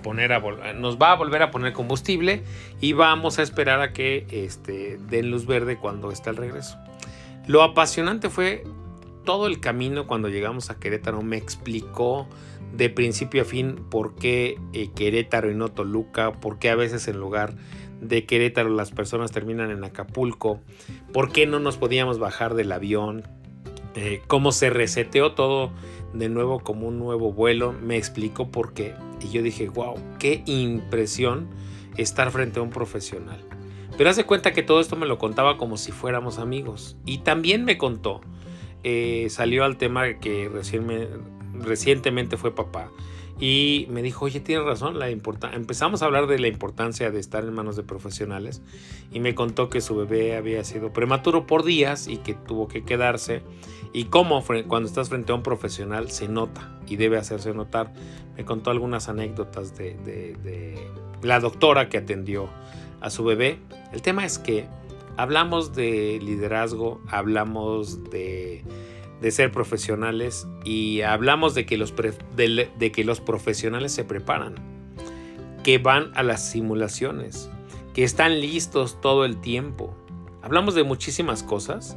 poner 0.03 0.33
nos 0.77 0.99
va 0.99 1.13
a 1.13 1.15
volver 1.15 1.43
a 1.43 1.51
poner 1.51 1.73
combustible 1.73 2.43
y 2.81 2.93
vamos 2.93 3.39
a 3.39 3.43
esperar 3.43 3.81
a 3.81 3.93
que 3.93 4.27
este, 4.31 4.99
den 5.09 5.31
luz 5.31 5.47
verde 5.47 5.77
cuando 5.77 6.11
esté 6.11 6.31
el 6.31 6.37
regreso. 6.37 6.77
Lo 7.47 7.63
apasionante 7.63 8.29
fue 8.29 8.65
todo 9.25 9.47
el 9.47 9.61
camino 9.61 10.07
cuando 10.07 10.29
llegamos 10.29 10.71
a 10.71 10.79
Querétaro, 10.79 11.23
me 11.23 11.37
explicó 11.37 12.29
de 12.77 12.91
principio 12.91 13.43
a 13.43 13.45
fin 13.45 13.77
por 13.91 14.15
qué 14.17 14.59
eh, 14.73 14.91
Querétaro 14.95 15.51
y 15.51 15.55
no 15.55 15.69
Toluca, 15.69 16.33
por 16.33 16.59
qué 16.59 16.71
a 16.71 16.77
veces 16.77 17.09
en 17.09 17.19
lugar 17.19 17.55
de 18.01 18.27
Querétaro 18.27 18.69
las 18.69 18.91
personas 18.91 19.33
terminan 19.33 19.71
en 19.71 19.85
Acapulco, 19.85 20.61
por 21.13 21.33
qué 21.33 21.47
no 21.47 21.61
nos 21.61 21.77
podíamos 21.77 22.19
bajar 22.19 22.55
del 22.55 22.73
avión, 22.73 23.23
eh, 23.95 24.23
cómo 24.27 24.53
se 24.53 24.71
reseteó 24.71 25.33
todo 25.33 25.71
de 26.13 26.29
nuevo 26.29 26.61
como 26.61 26.89
un 26.89 26.99
nuevo 26.99 27.33
vuelo, 27.33 27.73
me 27.73 27.97
explicó 27.97 28.51
por 28.51 28.73
qué. 28.73 28.95
Y 29.21 29.31
yo 29.31 29.43
dije, 29.43 29.69
wow, 29.69 29.95
qué 30.19 30.43
impresión 30.47 31.49
estar 31.97 32.31
frente 32.31 32.61
a 32.61 32.63
un 32.63 32.71
profesional. 32.71 33.45
Pero 33.97 34.11
hace 34.11 34.25
cuenta 34.25 34.53
que 34.53 34.63
todo 34.63 34.81
esto 34.81 34.97
me 34.97 35.07
lo 35.07 35.19
contaba 35.19 35.57
como 35.57 35.77
si 35.77 35.93
fuéramos 35.93 36.39
amigos. 36.39 36.97
Y 37.07 37.19
también 37.19 37.65
me 37.65 37.79
contó, 37.79 38.21
eh, 38.83 39.29
salió 39.31 39.65
al 39.65 39.77
tema 39.77 40.15
que 40.15 40.49
recién 40.49 40.87
recientemente 41.61 42.37
fue 42.37 42.55
papá 42.55 42.91
y 43.41 43.87
me 43.91 44.03
dijo, 44.03 44.27
oye, 44.27 44.41
tienes 44.41 44.65
razón, 44.65 44.99
la 44.99 45.09
empezamos 45.09 46.03
a 46.03 46.07
hablar 46.07 46.29
de 46.29 46.39
la 46.39 46.47
importancia 46.47 47.11
de 47.11 47.19
estar 47.19 47.45
en 47.45 47.53
manos 47.53 47.75
de 47.75 47.83
profesionales 47.83 48.63
y 49.11 49.19
me 49.19 49.35
contó 49.35 49.69
que 49.69 49.81
su 49.81 49.97
bebé 49.97 50.37
había 50.37 50.63
sido 50.63 50.93
prematuro 50.93 51.47
por 51.47 51.65
días 51.65 52.07
y 52.07 52.19
que 52.19 52.35
tuvo 52.35 52.69
que 52.69 52.85
quedarse 52.85 53.43
y 53.93 54.05
cómo 54.05 54.43
cuando 54.69 54.89
estás 54.89 55.09
frente 55.09 55.33
a 55.33 55.35
un 55.35 55.43
profesional 55.43 56.11
se 56.11 56.29
nota 56.29 56.79
y 56.87 56.97
debe 56.97 57.17
hacerse 57.17 57.53
notar. 57.55 57.93
Me 58.37 58.45
contó 58.45 58.71
algunas 58.71 59.09
anécdotas 59.09 59.77
de, 59.77 59.95
de 59.95 60.89
la 61.23 61.41
doctora 61.41 61.89
que 61.89 61.99
atendió 61.99 62.49
a 63.01 63.11
su 63.11 63.25
bebé. 63.25 63.59
El 63.93 64.03
tema 64.03 64.25
es 64.25 64.39
que 64.39 64.67
hablamos 65.17 65.75
de 65.75 66.21
liderazgo, 66.23 67.01
hablamos 67.09 68.11
de 68.11 68.65
de 69.21 69.31
ser 69.31 69.53
profesionales 69.53 70.47
y 70.65 71.03
hablamos 71.03 71.55
de 71.55 71.67
que, 71.67 71.77
los 71.77 71.95
de, 72.37 72.93
que 72.93 73.05
los 73.05 73.21
profesionales 73.21 73.93
se 73.93 74.05
preparan, 74.05 74.55
que 75.63 75.79
van 75.79 76.13
a 76.15 76.23
las 76.23 76.51
simulaciones, 76.51 77.51
que 77.95 78.05
están 78.05 78.41
listos 78.41 79.01
todo 79.01 79.25
el 79.25 79.41
tiempo. 79.41 79.97
Hablamos 80.43 80.75
de 80.75 80.85
muchísimas 80.85 81.43
cosas 81.43 81.97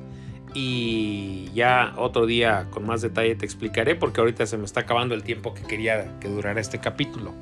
y 0.54 1.52
ya 1.54 1.94
otro 1.98 2.26
día 2.26 2.68
con 2.72 2.86
más 2.86 3.02
detalle 3.02 3.36
te 3.36 3.46
explicaré 3.46 3.96
porque 3.96 4.22
ahorita 4.22 4.46
se 4.46 4.58
me 4.58 4.66
está 4.66 4.82
acabando 4.82 5.14
el 5.14 5.24
tiempo 5.24 5.54
que 5.54 5.64
quería 5.64 6.18
que 6.20 6.30
durara 6.30 6.62
este 6.62 6.80
capítulo. 6.80 7.34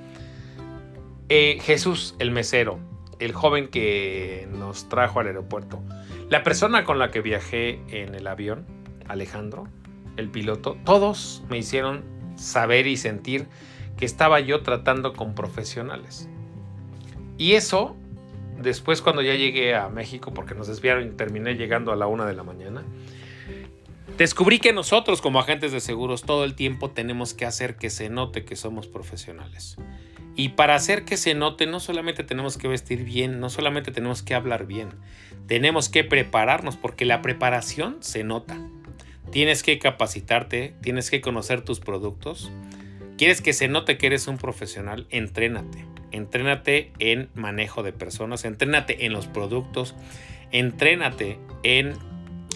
Eh, 1.29 1.59
Jesús 1.61 2.15
el 2.19 2.31
mesero, 2.31 2.79
el 3.19 3.33
joven 3.33 3.67
que 3.67 4.47
nos 4.51 4.89
trajo 4.89 5.19
al 5.19 5.27
aeropuerto, 5.27 5.81
la 6.29 6.43
persona 6.43 6.83
con 6.83 6.97
la 6.97 7.11
que 7.11 7.21
viajé 7.21 7.81
en 7.89 8.15
el 8.15 8.27
avión, 8.27 8.65
Alejandro, 9.07 9.67
el 10.17 10.29
piloto, 10.29 10.77
todos 10.85 11.43
me 11.49 11.57
hicieron 11.57 12.03
saber 12.35 12.87
y 12.87 12.97
sentir 12.97 13.47
que 13.97 14.05
estaba 14.05 14.39
yo 14.39 14.61
tratando 14.61 15.13
con 15.13 15.35
profesionales. 15.35 16.29
Y 17.37 17.53
eso, 17.53 17.95
después 18.61 19.01
cuando 19.01 19.21
ya 19.21 19.35
llegué 19.35 19.75
a 19.75 19.89
México, 19.89 20.33
porque 20.33 20.55
nos 20.55 20.67
desviaron 20.67 21.07
y 21.07 21.11
terminé 21.11 21.55
llegando 21.55 21.91
a 21.91 21.95
la 21.95 22.07
una 22.07 22.25
de 22.25 22.33
la 22.33 22.43
mañana, 22.43 22.83
descubrí 24.17 24.59
que 24.59 24.73
nosotros 24.73 25.21
como 25.21 25.39
agentes 25.39 25.71
de 25.71 25.79
seguros 25.79 26.23
todo 26.23 26.45
el 26.45 26.55
tiempo 26.55 26.91
tenemos 26.91 27.33
que 27.33 27.45
hacer 27.45 27.75
que 27.75 27.89
se 27.89 28.09
note 28.09 28.45
que 28.45 28.55
somos 28.55 28.87
profesionales. 28.87 29.77
Y 30.37 30.49
para 30.49 30.75
hacer 30.75 31.05
que 31.05 31.15
se 31.15 31.33
note 31.33 31.65
no 31.65 31.79
solamente 31.79 32.23
tenemos 32.23 32.57
que 32.57 32.67
vestir 32.67 33.05
bien, 33.05 33.39
no 33.39 33.49
solamente 33.49 33.91
tenemos 33.91 34.21
que 34.21 34.35
hablar 34.35 34.65
bien, 34.65 34.89
tenemos 35.47 35.87
que 35.87 36.03
prepararnos 36.03 36.75
porque 36.75 37.05
la 37.05 37.21
preparación 37.21 37.97
se 38.01 38.25
nota. 38.25 38.57
Tienes 39.31 39.63
que 39.63 39.79
capacitarte, 39.79 40.75
tienes 40.81 41.09
que 41.09 41.21
conocer 41.21 41.61
tus 41.61 41.79
productos. 41.79 42.51
¿Quieres 43.17 43.41
que 43.41 43.53
se 43.53 43.67
note 43.67 43.97
que 43.97 44.07
eres 44.07 44.27
un 44.27 44.37
profesional? 44.37 45.07
Entrénate. 45.09 45.85
Entrénate 46.11 46.91
en 46.99 47.29
manejo 47.33 47.83
de 47.83 47.91
personas, 47.91 48.45
entrénate 48.45 49.05
en 49.05 49.13
los 49.13 49.27
productos, 49.27 49.95
entrénate 50.51 51.39
en 51.63 51.93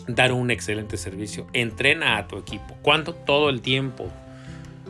dar 0.08 0.32
un 0.32 0.50
excelente 0.50 0.98
servicio, 0.98 1.48
entrena 1.54 2.18
a 2.18 2.28
tu 2.28 2.38
equipo. 2.38 2.78
¿Cuánto? 2.82 3.14
Todo 3.14 3.50
el 3.50 3.62
tiempo. 3.62 4.10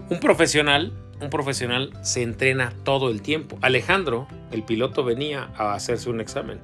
Un 0.09 0.19
profesional, 0.19 0.93
un 1.19 1.29
profesional 1.29 1.91
se 2.03 2.21
entrena 2.21 2.73
todo 2.83 3.09
el 3.09 3.21
tiempo. 3.21 3.57
Alejandro, 3.61 4.27
el 4.51 4.63
piloto, 4.63 5.03
venía 5.03 5.49
a 5.55 5.73
hacerse 5.73 6.09
un 6.09 6.21
examen 6.21 6.59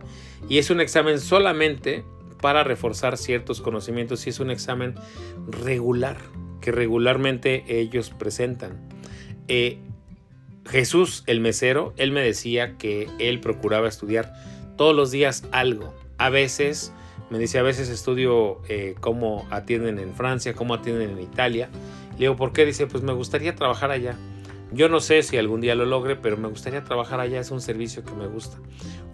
y 0.47 0.57
es 0.59 0.69
un 0.69 0.79
examen 0.79 1.19
solamente 1.19 2.03
para 2.45 2.63
reforzar 2.63 3.17
ciertos 3.17 3.59
conocimientos 3.59 4.27
y 4.27 4.29
es 4.29 4.39
un 4.39 4.51
examen 4.51 4.93
regular 5.47 6.17
que 6.61 6.71
regularmente 6.71 7.63
ellos 7.67 8.11
presentan. 8.11 8.87
Eh, 9.47 9.79
Jesús, 10.63 11.23
el 11.25 11.39
mesero, 11.39 11.95
él 11.97 12.11
me 12.11 12.21
decía 12.21 12.77
que 12.77 13.09
él 13.17 13.39
procuraba 13.39 13.87
estudiar 13.87 14.31
todos 14.77 14.95
los 14.95 15.09
días 15.09 15.43
algo. 15.51 15.91
A 16.19 16.29
veces, 16.29 16.93
me 17.31 17.39
dice, 17.39 17.57
a 17.57 17.63
veces 17.63 17.89
estudio 17.89 18.61
eh, 18.69 18.93
cómo 18.99 19.47
atienden 19.49 19.97
en 19.97 20.13
Francia, 20.13 20.53
cómo 20.53 20.75
atienden 20.75 21.09
en 21.09 21.21
Italia. 21.21 21.71
Le 22.11 22.17
digo, 22.19 22.35
¿por 22.35 22.53
qué? 22.53 22.63
Dice, 22.63 22.85
pues 22.85 23.01
me 23.01 23.13
gustaría 23.13 23.55
trabajar 23.55 23.89
allá. 23.89 24.19
Yo 24.71 24.87
no 24.87 24.99
sé 24.99 25.23
si 25.23 25.35
algún 25.37 25.61
día 25.61 25.73
lo 25.73 25.87
logre, 25.87 26.15
pero 26.15 26.37
me 26.37 26.47
gustaría 26.47 26.83
trabajar 26.83 27.19
allá, 27.19 27.39
es 27.39 27.49
un 27.49 27.59
servicio 27.59 28.05
que 28.05 28.13
me 28.13 28.27
gusta. 28.27 28.59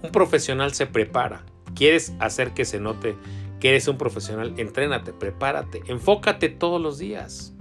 Un 0.03 0.11
profesional 0.11 0.73
se 0.73 0.86
prepara. 0.86 1.45
¿Quieres 1.76 2.13
hacer 2.19 2.53
que 2.53 2.65
se 2.65 2.80
note 2.80 3.15
que 3.59 3.69
eres 3.69 3.88
un 3.88 3.97
profesional? 3.97 4.53
Entrénate, 4.57 5.13
prepárate, 5.13 5.82
enfócate 5.88 6.49
todos 6.49 6.82
los 6.82 6.97
días. 6.97 7.53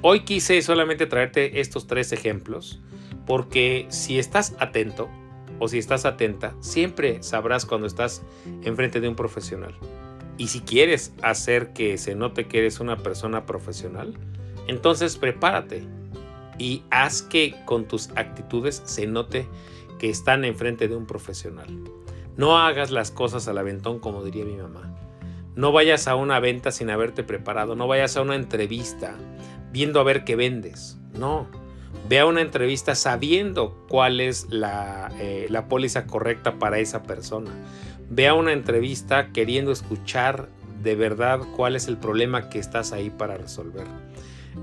Hoy 0.00 0.20
quise 0.20 0.62
solamente 0.62 1.06
traerte 1.06 1.60
estos 1.60 1.86
tres 1.86 2.12
ejemplos 2.12 2.80
porque 3.26 3.86
si 3.90 4.18
estás 4.18 4.54
atento 4.58 5.08
o 5.58 5.68
si 5.68 5.78
estás 5.78 6.04
atenta, 6.04 6.54
siempre 6.60 7.22
sabrás 7.22 7.66
cuando 7.66 7.86
estás 7.86 8.22
enfrente 8.62 9.00
de 9.00 9.08
un 9.08 9.16
profesional. 9.16 9.74
Y 10.36 10.48
si 10.48 10.60
quieres 10.60 11.12
hacer 11.20 11.72
que 11.72 11.98
se 11.98 12.14
note 12.14 12.46
que 12.46 12.58
eres 12.58 12.78
una 12.78 12.96
persona 12.96 13.44
profesional, 13.44 14.14
entonces 14.68 15.16
prepárate 15.16 15.82
y 16.58 16.84
haz 16.90 17.22
que 17.22 17.56
con 17.64 17.86
tus 17.86 18.10
actitudes 18.14 18.82
se 18.84 19.06
note 19.06 19.48
que 19.98 20.08
están 20.08 20.44
enfrente 20.44 20.86
de 20.86 20.94
un 20.94 21.06
profesional. 21.06 21.66
No 22.38 22.56
hagas 22.56 22.90
las 22.90 23.10
cosas 23.10 23.48
al 23.48 23.58
aventón 23.58 23.98
como 23.98 24.24
diría 24.24 24.46
mi 24.46 24.56
mamá. 24.56 24.94
No 25.56 25.72
vayas 25.72 26.06
a 26.08 26.14
una 26.14 26.38
venta 26.38 26.70
sin 26.70 26.88
haberte 26.88 27.24
preparado. 27.24 27.74
No 27.74 27.88
vayas 27.88 28.16
a 28.16 28.22
una 28.22 28.36
entrevista 28.36 29.14
viendo 29.72 30.00
a 30.00 30.04
ver 30.04 30.24
qué 30.24 30.36
vendes. 30.36 30.98
No. 31.12 31.48
Ve 32.08 32.20
a 32.20 32.26
una 32.26 32.40
entrevista 32.40 32.94
sabiendo 32.94 33.84
cuál 33.88 34.20
es 34.20 34.46
la, 34.50 35.10
eh, 35.18 35.46
la 35.50 35.68
póliza 35.68 36.06
correcta 36.06 36.58
para 36.60 36.78
esa 36.78 37.02
persona. 37.02 37.50
Ve 38.08 38.28
a 38.28 38.34
una 38.34 38.52
entrevista 38.52 39.32
queriendo 39.32 39.72
escuchar 39.72 40.48
de 40.82 40.94
verdad 40.94 41.40
cuál 41.56 41.74
es 41.74 41.88
el 41.88 41.96
problema 41.96 42.48
que 42.48 42.60
estás 42.60 42.92
ahí 42.92 43.10
para 43.10 43.36
resolver. 43.36 43.86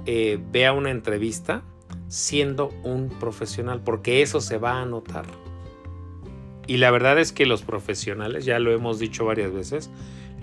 Eh, 0.06 0.40
ve 0.52 0.66
a 0.66 0.74
una 0.74 0.92
entrevista 0.92 1.62
siendo 2.08 2.70
un 2.84 3.10
profesional, 3.10 3.82
porque 3.84 4.22
eso 4.22 4.40
se 4.40 4.58
va 4.58 4.82
a 4.82 4.86
notar. 4.86 5.26
Y 6.68 6.78
la 6.78 6.92
verdad 6.92 7.20
es 7.20 7.32
que 7.32 7.46
los 7.46 7.62
profesionales, 7.62 8.46
ya 8.46 8.60
lo 8.60 8.72
hemos 8.72 9.00
dicho 9.00 9.26
varias 9.26 9.54
veces, 9.54 9.92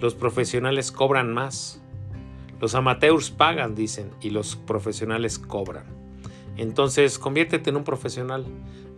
los 0.00 0.14
profesionales 0.14 0.92
cobran 0.92 1.32
más. 1.32 1.80
Los 2.60 2.74
amateurs 2.74 3.30
pagan, 3.30 3.74
dicen, 3.74 4.10
y 4.20 4.30
los 4.30 4.54
profesionales 4.54 5.38
cobran. 5.38 5.84
Entonces, 6.56 7.18
conviértete 7.18 7.70
en 7.70 7.76
un 7.76 7.84
profesional, 7.84 8.46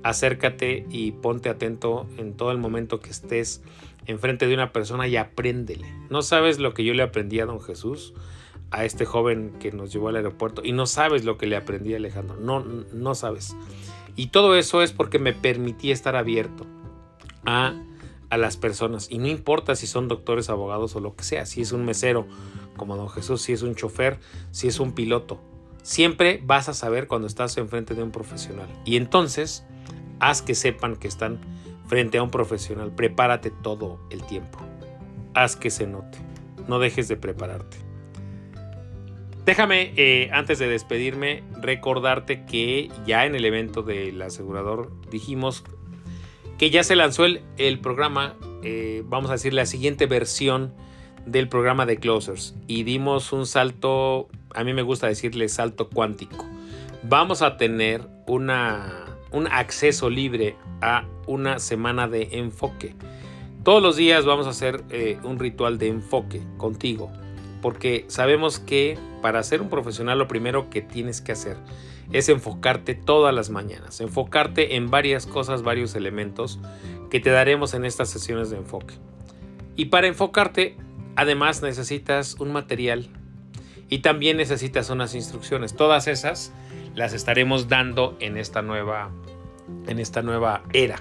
acércate 0.02 0.86
y 0.90 1.12
ponte 1.12 1.48
atento 1.48 2.06
en 2.18 2.34
todo 2.34 2.50
el 2.50 2.58
momento 2.58 3.00
que 3.00 3.10
estés 3.10 3.62
enfrente 4.06 4.46
de 4.46 4.54
una 4.54 4.72
persona 4.72 5.08
y 5.08 5.16
apréndele. 5.16 5.86
No 6.10 6.20
sabes 6.20 6.58
lo 6.58 6.74
que 6.74 6.84
yo 6.84 6.92
le 6.92 7.02
aprendí 7.02 7.40
a 7.40 7.46
don 7.46 7.60
Jesús, 7.60 8.12
a 8.70 8.84
este 8.84 9.06
joven 9.06 9.52
que 9.60 9.72
nos 9.72 9.92
llevó 9.92 10.08
al 10.08 10.16
aeropuerto, 10.16 10.62
y 10.62 10.72
no 10.72 10.84
sabes 10.84 11.24
lo 11.24 11.38
que 11.38 11.46
le 11.46 11.56
aprendí 11.56 11.94
a 11.94 11.96
Alejandro. 11.96 12.36
No, 12.36 12.60
no 12.60 13.14
sabes. 13.14 13.56
Y 14.14 14.26
todo 14.26 14.56
eso 14.56 14.82
es 14.82 14.92
porque 14.92 15.18
me 15.18 15.32
permití 15.32 15.90
estar 15.90 16.16
abierto 16.16 16.66
a, 17.46 17.74
a 18.30 18.36
las 18.36 18.56
personas. 18.56 19.08
Y 19.10 19.18
no 19.18 19.28
importa 19.28 19.76
si 19.76 19.86
son 19.86 20.08
doctores, 20.08 20.50
abogados 20.50 20.96
o 20.96 21.00
lo 21.00 21.14
que 21.14 21.24
sea, 21.24 21.46
si 21.46 21.60
es 21.60 21.72
un 21.72 21.84
mesero 21.84 22.26
como 22.76 22.96
don 22.96 23.08
Jesús, 23.08 23.42
si 23.42 23.52
es 23.52 23.62
un 23.62 23.74
chofer, 23.74 24.18
si 24.50 24.68
es 24.68 24.80
un 24.80 24.92
piloto. 24.92 25.40
Siempre 25.82 26.40
vas 26.44 26.68
a 26.68 26.74
saber 26.74 27.06
cuando 27.06 27.26
estás 27.26 27.56
enfrente 27.58 27.94
de 27.94 28.02
un 28.02 28.10
profesional. 28.10 28.68
Y 28.84 28.96
entonces, 28.96 29.64
haz 30.18 30.42
que 30.42 30.54
sepan 30.54 30.96
que 30.96 31.08
están 31.08 31.40
frente 31.86 32.18
a 32.18 32.22
un 32.22 32.30
profesional. 32.30 32.92
Prepárate 32.92 33.50
todo 33.50 34.00
el 34.10 34.24
tiempo. 34.24 34.58
Haz 35.34 35.56
que 35.56 35.70
se 35.70 35.86
note. 35.86 36.18
No 36.68 36.78
dejes 36.78 37.08
de 37.08 37.16
prepararte. 37.16 37.76
Déjame, 39.44 39.92
eh, 39.96 40.30
antes 40.32 40.58
de 40.58 40.68
despedirme, 40.68 41.42
recordarte 41.60 42.46
que 42.46 42.90
ya 43.06 43.26
en 43.26 43.34
el 43.34 43.44
evento 43.44 43.82
del 43.82 44.22
asegurador 44.22 44.90
dijimos 45.10 45.64
que 46.58 46.70
ya 46.70 46.84
se 46.84 46.96
lanzó 46.96 47.24
el, 47.24 47.42
el 47.56 47.80
programa, 47.80 48.34
eh, 48.62 49.02
vamos 49.06 49.30
a 49.30 49.34
decir, 49.34 49.54
la 49.54 49.66
siguiente 49.66 50.06
versión 50.06 50.72
del 51.26 51.48
programa 51.48 51.86
de 51.86 51.96
Closers. 51.96 52.54
Y 52.66 52.84
dimos 52.84 53.32
un 53.32 53.46
salto, 53.46 54.28
a 54.54 54.64
mí 54.64 54.72
me 54.72 54.82
gusta 54.82 55.06
decirle 55.06 55.48
salto 55.48 55.88
cuántico. 55.88 56.44
Vamos 57.02 57.42
a 57.42 57.56
tener 57.56 58.02
una, 58.26 59.04
un 59.30 59.46
acceso 59.48 60.10
libre 60.10 60.56
a 60.80 61.04
una 61.26 61.58
semana 61.58 62.08
de 62.08 62.28
enfoque. 62.32 62.94
Todos 63.62 63.82
los 63.82 63.96
días 63.96 64.24
vamos 64.24 64.46
a 64.46 64.50
hacer 64.50 64.84
eh, 64.90 65.18
un 65.22 65.38
ritual 65.38 65.78
de 65.78 65.88
enfoque 65.88 66.42
contigo, 66.58 67.10
porque 67.62 68.04
sabemos 68.08 68.58
que 68.58 68.98
para 69.22 69.42
ser 69.42 69.62
un 69.62 69.70
profesional 69.70 70.18
lo 70.18 70.28
primero 70.28 70.68
que 70.68 70.82
tienes 70.82 71.22
que 71.22 71.32
hacer 71.32 71.56
es 72.12 72.28
enfocarte 72.28 72.94
todas 72.94 73.34
las 73.34 73.50
mañanas, 73.50 74.00
enfocarte 74.00 74.76
en 74.76 74.90
varias 74.90 75.26
cosas, 75.26 75.62
varios 75.62 75.94
elementos 75.94 76.58
que 77.10 77.20
te 77.20 77.30
daremos 77.30 77.74
en 77.74 77.84
estas 77.84 78.08
sesiones 78.10 78.50
de 78.50 78.58
enfoque. 78.58 78.94
Y 79.76 79.86
para 79.86 80.06
enfocarte, 80.06 80.76
además 81.16 81.62
necesitas 81.62 82.34
un 82.38 82.52
material 82.52 83.08
y 83.88 83.98
también 83.98 84.36
necesitas 84.36 84.90
unas 84.90 85.14
instrucciones. 85.14 85.74
Todas 85.74 86.06
esas 86.06 86.52
las 86.94 87.12
estaremos 87.12 87.68
dando 87.68 88.16
en 88.20 88.36
esta 88.36 88.62
nueva 88.62 89.10
en 89.86 89.98
esta 89.98 90.22
nueva 90.22 90.62
era 90.72 91.00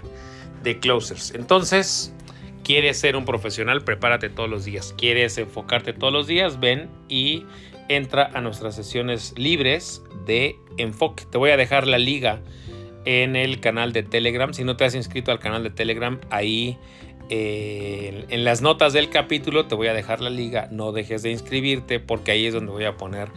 de 0.63 0.79
closers. 0.79 1.33
Entonces, 1.35 2.13
quieres 2.63 2.97
ser 2.97 3.15
un 3.15 3.25
profesional, 3.25 3.83
prepárate 3.83 4.29
todos 4.29 4.49
los 4.49 4.65
días. 4.65 4.93
Quieres 4.97 5.37
enfocarte 5.37 5.93
todos 5.93 6.13
los 6.13 6.27
días, 6.27 6.59
ven 6.59 6.89
y 7.09 7.45
entra 7.89 8.29
a 8.33 8.41
nuestras 8.41 8.75
sesiones 8.75 9.33
libres 9.37 10.03
de 10.25 10.57
enfoque. 10.77 11.23
Te 11.29 11.37
voy 11.37 11.51
a 11.51 11.57
dejar 11.57 11.87
la 11.87 11.97
liga 11.97 12.41
en 13.05 13.35
el 13.35 13.59
canal 13.59 13.93
de 13.93 14.03
Telegram. 14.03 14.53
Si 14.53 14.63
no 14.63 14.77
te 14.77 14.85
has 14.85 14.95
inscrito 14.95 15.31
al 15.31 15.39
canal 15.39 15.63
de 15.63 15.69
Telegram, 15.69 16.19
ahí 16.29 16.77
eh, 17.29 18.25
en 18.29 18.43
las 18.43 18.61
notas 18.61 18.93
del 18.93 19.09
capítulo 19.09 19.65
te 19.65 19.75
voy 19.75 19.87
a 19.87 19.93
dejar 19.93 20.21
la 20.21 20.29
liga. 20.29 20.67
No 20.71 20.91
dejes 20.91 21.23
de 21.23 21.31
inscribirte 21.31 21.99
porque 21.99 22.31
ahí 22.31 22.45
es 22.45 22.53
donde 22.53 22.71
voy 22.71 22.85
a 22.85 22.97
poner 22.97 23.29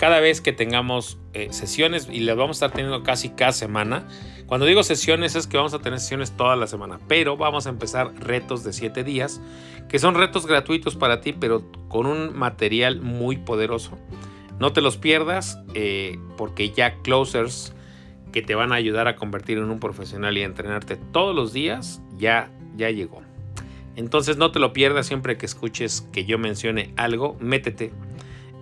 cada 0.00 0.18
vez 0.18 0.40
que 0.40 0.54
tengamos 0.54 1.18
eh, 1.34 1.48
sesiones 1.52 2.08
y 2.10 2.20
las 2.20 2.34
vamos 2.34 2.56
a 2.56 2.64
estar 2.64 2.70
teniendo 2.74 3.02
casi 3.02 3.28
cada 3.28 3.52
semana. 3.52 4.08
Cuando 4.46 4.64
digo 4.64 4.82
sesiones 4.82 5.36
es 5.36 5.46
que 5.46 5.58
vamos 5.58 5.74
a 5.74 5.80
tener 5.80 6.00
sesiones 6.00 6.34
toda 6.34 6.56
la 6.56 6.66
semana, 6.66 6.98
pero 7.06 7.36
vamos 7.36 7.66
a 7.66 7.68
empezar 7.68 8.14
retos 8.18 8.64
de 8.64 8.72
7 8.72 9.04
días, 9.04 9.42
que 9.90 9.98
son 9.98 10.14
retos 10.14 10.46
gratuitos 10.46 10.96
para 10.96 11.20
ti, 11.20 11.34
pero 11.34 11.70
con 11.88 12.06
un 12.06 12.34
material 12.34 13.02
muy 13.02 13.36
poderoso. 13.36 13.98
No 14.58 14.72
te 14.72 14.80
los 14.80 14.96
pierdas 14.96 15.58
eh, 15.74 16.18
porque 16.38 16.70
ya 16.70 16.94
closers 17.02 17.74
que 18.32 18.40
te 18.40 18.54
van 18.54 18.72
a 18.72 18.76
ayudar 18.76 19.06
a 19.06 19.16
convertir 19.16 19.58
en 19.58 19.64
un 19.64 19.80
profesional 19.80 20.38
y 20.38 20.42
a 20.42 20.46
entrenarte 20.46 20.96
todos 20.96 21.36
los 21.36 21.52
días 21.52 22.00
ya, 22.16 22.50
ya 22.74 22.88
llegó. 22.88 23.20
Entonces 23.96 24.38
no 24.38 24.50
te 24.50 24.60
lo 24.60 24.72
pierdas 24.72 25.06
siempre 25.06 25.36
que 25.36 25.44
escuches 25.44 26.08
que 26.10 26.24
yo 26.24 26.38
mencione 26.38 26.94
algo, 26.96 27.36
métete 27.38 27.92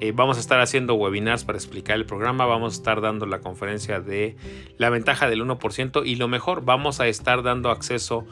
eh, 0.00 0.12
vamos 0.12 0.36
a 0.36 0.40
estar 0.40 0.60
haciendo 0.60 0.94
webinars 0.94 1.44
para 1.44 1.58
explicar 1.58 1.96
el 1.96 2.06
programa, 2.06 2.46
vamos 2.46 2.74
a 2.74 2.76
estar 2.76 3.00
dando 3.00 3.26
la 3.26 3.40
conferencia 3.40 4.00
de 4.00 4.36
la 4.76 4.90
ventaja 4.90 5.28
del 5.28 5.42
1% 5.42 6.06
y 6.06 6.16
lo 6.16 6.28
mejor, 6.28 6.64
vamos 6.64 7.00
a 7.00 7.08
estar 7.08 7.42
dando 7.42 7.70
acceso 7.70 8.24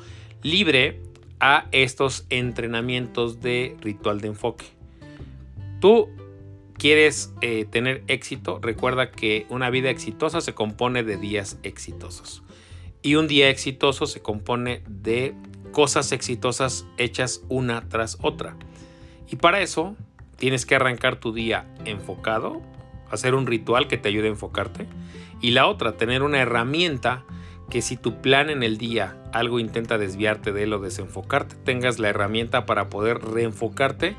libre 0.42 1.02
a 1.40 1.66
estos 1.72 2.26
entrenamientos 2.30 3.40
de 3.40 3.76
ritual 3.80 4.20
de 4.20 4.28
enfoque. 4.28 4.66
Tú 5.80 6.08
quieres 6.78 7.32
eh, 7.40 7.64
tener 7.64 8.04
éxito, 8.06 8.58
recuerda 8.62 9.10
que 9.10 9.46
una 9.48 9.70
vida 9.70 9.90
exitosa 9.90 10.40
se 10.40 10.54
compone 10.54 11.02
de 11.02 11.16
días 11.16 11.58
exitosos. 11.62 12.42
Y 13.02 13.16
un 13.16 13.28
día 13.28 13.50
exitoso 13.50 14.06
se 14.06 14.20
compone 14.20 14.82
de 14.88 15.34
cosas 15.72 16.12
exitosas 16.12 16.86
hechas 16.96 17.42
una 17.48 17.88
tras 17.88 18.18
otra. 18.22 18.56
Y 19.28 19.36
para 19.36 19.60
eso 19.60 19.96
tienes 20.37 20.66
que 20.66 20.74
arrancar 20.74 21.16
tu 21.16 21.32
día 21.32 21.66
enfocado, 21.84 22.62
hacer 23.11 23.34
un 23.34 23.47
ritual 23.47 23.89
que 23.89 23.99
te 23.99 24.09
ayude 24.09 24.26
a 24.26 24.30
enfocarte. 24.30 24.87
Y 25.41 25.51
la 25.51 25.66
otra, 25.66 25.97
tener 25.97 26.22
una 26.22 26.41
herramienta 26.41 27.24
que 27.70 27.82
si 27.82 27.97
tu 27.97 28.20
plan 28.20 28.49
en 28.49 28.62
el 28.62 28.78
día 28.78 29.16
algo 29.32 29.59
intenta 29.59 29.99
desviarte 29.99 30.53
de 30.53 30.64
él 30.64 30.72
o 30.72 30.78
desenfocarte, 30.78 31.57
tengas 31.57 31.99
la 31.99 32.09
herramienta 32.09 32.64
para 32.64 32.89
poder 32.89 33.18
reenfocarte 33.18 34.16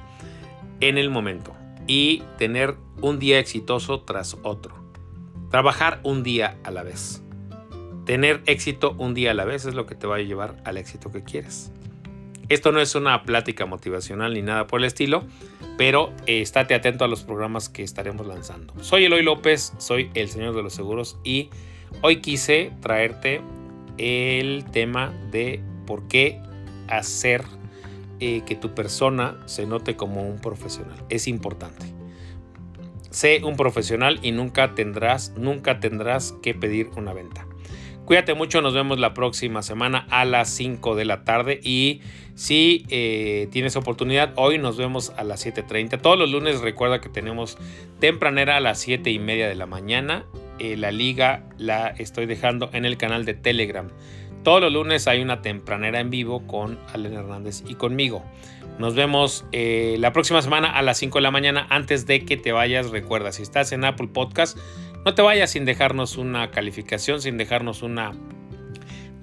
en 0.80 0.98
el 0.98 1.10
momento 1.10 1.56
y 1.88 2.24
tener 2.38 2.76
un 3.02 3.20
día 3.20 3.40
exitoso 3.40 4.02
tras 4.02 4.38
otro. 4.44 4.76
Trabajar 5.50 6.02
un 6.04 6.24
día 6.24 6.58
a 6.64 6.72
la 6.72 6.84
vez. 6.84 7.24
Tener 8.06 8.42
éxito 8.46 8.96
un 8.98 9.14
día 9.14 9.32
a 9.32 9.34
la 9.34 9.46
vez 9.46 9.66
es 9.66 9.76
lo 9.76 9.86
que 9.86 9.96
te 9.96 10.08
va 10.08 10.18
a 10.18 10.20
llevar 10.20 10.62
al 10.66 10.78
éxito 10.78 11.12
que 11.12 11.24
quieres. 11.24 11.72
Esto 12.50 12.72
no 12.72 12.80
es 12.80 12.96
una 12.96 13.24
plática 13.24 13.66
motivacional 13.66 14.34
ni 14.34 14.42
nada 14.42 14.68
por 14.68 14.80
el 14.80 14.86
estilo, 14.86 15.26
pero 15.78 16.12
eh, 16.26 16.42
estate 16.42 16.74
atento 16.74 17.06
a 17.06 17.08
los 17.08 17.24
programas 17.24 17.70
que 17.70 17.84
estaremos 17.84 18.26
lanzando. 18.26 18.74
Soy 18.82 19.06
Eloy 19.06 19.24
López, 19.24 19.74
soy 19.78 20.10
el 20.16 20.30
señor 20.30 20.56
de 20.56 20.64
los 20.64 20.74
seguros 20.74 21.18
y 21.24 21.50
hoy 22.02 22.22
quise 22.22 22.72
traerte 22.82 23.42
el 23.98 24.66
tema 24.72 25.14
de 25.32 25.62
por 25.86 26.08
qué 26.08 26.42
hacer 26.88 27.44
eh, 28.20 28.42
que 28.46 28.56
tu 28.56 28.74
persona 28.74 29.38
se 29.46 29.66
note 29.66 29.96
como 29.96 30.28
un 30.28 30.40
profesional. 30.40 30.98
Es 31.10 31.28
importante. 31.28 31.86
sé 33.10 33.44
un 33.44 33.56
profesional 33.56 34.20
y 34.22 34.32
nunca 34.32 34.76
tendrás, 34.76 35.34
nunca 35.38 35.80
tendrás 35.80 36.34
que 36.42 36.54
pedir 36.54 36.90
una 36.98 37.14
venta. 37.14 37.47
Cuídate 38.08 38.36
mucho, 38.36 38.62
nos 38.62 38.74
vemos 38.74 39.00
la 39.00 39.14
próxima 39.14 39.62
semana 39.62 40.08
a 40.10 40.24
las 40.24 40.50
5 40.52 40.96
de 40.96 41.04
la 41.04 41.26
tarde 41.26 41.60
y 41.62 42.00
si 42.36 42.86
eh, 42.88 43.50
tienes 43.52 43.76
oportunidad, 43.76 44.32
hoy 44.38 44.60
nos 44.60 44.78
vemos 44.78 45.12
a 45.18 45.26
las 45.26 45.46
7.30. 45.46 46.00
Todos 46.00 46.18
los 46.18 46.32
lunes 46.32 46.62
recuerda 46.62 47.02
que 47.02 47.10
tenemos 47.10 47.58
tempranera 48.00 48.56
a 48.56 48.60
las 48.62 48.80
7 48.80 49.12
y 49.12 49.20
media 49.20 49.50
de 49.50 49.56
la 49.56 49.66
mañana. 49.66 50.24
Eh, 50.58 50.78
la 50.78 50.92
liga 50.92 51.44
la 51.58 51.90
estoy 51.90 52.28
dejando 52.28 52.70
en 52.72 52.86
el 52.86 52.96
canal 52.96 53.26
de 53.26 53.34
Telegram. 53.34 53.90
Todos 54.42 54.62
los 54.62 54.72
lunes 54.72 55.06
hay 55.10 55.22
una 55.22 55.42
tempranera 55.42 56.00
en 56.00 56.10
vivo 56.10 56.48
con 56.48 56.80
Allen 56.94 57.12
Hernández 57.12 57.62
y 57.68 57.76
conmigo. 57.76 58.24
Nos 58.80 58.94
vemos 58.96 59.44
eh, 59.52 59.98
la 60.00 60.14
próxima 60.14 60.42
semana 60.42 60.70
a 60.70 60.82
las 60.82 60.98
5 61.00 61.18
de 61.18 61.24
la 61.24 61.32
mañana. 61.32 61.68
Antes 61.70 62.06
de 62.06 62.24
que 62.24 62.38
te 62.38 62.52
vayas, 62.52 62.92
recuerda, 62.92 63.32
si 63.32 63.42
estás 63.42 63.72
en 63.72 63.84
Apple 63.84 64.08
Podcast, 64.08 64.58
no 65.08 65.16
te 65.16 65.22
vayas 65.22 65.52
sin 65.52 65.64
dejarnos 65.64 66.18
una 66.18 66.52
calificación, 66.52 67.22
sin 67.22 67.38
dejarnos 67.38 67.82
una 67.82 68.12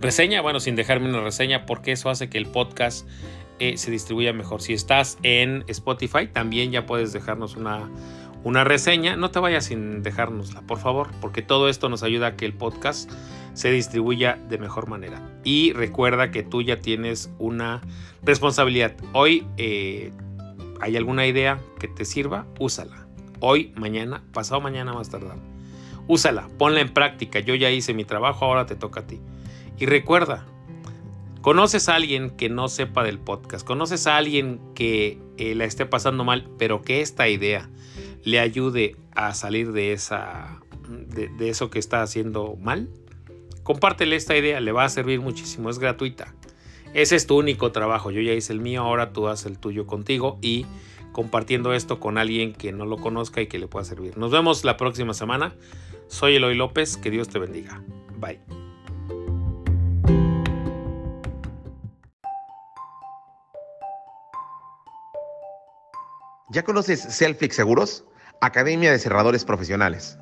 reseña, 0.00 0.40
bueno, 0.40 0.58
sin 0.58 0.76
dejarme 0.76 1.10
una 1.10 1.20
reseña, 1.20 1.66
porque 1.66 1.92
eso 1.92 2.08
hace 2.08 2.30
que 2.30 2.38
el 2.38 2.46
podcast 2.46 3.06
eh, 3.58 3.76
se 3.76 3.90
distribuya 3.90 4.32
mejor. 4.32 4.62
Si 4.62 4.72
estás 4.72 5.18
en 5.22 5.62
Spotify, 5.68 6.26
también 6.26 6.72
ya 6.72 6.86
puedes 6.86 7.12
dejarnos 7.12 7.56
una, 7.56 7.90
una 8.44 8.64
reseña. 8.64 9.16
No 9.16 9.30
te 9.30 9.40
vayas 9.40 9.66
sin 9.66 10.02
dejárnosla, 10.02 10.62
por 10.62 10.78
favor, 10.78 11.10
porque 11.20 11.42
todo 11.42 11.68
esto 11.68 11.90
nos 11.90 12.02
ayuda 12.02 12.28
a 12.28 12.36
que 12.36 12.46
el 12.46 12.54
podcast 12.54 13.12
se 13.52 13.70
distribuya 13.70 14.38
de 14.48 14.56
mejor 14.56 14.88
manera. 14.88 15.20
Y 15.44 15.74
recuerda 15.74 16.30
que 16.30 16.42
tú 16.42 16.62
ya 16.62 16.80
tienes 16.80 17.30
una 17.38 17.82
responsabilidad. 18.22 18.94
Hoy 19.12 19.46
eh, 19.58 20.12
hay 20.80 20.96
alguna 20.96 21.26
idea 21.26 21.60
que 21.78 21.88
te 21.88 22.06
sirva, 22.06 22.46
úsala. 22.58 23.06
Hoy, 23.40 23.74
mañana, 23.76 24.24
pasado 24.32 24.62
mañana 24.62 24.94
más 24.94 25.10
tardar. 25.10 25.53
Úsala, 26.06 26.48
ponla 26.58 26.80
en 26.80 26.92
práctica. 26.92 27.40
Yo 27.40 27.54
ya 27.54 27.70
hice 27.70 27.94
mi 27.94 28.04
trabajo, 28.04 28.44
ahora 28.44 28.66
te 28.66 28.76
toca 28.76 29.00
a 29.00 29.06
ti. 29.06 29.20
Y 29.78 29.86
recuerda, 29.86 30.46
conoces 31.40 31.88
a 31.88 31.94
alguien 31.94 32.30
que 32.30 32.48
no 32.48 32.68
sepa 32.68 33.02
del 33.04 33.18
podcast, 33.18 33.66
conoces 33.66 34.06
a 34.06 34.16
alguien 34.16 34.60
que 34.74 35.18
eh, 35.36 35.54
la 35.54 35.64
esté 35.64 35.86
pasando 35.86 36.24
mal, 36.24 36.48
pero 36.58 36.82
que 36.82 37.00
esta 37.00 37.28
idea 37.28 37.68
le 38.22 38.40
ayude 38.40 38.96
a 39.14 39.34
salir 39.34 39.72
de, 39.72 39.92
esa, 39.92 40.60
de, 40.88 41.48
eso 41.48 41.70
que 41.70 41.78
está 41.78 42.02
haciendo 42.02 42.56
mal, 42.60 42.88
compártele 43.62 44.16
esta 44.16 44.36
idea, 44.36 44.60
le 44.60 44.72
va 44.72 44.84
a 44.84 44.88
servir 44.88 45.20
muchísimo, 45.20 45.70
es 45.70 45.78
gratuita. 45.78 46.34
Ese 46.94 47.16
es 47.16 47.26
tu 47.26 47.36
único 47.36 47.72
trabajo, 47.72 48.10
yo 48.10 48.20
ya 48.20 48.32
hice 48.32 48.52
el 48.52 48.60
mío, 48.60 48.82
ahora 48.82 49.12
tú 49.12 49.26
haces 49.28 49.46
el 49.46 49.58
tuyo 49.58 49.86
contigo 49.86 50.38
y 50.40 50.64
compartiendo 51.14 51.72
esto 51.72 52.00
con 52.00 52.18
alguien 52.18 52.52
que 52.52 52.72
no 52.72 52.84
lo 52.84 52.98
conozca 52.98 53.40
y 53.40 53.46
que 53.46 53.58
le 53.58 53.68
pueda 53.68 53.86
servir. 53.86 54.18
Nos 54.18 54.32
vemos 54.32 54.64
la 54.64 54.76
próxima 54.76 55.14
semana. 55.14 55.54
Soy 56.08 56.36
Eloy 56.36 56.56
López, 56.56 56.98
que 56.98 57.10
Dios 57.10 57.28
te 57.28 57.38
bendiga. 57.38 57.82
Bye. 58.18 58.40
¿Ya 66.50 66.62
conoces 66.62 67.00
Selflix 67.00 67.56
Seguros? 67.56 68.04
Academia 68.40 68.92
de 68.92 68.98
Cerradores 68.98 69.44
Profesionales. 69.44 70.18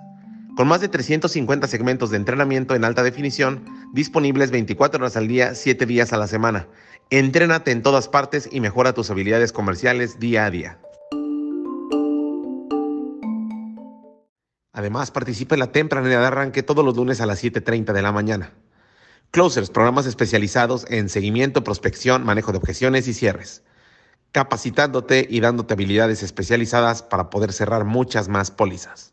Con 0.57 0.69
más 0.69 0.83
de 0.83 0.89
350 0.89 1.67
segmentos 1.67 2.11
de 2.11 2.19
entrenamiento 2.19 2.75
en 2.75 2.85
alta 2.85 3.03
definición, 3.03 3.65
disponibles 3.95 4.51
24 4.51 5.01
horas 5.01 5.17
al 5.17 5.27
día, 5.27 5.55
7 5.55 5.87
días 5.87 6.13
a 6.13 6.19
la 6.19 6.27
semana. 6.27 6.69
Entrénate 7.15 7.73
en 7.73 7.83
todas 7.83 8.09
partes 8.09 8.49
y 8.51 8.61
mejora 8.61 8.95
tus 8.95 9.11
habilidades 9.11 9.53
comerciales 9.53 10.19
día 10.19 10.47
a 10.47 10.51
día. 10.51 10.79
Además, 14.73 15.11
participa 15.11 15.55
en 15.55 15.59
la 15.59 15.73
tempranera 15.73 16.21
de 16.21 16.27
arranque 16.27 16.63
todos 16.63 16.83
los 16.83 16.97
lunes 16.97 17.21
a 17.21 17.27
las 17.27 17.45
7.30 17.45 17.93
de 17.93 18.01
la 18.01 18.13
mañana. 18.13 18.55
Closers, 19.31 19.69
programas 19.69 20.07
especializados 20.07 20.87
en 20.89 21.11
seguimiento, 21.11 21.63
prospección, 21.63 22.25
manejo 22.25 22.51
de 22.51 22.57
objeciones 22.57 23.07
y 23.07 23.13
cierres. 23.13 23.63
Capacitándote 24.33 25.27
y 25.29 25.41
dándote 25.41 25.75
habilidades 25.75 26.23
especializadas 26.23 27.03
para 27.03 27.29
poder 27.29 27.53
cerrar 27.53 27.85
muchas 27.85 28.29
más 28.31 28.51
pólizas. 28.51 29.13